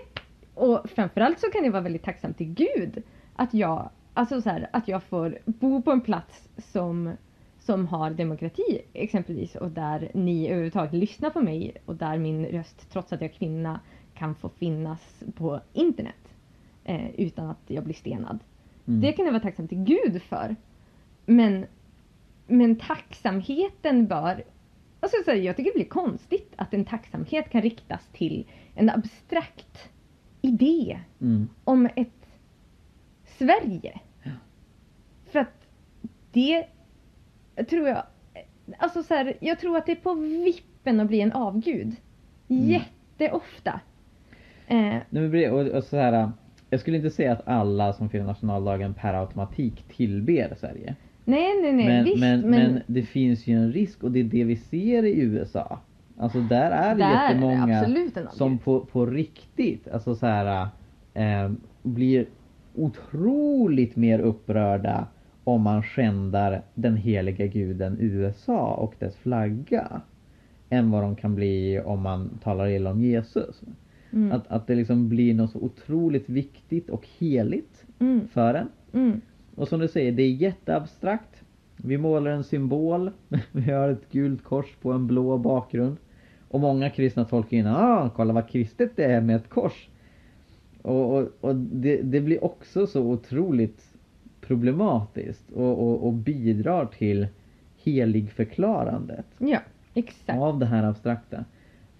och 0.55 0.91
framförallt 0.91 1.41
så 1.41 1.47
kan 1.47 1.65
jag 1.65 1.73
vara 1.73 1.83
väldigt 1.83 2.05
tacksam 2.05 2.35
till 2.35 2.55
Gud 2.55 3.03
att 3.37 3.55
jag, 3.55 3.91
alltså 4.15 4.43
så 4.43 4.51
här, 4.51 4.71
att 4.73 4.89
jag 4.89 5.03
får 5.03 5.39
bo 5.45 5.83
på 5.83 5.91
en 5.91 6.01
plats 6.01 6.49
som 6.59 7.17
som 7.61 7.87
har 7.87 8.11
demokrati 8.11 8.81
exempelvis 8.93 9.55
och 9.55 9.71
där 9.71 10.11
ni 10.15 10.49
överhuvudtaget 10.49 10.93
lyssnar 10.93 11.31
på 11.31 11.41
mig 11.41 11.77
och 11.85 11.97
där 11.97 12.19
min 12.19 12.47
röst, 12.47 12.91
trots 12.93 13.13
att 13.13 13.21
jag 13.21 13.31
är 13.31 13.35
kvinna, 13.35 13.81
kan 14.15 14.35
få 14.35 14.49
finnas 14.49 15.23
på 15.35 15.61
internet 15.73 16.35
eh, 16.85 17.11
utan 17.11 17.51
att 17.51 17.63
jag 17.67 17.85
blir 17.85 17.95
stenad. 17.95 18.39
Mm. 18.91 19.01
Det 19.01 19.13
kan 19.13 19.25
jag 19.25 19.33
vara 19.33 19.43
tacksam 19.43 19.69
till 19.69 19.85
Gud 19.85 20.23
för. 20.23 20.57
Men, 21.27 21.67
men 22.47 22.77
tacksamheten 22.77 24.07
bör... 24.07 24.45
Alltså, 25.01 25.17
så 25.25 25.31
här, 25.31 25.39
jag 25.39 25.57
tycker 25.57 25.71
det 25.71 25.79
blir 25.79 25.89
konstigt 25.89 26.53
att 26.57 26.75
en 26.75 26.85
tacksamhet 26.85 27.51
kan 27.51 27.63
riktas 27.63 28.09
till 28.13 28.47
en 28.75 28.91
abstrakt 28.91 29.89
idé 30.43 31.01
Mm. 31.21 31.49
om 31.65 31.89
ett 31.97 32.27
Sverige. 33.39 34.01
Ja. 34.23 34.31
För 35.33 35.39
att 35.39 35.67
det 36.33 36.67
tror 37.69 37.89
jag, 37.89 38.03
alltså 38.79 39.03
så 39.03 39.15
här, 39.15 39.37
jag 39.41 39.61
tror 39.61 39.77
att 39.77 39.87
det 39.87 39.93
är 39.93 39.97
på 39.97 40.15
vippen 40.15 41.01
att 41.01 41.07
bli 41.07 41.21
en 41.21 41.33
avgud. 41.33 41.97
Mm. 42.49 42.69
Jätteofta. 42.69 43.81
Eh, 44.67 44.97
Nej, 45.11 45.51
och, 45.51 45.67
och 45.67 45.85
så 45.85 45.97
här, 45.97 46.33
jag 46.71 46.81
skulle 46.81 46.97
inte 46.97 47.11
säga 47.11 47.33
att 47.33 47.49
alla 47.49 47.93
som 47.93 48.09
firar 48.09 48.25
nationaldagen 48.25 48.95
per 48.95 49.15
automatik 49.15 49.85
tillber 49.97 50.55
Sverige. 50.61 50.97
nej, 51.25 51.63
nej, 51.63 51.73
nej, 51.73 51.87
men, 51.87 52.05
visst. 52.05 52.21
men, 52.21 52.41
men, 52.41 52.51
men 52.51 52.83
det 52.87 53.03
finns 53.03 53.47
ju 53.47 53.55
en 53.55 53.73
risk 53.73 54.05
och 54.05 54.11
det 54.13 54.21
är 54.21 54.25
det 54.25 54.45
vi 54.45 54.57
ser 54.57 55.03
i 55.03 55.21
USA. 55.21 55.81
Alltså 56.19 56.41
där 56.41 56.71
är 56.71 56.95
det 56.95 57.01
där 57.01 57.17
är 57.17 57.29
jättemånga 57.29 57.81
avgud. 57.81 58.13
som 58.31 58.59
på, 58.59 58.81
på 58.81 59.07
riktigt, 59.07 59.89
alltså 59.89 60.15
så 60.15 60.27
här, 60.27 60.69
eh, 61.15 61.51
blir 61.83 62.27
otroligt 62.75 63.97
mer 63.97 64.19
upprörda 64.19 65.07
om 65.45 65.63
man 65.63 65.83
skändar 65.83 66.63
den 66.75 66.97
heliga 66.97 67.47
guden 67.47 67.97
USA 68.01 68.75
och 68.75 68.95
dess 68.99 69.17
flagga. 69.17 70.01
Än 70.71 70.91
vad 70.91 71.03
de 71.03 71.17
kan 71.17 71.35
bli 71.35 71.81
om 71.85 72.01
man 72.01 72.39
talar 72.43 72.69
illa 72.69 72.91
om 72.91 73.01
Jesus. 73.01 73.63
Mm, 74.13 74.33
Att, 74.33 74.47
att 74.49 74.67
det 74.67 74.75
liksom 74.75 75.09
blir 75.09 75.35
något 75.35 75.51
så 75.51 75.59
otroligt 75.59 76.29
viktigt 76.29 76.91
och 76.91 77.07
heligt 77.19 77.85
mm, 77.99 78.29
för 78.29 78.55
en. 78.55 78.69
mm, 78.93 79.21
Och 79.55 79.69
som 79.69 79.81
du 79.81 79.89
säger, 79.89 80.13
det 80.13 80.23
är 80.23 80.31
jätteabstrakt. 80.31 81.43
Vi 81.77 81.99
målar 81.99 82.31
en 82.31 82.45
symbol. 82.45 83.11
Vi 83.53 83.73
har 83.73 83.89
ett 83.89 84.13
gult 84.13 84.45
kors 84.45 84.77
på 84.83 84.93
en 84.93 85.07
blå 85.07 85.39
bakgrund. 85.39 85.97
Och 86.49 86.61
många 86.61 86.91
kristna 86.91 87.25
tolkar 87.25 87.57
in, 87.57 87.67
ah, 87.67 88.11
kolla 88.17 88.33
vad 88.33 88.49
kristet 88.49 88.93
det 88.97 89.05
är 89.05 89.21
med 89.21 89.37
ett 89.37 89.49
kors. 89.49 89.89
Och, 90.83 91.17
och, 91.19 91.29
och 91.41 91.57
det, 91.57 92.03
det 92.03 92.21
blir 92.21 92.45
också 92.45 92.87
så 92.87 93.03
otroligt 93.03 93.85
problematiskt 94.41 95.51
och, 95.51 96.07
och, 96.07 96.13
bidrar 96.13 96.87
till 96.87 97.27
heligförklarandet 97.83 99.27
ja, 99.39 99.59
exakt. 99.95 100.39
av 100.39 100.59
det 100.59 100.67
här 100.67 100.85
abstrakta. 100.85 101.45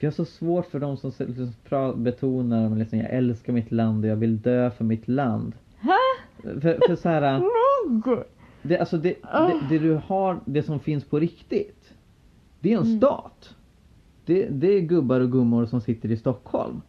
Jag 0.03 0.11
har 0.11 0.13
så 0.13 0.25
svårt 0.25 0.67
för 0.67 0.81
de 0.81 0.97
som 0.97 1.13
liksom 1.19 2.03
betonar 2.05 2.73
att 2.73 2.79
liksom, 2.79 2.99
jag 2.99 3.11
älskar 3.11 3.53
mitt 3.53 3.73
land 3.73 4.05
och 4.05 4.11
jag 4.11 4.17
vill 4.17 4.41
dö 4.41 4.71
för 4.71 4.85
mitt 4.85 5.09
land. 5.09 5.55
Ha? 5.83 5.97
För, 6.61 6.79
för 6.87 6.97
så 6.97 7.09
här, 7.09 7.43
det, 8.63 8.79
alltså 8.79 8.99
det, 8.99 9.17
det, 9.23 9.61
det 9.69 9.79
du 9.79 10.01
har, 10.05 10.41
det 10.45 10.63
som 10.63 10.81
finns 10.81 11.05
på 11.05 11.19
riktigt. 11.19 11.95
Det 12.61 12.73
är 12.73 12.79
en 12.79 12.85
Mm. 12.85 12.99
stat. 12.99 13.55
Det, 14.25 14.47
det 14.49 14.67
är 14.69 14.81
gubbar 14.81 15.21
och 15.21 15.33
gummor 15.33 15.67
som 15.67 15.81
sitter 15.81 16.11
i 16.11 16.17
Stockholm. 16.17 16.81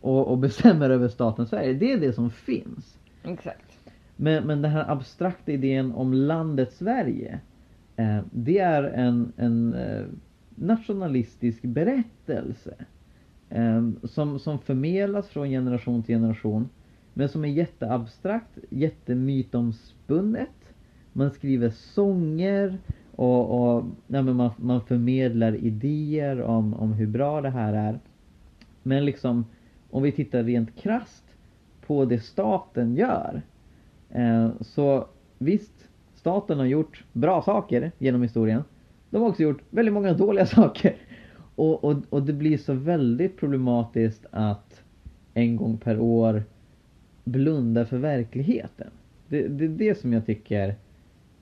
Och, 0.00 0.28
och 0.28 0.38
bestämmer 0.38 0.90
över 0.90 1.08
staten 1.08 1.46
Sverige. 1.46 1.72
Det 1.72 1.92
är 1.92 2.00
det 2.00 2.12
som 2.12 2.30
finns. 2.30 2.98
Exakt. 3.22 3.78
Men, 4.16 4.44
men 4.46 4.62
den 4.62 4.70
här 4.70 4.90
abstrakta 4.90 5.52
idén 5.52 5.92
om 5.92 6.12
landet 6.14 6.72
Sverige. 6.72 7.40
Eh, 7.96 8.18
det 8.32 8.58
är 8.58 8.82
en, 8.82 9.32
en 9.36 9.74
eh, 9.74 10.02
nationalistisk 10.54 11.62
berättelse. 11.62 12.74
Eh, 13.48 13.88
som, 14.02 14.38
som 14.38 14.58
förmedlas 14.58 15.28
från 15.28 15.48
generation 15.48 16.02
till 16.02 16.14
generation. 16.14 16.68
Men 17.14 17.28
som 17.28 17.44
är 17.44 17.48
jätteabstrakt, 17.48 18.58
jättemytomspunnet. 18.70 20.74
Man 21.12 21.30
skriver 21.30 21.70
sånger 21.70 22.78
och, 23.16 23.74
och 23.74 23.84
nej, 24.06 24.22
men 24.22 24.36
man, 24.36 24.50
man 24.56 24.80
förmedlar 24.80 25.56
idéer 25.56 26.42
om, 26.42 26.74
om 26.74 26.92
hur 26.92 27.06
bra 27.06 27.40
det 27.40 27.50
här 27.50 27.72
är. 27.72 28.00
Men 28.82 29.04
liksom 29.04 29.44
om 29.90 30.02
vi 30.02 30.12
tittar 30.12 30.42
rent 30.42 30.76
krast 30.76 31.24
på 31.86 32.04
det 32.04 32.20
staten 32.20 32.96
gör. 32.96 33.42
Eh, 34.10 34.48
så 34.60 35.06
visst, 35.38 35.88
staten 36.14 36.58
har 36.58 36.66
gjort 36.66 37.04
bra 37.12 37.42
saker 37.42 37.92
genom 37.98 38.22
historien. 38.22 38.64
De 39.14 39.22
har 39.22 39.28
också 39.28 39.42
gjort 39.42 39.62
väldigt 39.70 39.94
många 39.94 40.12
dåliga 40.12 40.46
saker. 40.56 40.94
Och, 41.54 41.84
och, 41.84 41.96
och 42.10 42.22
det 42.22 42.32
blir 42.32 42.58
så 42.58 42.72
väldigt 42.74 43.36
problematiskt 43.36 44.26
att 44.30 44.82
en 45.34 45.56
gång 45.56 45.78
per 45.78 46.00
år 46.00 46.42
blunda 47.24 47.84
för 47.86 47.98
verkligheten. 47.98 48.90
Det, 49.28 49.48
det 49.48 49.64
är 49.64 49.68
det 49.68 49.98
som 49.98 50.12
jag 50.12 50.26
tycker 50.26 50.74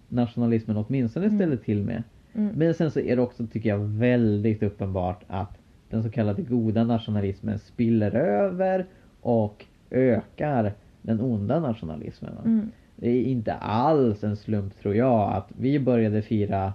nationalismen 0.08 0.76
åtminstone 0.76 1.26
Mm. 1.26 1.38
ställer 1.38 1.56
till 1.56 1.82
med. 1.82 2.02
Mm. 2.32 2.54
Men 2.56 2.74
sen 2.74 2.90
så 2.90 3.00
är 3.00 3.16
det 3.16 3.22
också, 3.22 3.46
tycker 3.46 3.68
jag, 3.68 3.78
väldigt 3.78 4.62
uppenbart 4.62 5.24
att 5.26 5.58
den 5.90 6.02
så 6.02 6.10
kallade 6.10 6.42
goda 6.42 6.84
nationalismen 6.84 7.58
spiller 7.58 8.14
över 8.14 8.86
och 9.20 9.64
ökar 9.90 10.72
den 11.02 11.20
onda 11.20 11.60
nationalismen. 11.60 12.32
Mm. 12.44 12.70
Det 12.96 13.10
är 13.10 13.22
inte 13.22 13.52
alls 13.54 14.24
en 14.24 14.36
slump 14.36 14.78
tror 14.78 14.94
jag 14.94 15.32
att 15.32 15.48
vi 15.58 15.78
började 15.80 16.22
fira 16.22 16.72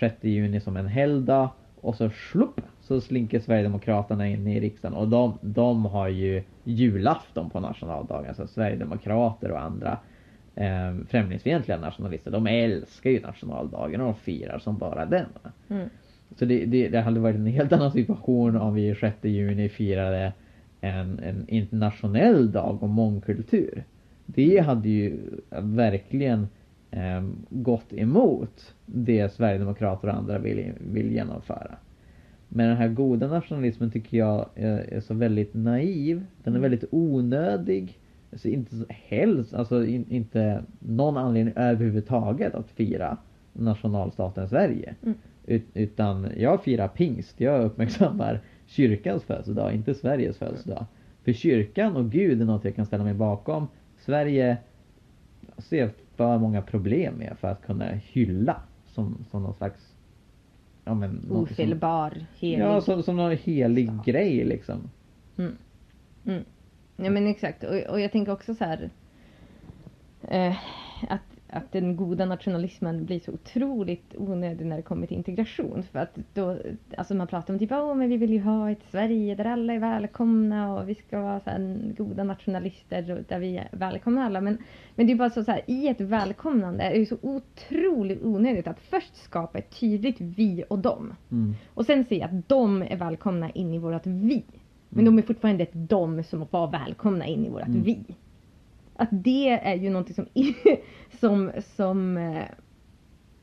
6 0.00 0.24
juni 0.24 0.60
som 0.60 0.76
en 0.76 0.86
helgdag 0.86 1.50
och 1.80 1.94
så 1.94 2.10
slupp 2.10 2.60
så 2.80 3.00
slinker 3.00 3.40
Sverigedemokraterna 3.40 4.28
in 4.28 4.46
i 4.46 4.60
riksdagen 4.60 4.96
och 4.96 5.08
de, 5.08 5.38
de 5.40 5.84
har 5.84 6.08
ju 6.08 6.42
julafton 6.64 7.50
på 7.50 7.60
nationaldagen. 7.60 8.28
Alltså 8.28 8.46
Sverigedemokrater 8.46 9.50
och 9.50 9.60
andra 9.60 9.98
eh, 10.54 10.96
främlingsfientliga 11.08 11.78
nationalister. 11.78 12.30
De 12.30 12.46
älskar 12.46 13.10
ju 13.10 13.20
nationaldagen 13.20 14.00
och 14.00 14.06
de 14.06 14.14
firar 14.14 14.58
som 14.58 14.78
bara 14.78 15.06
den. 15.06 15.26
Mm. 15.68 15.88
Så 16.38 16.44
det, 16.44 16.64
det, 16.64 16.88
det 16.88 17.00
hade 17.00 17.20
varit 17.20 17.36
en 17.36 17.46
helt 17.46 17.72
annan 17.72 17.92
situation 17.92 18.56
om 18.56 18.74
vi 18.74 18.94
6 18.94 19.16
juni 19.22 19.68
firade 19.68 20.32
en, 20.80 21.18
en 21.18 21.48
internationell 21.48 22.52
dag 22.52 22.82
om 22.82 22.90
mångkultur. 22.90 23.84
Det 24.26 24.58
hade 24.58 24.88
ju 24.88 25.18
verkligen 25.50 26.40
eh, 26.40 26.46
gått 27.50 27.92
emot 27.92 28.74
det 28.86 29.32
Sverigedemokrater 29.32 30.08
och 30.08 30.14
andra 30.14 30.38
vill, 30.38 30.72
vill 30.80 31.12
genomföra. 31.12 31.76
Men 32.48 32.68
den 32.68 32.76
här 32.76 32.88
goda 32.88 33.28
nationalismen 33.28 33.90
tycker 33.90 34.18
jag 34.18 34.48
är, 34.54 34.78
är 34.78 35.00
så 35.00 35.14
väldigt 35.14 35.54
naiv. 35.54 36.16
Den 36.42 36.54
är 36.54 36.58
Mm. 36.58 36.70
väldigt 36.70 36.88
onödig. 36.90 37.98
Alltså 38.32 38.48
inte 38.48 38.76
helst, 38.88 39.54
alltså 39.54 39.84
in, 39.86 40.04
inte 40.10 40.62
någon 40.78 41.16
anledning 41.16 41.54
överhuvudtaget 41.56 42.54
att 42.54 42.70
fira 42.70 43.16
nationalstaten 43.52 44.48
Sverige. 44.48 44.94
Mm. 45.02 45.14
Ut, 45.46 45.64
utan 45.74 46.28
jag 46.36 46.62
firar 46.62 46.88
pingst. 46.88 47.40
Jag 47.40 47.64
uppmärksammar 47.64 48.40
kyrkans 48.66 49.22
födelsedag, 49.24 49.74
inte 49.74 49.94
Sveriges 49.94 50.38
födelsedag. 50.38 50.86
För 51.24 51.32
kyrkan 51.32 51.96
och 51.96 52.10
Gud 52.10 52.40
är 52.40 52.44
något 52.44 52.64
jag 52.64 52.74
kan 52.76 52.86
ställa 52.86 53.04
mig 53.04 53.14
bakom. 53.14 53.66
Sverige 53.98 54.56
ser 55.58 55.90
för 56.18 56.38
många 56.38 56.62
problem 56.62 57.14
med 57.14 57.36
för 57.40 57.48
att 57.48 57.62
kunna 57.62 57.84
hylla 57.86 58.60
som, 58.86 59.24
som 59.30 59.42
någon 59.42 59.54
slags 59.54 59.94
ja, 60.84 60.94
men, 60.94 61.10
något 61.14 61.24
som- 61.26 61.36
Ofelbar, 61.42 62.26
helig. 62.38 62.64
Ja, 62.64 62.80
som, 62.80 63.02
som 63.02 63.16
någon 63.16 63.36
helig 63.36 63.88
stat. 63.88 64.04
grej 64.06 64.44
liksom. 64.44 64.90
Mm. 65.36 65.56
Mm. 66.26 66.44
Ja 66.96 67.10
men 67.10 67.26
exakt 67.26 67.64
och, 67.64 67.74
och 67.90 68.00
jag 68.00 68.12
tänker 68.12 68.32
också 68.32 68.54
så 68.54 68.64
här 68.64 68.90
eh, 70.28 70.56
att, 71.08 71.37
att 71.50 71.72
den 71.72 71.96
goda 71.96 72.24
nationalismen 72.24 73.04
blir 73.04 73.20
så 73.20 73.32
otroligt 73.32 74.14
onödig 74.16 74.66
när 74.66 74.76
det 74.76 74.82
kommer 74.82 75.06
till 75.06 75.16
integration. 75.16 75.82
För 75.92 75.98
att 75.98 76.18
då, 76.34 76.56
alltså 76.96 77.14
man 77.14 77.26
pratar 77.26 77.54
om 77.54 77.58
typ, 77.58 77.72
åh 77.72 77.94
men 77.94 78.08
vi 78.08 78.16
vill 78.16 78.32
ju 78.32 78.40
ha 78.40 78.70
ett 78.70 78.82
Sverige 78.90 79.34
där 79.34 79.44
alla 79.44 79.72
är 79.72 79.78
välkomna 79.78 80.74
och 80.74 80.88
vi 80.88 80.94
ska 80.94 81.20
vara 81.20 81.40
så 81.40 81.50
här, 81.50 81.92
goda 81.96 82.24
nationalister 82.24 83.24
där 83.28 83.38
vi 83.38 83.60
välkomnar 83.72 84.24
alla. 84.26 84.40
Men, 84.40 84.58
men 84.94 85.06
det 85.06 85.12
är 85.12 85.16
bara 85.16 85.30
så, 85.30 85.44
så 85.44 85.50
här, 85.52 85.60
i 85.66 85.88
ett 85.88 86.00
välkomnande 86.00 86.84
är 86.84 86.98
det 86.98 87.06
så 87.06 87.18
otroligt 87.22 88.22
onödigt 88.24 88.66
att 88.66 88.80
först 88.80 89.16
skapa 89.16 89.58
ett 89.58 89.80
tydligt 89.80 90.20
vi 90.20 90.64
och 90.70 90.78
dem. 90.78 91.14
Mm. 91.30 91.54
Och 91.74 91.86
sen 91.86 92.04
se 92.04 92.22
att 92.22 92.48
de 92.48 92.82
är 92.82 92.96
välkomna 92.96 93.50
in 93.50 93.74
i 93.74 93.78
vårat 93.78 94.06
vi. 94.06 94.44
Men 94.88 95.00
Mm. 95.00 95.16
de 95.16 95.22
är 95.22 95.26
fortfarande 95.26 95.62
ett 95.62 95.70
de 95.72 96.22
som 96.22 96.46
var 96.50 96.70
välkomna 96.70 97.26
in 97.26 97.46
i 97.46 97.48
vårat 97.48 97.68
Mm. 97.68 97.82
vi. 97.82 98.04
Att 99.00 99.08
det 99.12 99.48
är 99.48 99.74
ju 99.74 99.90
någonting 99.90 100.14
som, 100.14 100.26
som, 101.20 101.52
som, 101.76 102.16
eh, 102.16 102.44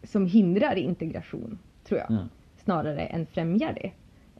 som 0.03 0.25
hindrar 0.25 0.75
integration, 0.75 1.59
tror 1.83 1.99
jag. 1.99 2.11
Ja. 2.11 2.27
Snarare 2.57 3.05
än 3.05 3.25
främjar 3.25 3.73
det. 3.73 3.91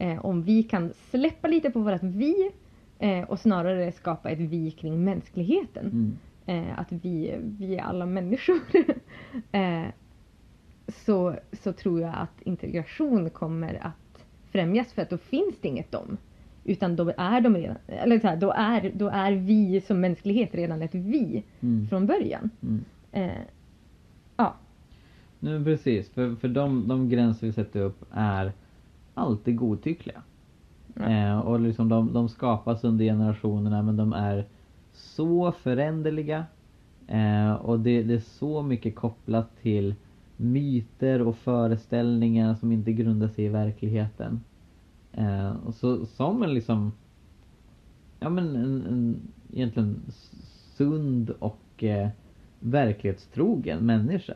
Eh, 0.05 0.25
om 0.25 0.43
vi 0.43 0.63
kan 0.63 0.93
släppa 1.09 1.47
lite 1.47 1.71
på 1.71 1.79
vårat 1.79 2.03
vi 2.03 2.51
eh, 2.99 3.21
och 3.21 3.39
snarare 3.39 3.91
skapa 3.91 4.29
ett 4.29 4.39
vi 4.39 4.71
kring 4.71 5.03
mänskligheten. 5.03 5.85
Mm. 5.85 6.17
Eh, 6.45 6.79
att 6.79 6.91
vi, 6.91 7.35
vi 7.41 7.75
är 7.75 7.83
alla 7.83 8.05
människor. 8.05 8.59
eh, 9.51 9.85
så, 10.87 11.35
så 11.51 11.73
tror 11.73 12.01
jag 12.01 12.13
att 12.15 12.41
integration 12.41 13.29
kommer 13.29 13.73
att 13.85 14.25
främjas 14.51 14.93
för 14.93 15.01
att 15.01 15.09
då 15.09 15.17
finns 15.17 15.55
det 15.61 15.67
inget 15.67 15.91
dom. 15.91 16.17
Utan 16.67 16.95
då 16.95 17.13
är 17.17 17.41
de 17.41 17.55
redan, 17.55 17.77
eller 17.87 18.19
så 18.19 18.27
här, 18.27 18.37
då, 18.37 18.51
är, 18.51 18.91
då 18.95 19.07
är 19.09 19.31
vi 19.31 19.81
som 19.81 20.01
mänsklighet 20.01 20.55
redan 20.55 20.81
ett 20.81 20.95
vi 20.95 21.43
Mm. 21.59 21.87
från 21.87 22.07
början. 22.07 22.49
Mm. 22.63 22.85
Eh, 23.11 23.41
ja. 24.37 24.55
Nej, 25.39 25.53
men 25.53 25.63
precis, 25.63 26.09
för, 26.09 26.35
för 26.35 26.47
de, 26.47 26.87
de 26.87 27.09
gränser 27.09 27.47
vi 27.47 27.53
sätter 27.53 27.81
upp 27.81 28.05
är 28.11 28.51
alltid 29.13 29.55
godtyckliga. 29.55 30.21
Ja. 30.93 31.09
Eh, 31.09 31.39
och 31.39 31.59
liksom 31.59 31.89
de, 31.89 32.13
de 32.13 32.29
skapas 32.29 32.83
under 32.83 33.05
generationerna 33.05 33.81
men 33.81 33.97
de 33.97 34.13
är 34.13 34.45
så 34.93 35.51
föränderliga. 35.51 36.45
Eh, 37.07 37.53
och 37.53 37.79
det, 37.79 38.03
det 38.03 38.13
är 38.13 38.19
så 38.19 38.61
mycket 38.61 38.95
kopplat 38.95 39.61
till 39.61 39.95
myter 40.37 41.21
och 41.21 41.35
föreställningar 41.37 42.55
som 42.55 42.71
inte 42.71 42.93
grundar 42.93 43.27
sig 43.27 43.45
i 43.45 43.49
verkligheten. 43.49 44.41
Eh, 45.17 45.51
och 45.65 45.73
så 45.73 46.05
som 46.05 46.43
en 46.43 46.53
liksom 46.53 46.91
Ja 48.19 48.29
men 48.29 48.55
en, 48.55 48.85
en 48.85 49.19
egentligen 49.53 50.01
sund 50.77 51.29
och 51.29 51.83
eh, 51.83 52.09
verklighetstrogen 52.59 53.85
människa. 53.85 54.33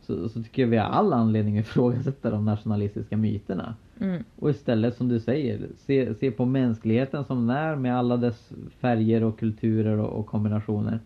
Så, 0.00 0.28
så 0.28 0.42
tycker 0.42 0.62
jag 0.62 0.68
vi 0.68 0.76
har 0.76 0.84
all 0.84 1.12
anledning 1.12 1.58
att 1.58 1.66
ifrågasätta 1.66 2.30
de 2.30 2.44
nationalistiska 2.44 3.16
myterna. 3.16 3.74
Mm. 4.00 4.24
Och 4.38 4.50
istället 4.50 4.96
som 4.96 5.08
du 5.08 5.20
säger, 5.20 5.68
se, 5.76 6.14
se 6.14 6.30
på 6.30 6.44
mänskligheten 6.44 7.24
som 7.24 7.46
den 7.46 7.56
är 7.56 7.76
med 7.76 7.96
alla 7.96 8.16
dess 8.16 8.52
färger 8.80 9.24
och 9.24 9.38
kulturer 9.38 9.98
och, 9.98 10.18
och 10.20 10.26
kombinationer. 10.26 11.00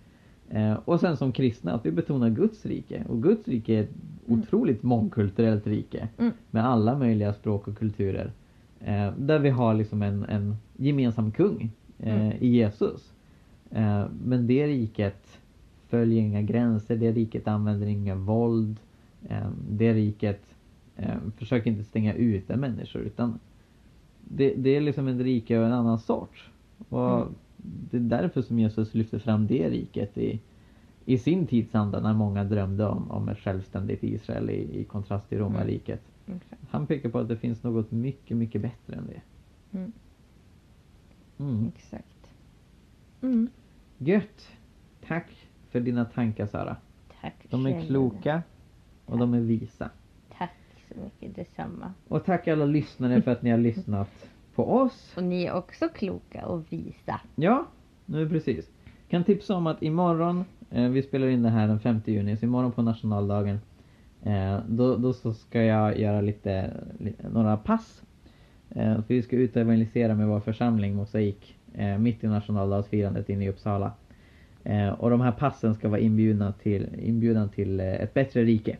Eh, 0.51 0.79
och 0.85 1.01
sen 1.01 1.17
som 1.17 1.33
kristna 1.33 1.73
att 1.73 1.87
vi 1.87 1.91
betonar 1.91 2.31
Guds 2.31 2.67
rike. 2.67 3.05
Och 3.09 3.23
Guds 3.23 3.49
rike 3.49 3.75
är 3.75 3.83
ett 3.83 3.95
otroligt 4.27 4.83
mångkulturellt 4.83 5.67
rike. 5.67 6.09
Mm. 6.19 6.33
Med 6.51 6.67
alla 6.67 6.99
möjliga 6.99 7.33
språk 7.33 7.69
och 7.69 7.79
kulturer. 7.79 8.33
Eh, 8.81 9.13
där 9.19 9.39
vi 9.39 9.51
har 9.51 9.75
liksom 9.75 10.03
en, 10.03 10.25
en 10.25 10.57
gemensam 10.77 11.31
kung 11.31 11.71
eh, 11.99 12.15
Mm. 12.27 12.33
i 12.41 12.49
Jesus. 12.49 13.13
Eh, 13.71 14.05
men 14.25 14.47
det 14.47 14.67
riket 14.67 15.39
följer 15.89 16.23
inga 16.23 16.43
gränser, 16.43 16.97
det 16.97 17.13
riket 17.13 17.49
använder 17.49 17.87
inga 17.87 18.15
våld. 18.15 18.77
Eh, 19.29 19.49
det 19.71 19.93
riket 19.95 20.43
eh, 20.97 21.15
försöker 21.37 21.71
inte 21.71 21.85
stänga 21.85 22.15
ute 22.15 22.57
människor 22.57 23.03
utan 23.03 23.39
det, 24.25 24.55
det 24.55 24.77
är 24.77 24.81
liksom 24.81 25.09
ett 25.09 25.21
rike 25.21 25.59
av 25.59 25.65
en 25.65 25.73
annan 25.73 25.99
sort. 25.99 26.51
Och 26.89 27.17
Mm. 27.21 27.29
det 27.91 27.97
är 27.97 28.01
därför 28.01 28.43
som 28.43 28.59
Jesus 28.59 28.95
lyfter 28.95 29.19
fram 29.19 29.47
det 29.47 29.71
riket 29.71 30.19
i, 30.19 30.41
i 31.05 31.19
sin 31.19 31.47
tidsanda 31.47 32.01
när 32.01 32.15
många 32.15 32.45
drömde 32.45 32.87
om, 32.87 33.11
om 33.11 33.29
ett 33.29 33.39
självständigt 33.39 34.03
Israel 34.05 34.51
i, 34.51 34.81
i 34.81 34.85
kontrast 34.85 35.29
till 35.29 35.39
romarriket. 35.39 36.01
Exakt. 36.27 36.63
Han 36.71 36.87
pekar 36.87 37.09
på 37.09 37.19
att 37.19 37.29
det 37.29 37.37
finns 37.37 37.63
något 37.63 37.91
mycket, 37.91 38.37
mycket 38.37 38.63
bättre 38.63 38.95
än 38.97 39.07
det. 39.07 39.21
Mm. 39.79 39.93
Mm. 41.39 41.73
Exakt. 41.77 42.31
Mm. 43.23 43.49
Gött! 43.99 44.49
Tack 45.07 45.49
för 45.71 45.81
dina 45.81 46.05
tankar 46.05 46.47
Sara. 46.47 46.77
Tack 47.21 47.35
De 47.51 47.67
är 47.67 47.73
själv. 47.73 47.87
kloka 47.87 48.43
och 49.07 49.19
de 49.19 49.35
är 49.35 49.41
visa. 49.41 49.91
Tack 50.39 50.55
så 50.89 50.95
mycket 51.01 51.37
detsamma. 51.37 51.93
Och 52.09 52.25
tack 52.25 52.49
alla 52.49 52.65
lyssnare 52.65 53.23
för 53.23 53.31
att 53.31 53.43
ni 53.43 53.51
har 53.51 53.59
lyssnat 53.59 54.29
på 54.55 54.73
oss. 54.77 55.15
Och 55.17 55.25
ni 55.25 55.43
är 55.43 55.53
också 55.55 55.89
kloka 55.89 56.47
och 56.47 56.73
visa. 56.73 57.21
Ja, 57.35 57.67
nu 58.07 58.29
precis. 58.29 58.71
Kan 59.09 59.25
tipsa 59.25 59.55
om 59.55 59.67
att 59.67 59.83
imorgon, 59.83 60.45
eh, 60.71 60.89
vi 60.89 61.03
spelar 61.03 61.27
in 61.27 61.43
det 61.43 61.51
här 61.51 61.69
den 61.69 61.81
5 61.81 62.01
juni, 62.07 62.37
så 62.37 62.45
imorgon 62.45 62.73
på 62.73 62.83
nationaldagen 62.83 63.61
Eh, 64.27 64.59
då, 64.69 64.97
då 64.97 65.13
så 65.13 65.33
ska 65.33 65.63
jag 65.63 65.99
göra 65.99 66.21
lite, 66.21 66.71
lite 66.99 67.29
några 67.29 67.57
pass. 67.57 68.03
Eh, 68.71 68.95
för 68.95 69.15
vi 69.15 69.23
ska 69.23 69.37
ut 69.37 69.57
och 69.57 69.63
evangelisera 69.63 70.15
med 70.15 70.29
vår 70.29 70.41
församling 70.41 70.95
Mosaik 70.95 71.57
eh, 71.75 71.99
mitt 71.99 72.25
i 72.25 72.27
nationaldagsfirandet 72.27 73.29
inne 73.29 73.45
i 73.45 73.49
Uppsala. 73.49 73.93
Eh, 74.65 74.89
och 74.89 75.11
de 75.11 75.21
här 75.21 75.33
passen 75.33 75.75
ska 75.75 75.89
vara 75.89 76.01
inbjudna 76.01 76.53
till, 76.53 76.89
inbjudan 76.99 77.49
till 77.49 77.81
eh, 77.81 77.95
ett 77.95 78.15
bättre 78.15 78.45
rike. 78.45 78.77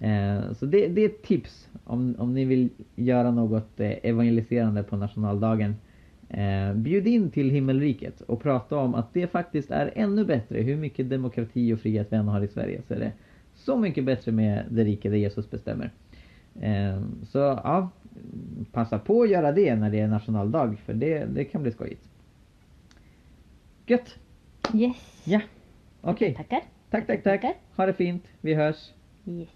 Eh, 0.00 0.52
så 0.52 0.66
det, 0.66 0.88
det 0.88 1.00
är 1.00 1.08
ett 1.08 1.22
tips 1.22 1.68
om, 1.84 2.14
om 2.18 2.34
ni 2.34 2.44
vill 2.44 2.68
göra 2.94 3.30
något 3.30 3.80
eh, 3.80 3.92
evangeliserande 4.02 4.82
på 4.82 4.96
nationaldagen. 4.96 5.76
Eh, 6.28 6.74
bjud 6.74 7.06
in 7.06 7.30
till 7.30 7.50
himmelriket 7.50 8.20
och 8.20 8.42
prata 8.42 8.76
om 8.76 8.94
att 8.94 9.14
det 9.14 9.26
faktiskt 9.26 9.70
är 9.70 9.92
ännu 9.94 10.24
bättre. 10.24 10.62
Hur 10.62 10.76
mycket 10.76 11.10
demokrati 11.10 11.72
och 11.72 11.80
frihet 11.80 12.06
vi 12.10 12.16
än 12.16 12.28
har 12.28 12.44
i 12.44 12.48
Sverige 12.48 12.82
så 12.88 12.94
är 12.94 12.98
det 12.98 13.12
så 13.56 13.76
mycket 13.78 14.04
bättre 14.04 14.32
med 14.32 14.64
det 14.70 14.84
rike 14.84 15.08
där 15.10 15.16
Jesus 15.16 15.50
bestämmer. 15.50 15.90
Eh, 16.60 17.00
så 17.28 17.38
ja, 17.38 17.90
passa 18.72 18.98
på 18.98 19.22
att 19.22 19.30
göra 19.30 19.52
det 19.52 19.74
när 19.76 19.90
det 19.90 20.00
är 20.00 20.08
nationaldag 20.08 20.76
för 20.84 20.94
det, 20.94 21.24
det 21.24 21.44
kan 21.44 21.62
bli 21.62 21.72
skojigt. 21.72 22.08
Gött! 23.86 24.18
Yes. 24.74 25.22
Ja, 25.24 25.40
okej. 26.00 26.34
Tackar. 26.34 26.60
Tack, 26.90 27.06
tack, 27.06 27.22
tack. 27.22 27.44
Ha 27.76 27.86
det 27.86 27.92
fint. 27.92 28.24
Vi 28.40 28.54
hörs. 28.54 28.92
Yes. 29.26 29.48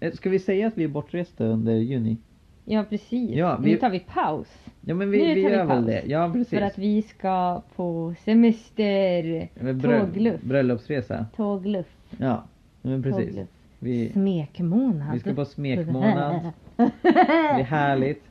Eh, 0.00 0.12
Ska 0.12 0.30
vi 0.30 0.38
säga 0.38 0.66
att 0.66 0.78
vi 0.78 0.84
är 0.84 0.88
bortresta 0.88 1.44
under 1.44 1.72
juni? 1.74 2.16
Ja 2.64 2.84
precis. 2.88 3.30
Ja, 3.30 3.58
vi- 3.62 3.70
Nu 3.70 3.76
tar 3.76 3.90
vi 3.90 4.00
paus. 4.00 4.48
Ja 4.80 4.94
men 4.94 5.10
vi, 5.10 5.18
Nu 5.18 5.34
vi 5.34 5.42
tar 5.42 5.50
vi 5.50 5.56
gör 5.56 5.66
väl 5.66 5.84
det. 5.86 6.02
Ja 6.06 6.30
precis. 6.32 6.48
För 6.58 6.60
att 6.60 6.78
vi 6.78 7.02
ska 7.02 7.62
på 7.76 8.14
semester. 8.24 9.22
Brö- 9.60 10.00
Tågluff. 10.06 10.40
Bröllopsresa. 10.42 11.26
Tågluff. 11.36 11.86
Ja, 12.18 12.44
men 12.90 13.02
precis. 13.02 13.36
Vi, 13.78 14.10
Smekmånad. 14.12 15.12
vi 15.14 15.20
ska 15.20 15.34
på 15.34 15.44
smekmånad. 15.44 16.40
Det 16.76 17.60
är 17.60 17.62
härligt. 17.64 18.22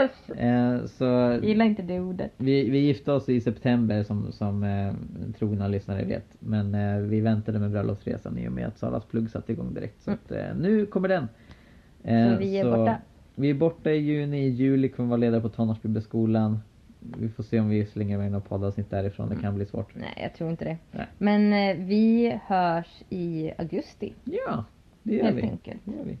Usch! 0.00 0.36
Eh, 0.38 0.84
så 0.86 1.38
gillar 1.42 1.64
inte 1.64 1.82
det 1.82 2.00
ordet. 2.00 2.32
vi, 2.36 2.70
vi 2.70 2.78
gifte 2.78 3.12
oss 3.12 3.28
i 3.28 3.40
september 3.40 4.02
som, 4.02 4.32
som 4.32 4.62
eh, 4.64 4.92
trogna 5.38 5.68
lyssnare 5.68 6.04
vet. 6.04 6.26
Men 6.38 6.74
eh, 6.74 6.96
vi 6.98 7.20
väntade 7.20 7.58
med 7.58 7.70
bröllopsresan 7.70 8.38
i 8.38 8.48
och 8.48 8.52
med 8.52 8.66
att 8.66 8.78
Saras 8.78 9.04
plugg 9.04 9.30
satte 9.30 9.52
igång 9.52 9.74
direkt. 9.74 10.02
Så 10.02 10.10
Mm. 10.10 10.18
att, 10.24 10.32
eh, 10.32 10.56
nu 10.60 10.86
kommer 10.86 11.08
den. 11.08 11.28
Eh, 12.04 12.32
Så 12.32 12.38
vi 12.38 12.58
är 12.58 12.64
borta. 12.76 12.96
Vi 13.34 13.50
är 13.50 13.54
borta 13.54 13.90
i 13.90 13.96
juni, 13.98 14.46
i 14.46 14.48
juli 14.48 14.88
kommer 14.88 15.06
vi 15.06 15.10
vara 15.10 15.20
ledare 15.20 15.40
på 15.40 15.48
Tonårsbibelskolan. 15.48 16.58
Vi 17.18 17.28
får 17.28 17.42
se 17.42 17.60
om 17.60 17.68
vi 17.68 17.86
slänger 17.86 18.18
med 18.18 18.32
något 18.32 18.48
poddavsnitt 18.48 18.90
därifrån. 18.90 19.28
Det 19.28 19.36
kan 19.36 19.54
bli 19.54 19.66
svårt. 19.66 19.94
Nej, 19.94 20.14
jag 20.22 20.34
tror 20.34 20.50
inte 20.50 20.64
det. 20.64 20.78
Nej. 20.90 21.06
Men 21.18 21.52
eh, 21.52 21.86
vi 21.86 22.38
hörs 22.46 23.02
i 23.10 23.52
augusti. 23.58 24.14
Ja, 24.24 24.64
det 25.02 25.14
gör 25.14 25.24
Helt 25.24 25.36
vi. 25.36 25.42
enkelt. 25.42 25.80
Det 25.84 25.96
gör 25.96 26.04
vi. 26.04 26.18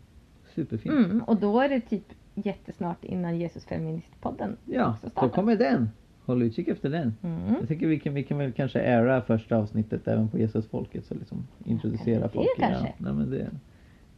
Superfint. 0.54 0.94
Mm, 1.06 1.22
och 1.22 1.36
då 1.36 1.60
är 1.60 1.68
det 1.68 1.80
typ 1.80 2.04
jättesnart 2.34 3.04
innan 3.04 3.38
Jesus 3.38 3.64
Feministpodden 3.64 4.56
Ja, 4.64 4.96
då 5.20 5.28
kommer 5.28 5.56
den. 5.56 5.88
Håll 6.24 6.42
utkik 6.42 6.68
efter 6.68 6.90
den. 6.90 7.14
Mm. 7.22 7.54
Jag 7.60 7.68
tycker 7.68 7.86
vi 7.86 8.00
kan, 8.00 8.14
vi 8.14 8.22
kan 8.22 8.38
väl 8.38 8.52
kanske 8.52 8.80
ära 8.80 9.22
första 9.22 9.56
avsnittet 9.56 10.08
även 10.08 10.28
på 10.28 10.38
Jesusfolket 10.38 11.04
så 11.06 11.14
liksom 11.14 11.46
introducera 11.64 12.20
kanske 12.20 12.36
folk. 12.38 12.48
det 12.56 12.62
kanske. 12.62 12.86
Ja, 12.86 12.92
nej, 12.98 13.12
men 13.12 13.30
det 13.30 13.40
är 13.40 13.50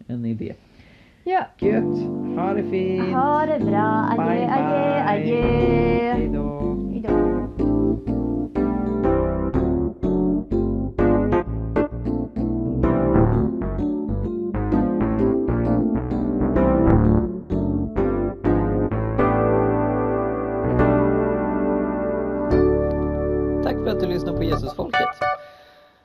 en 0.07 0.25
idé. 0.25 0.55
Ja. 1.27 1.47
Gött. 1.59 1.99
Ha 2.37 2.55
det 2.55 2.63
fint. 2.71 3.15
Ha 3.15 3.47
det 3.47 3.65
bra. 3.65 4.09
Adjö, 4.11 4.25
bye, 4.25 4.51
adjö, 4.51 5.05
adjö. 5.05 6.13
Hejdå. 6.13 6.61
Tack 23.63 23.75
för 23.85 23.91
att 23.91 24.01
du 24.01 24.07
lyssnade 24.07 24.37
på 24.37 24.45
Jesusfolket. 24.45 25.09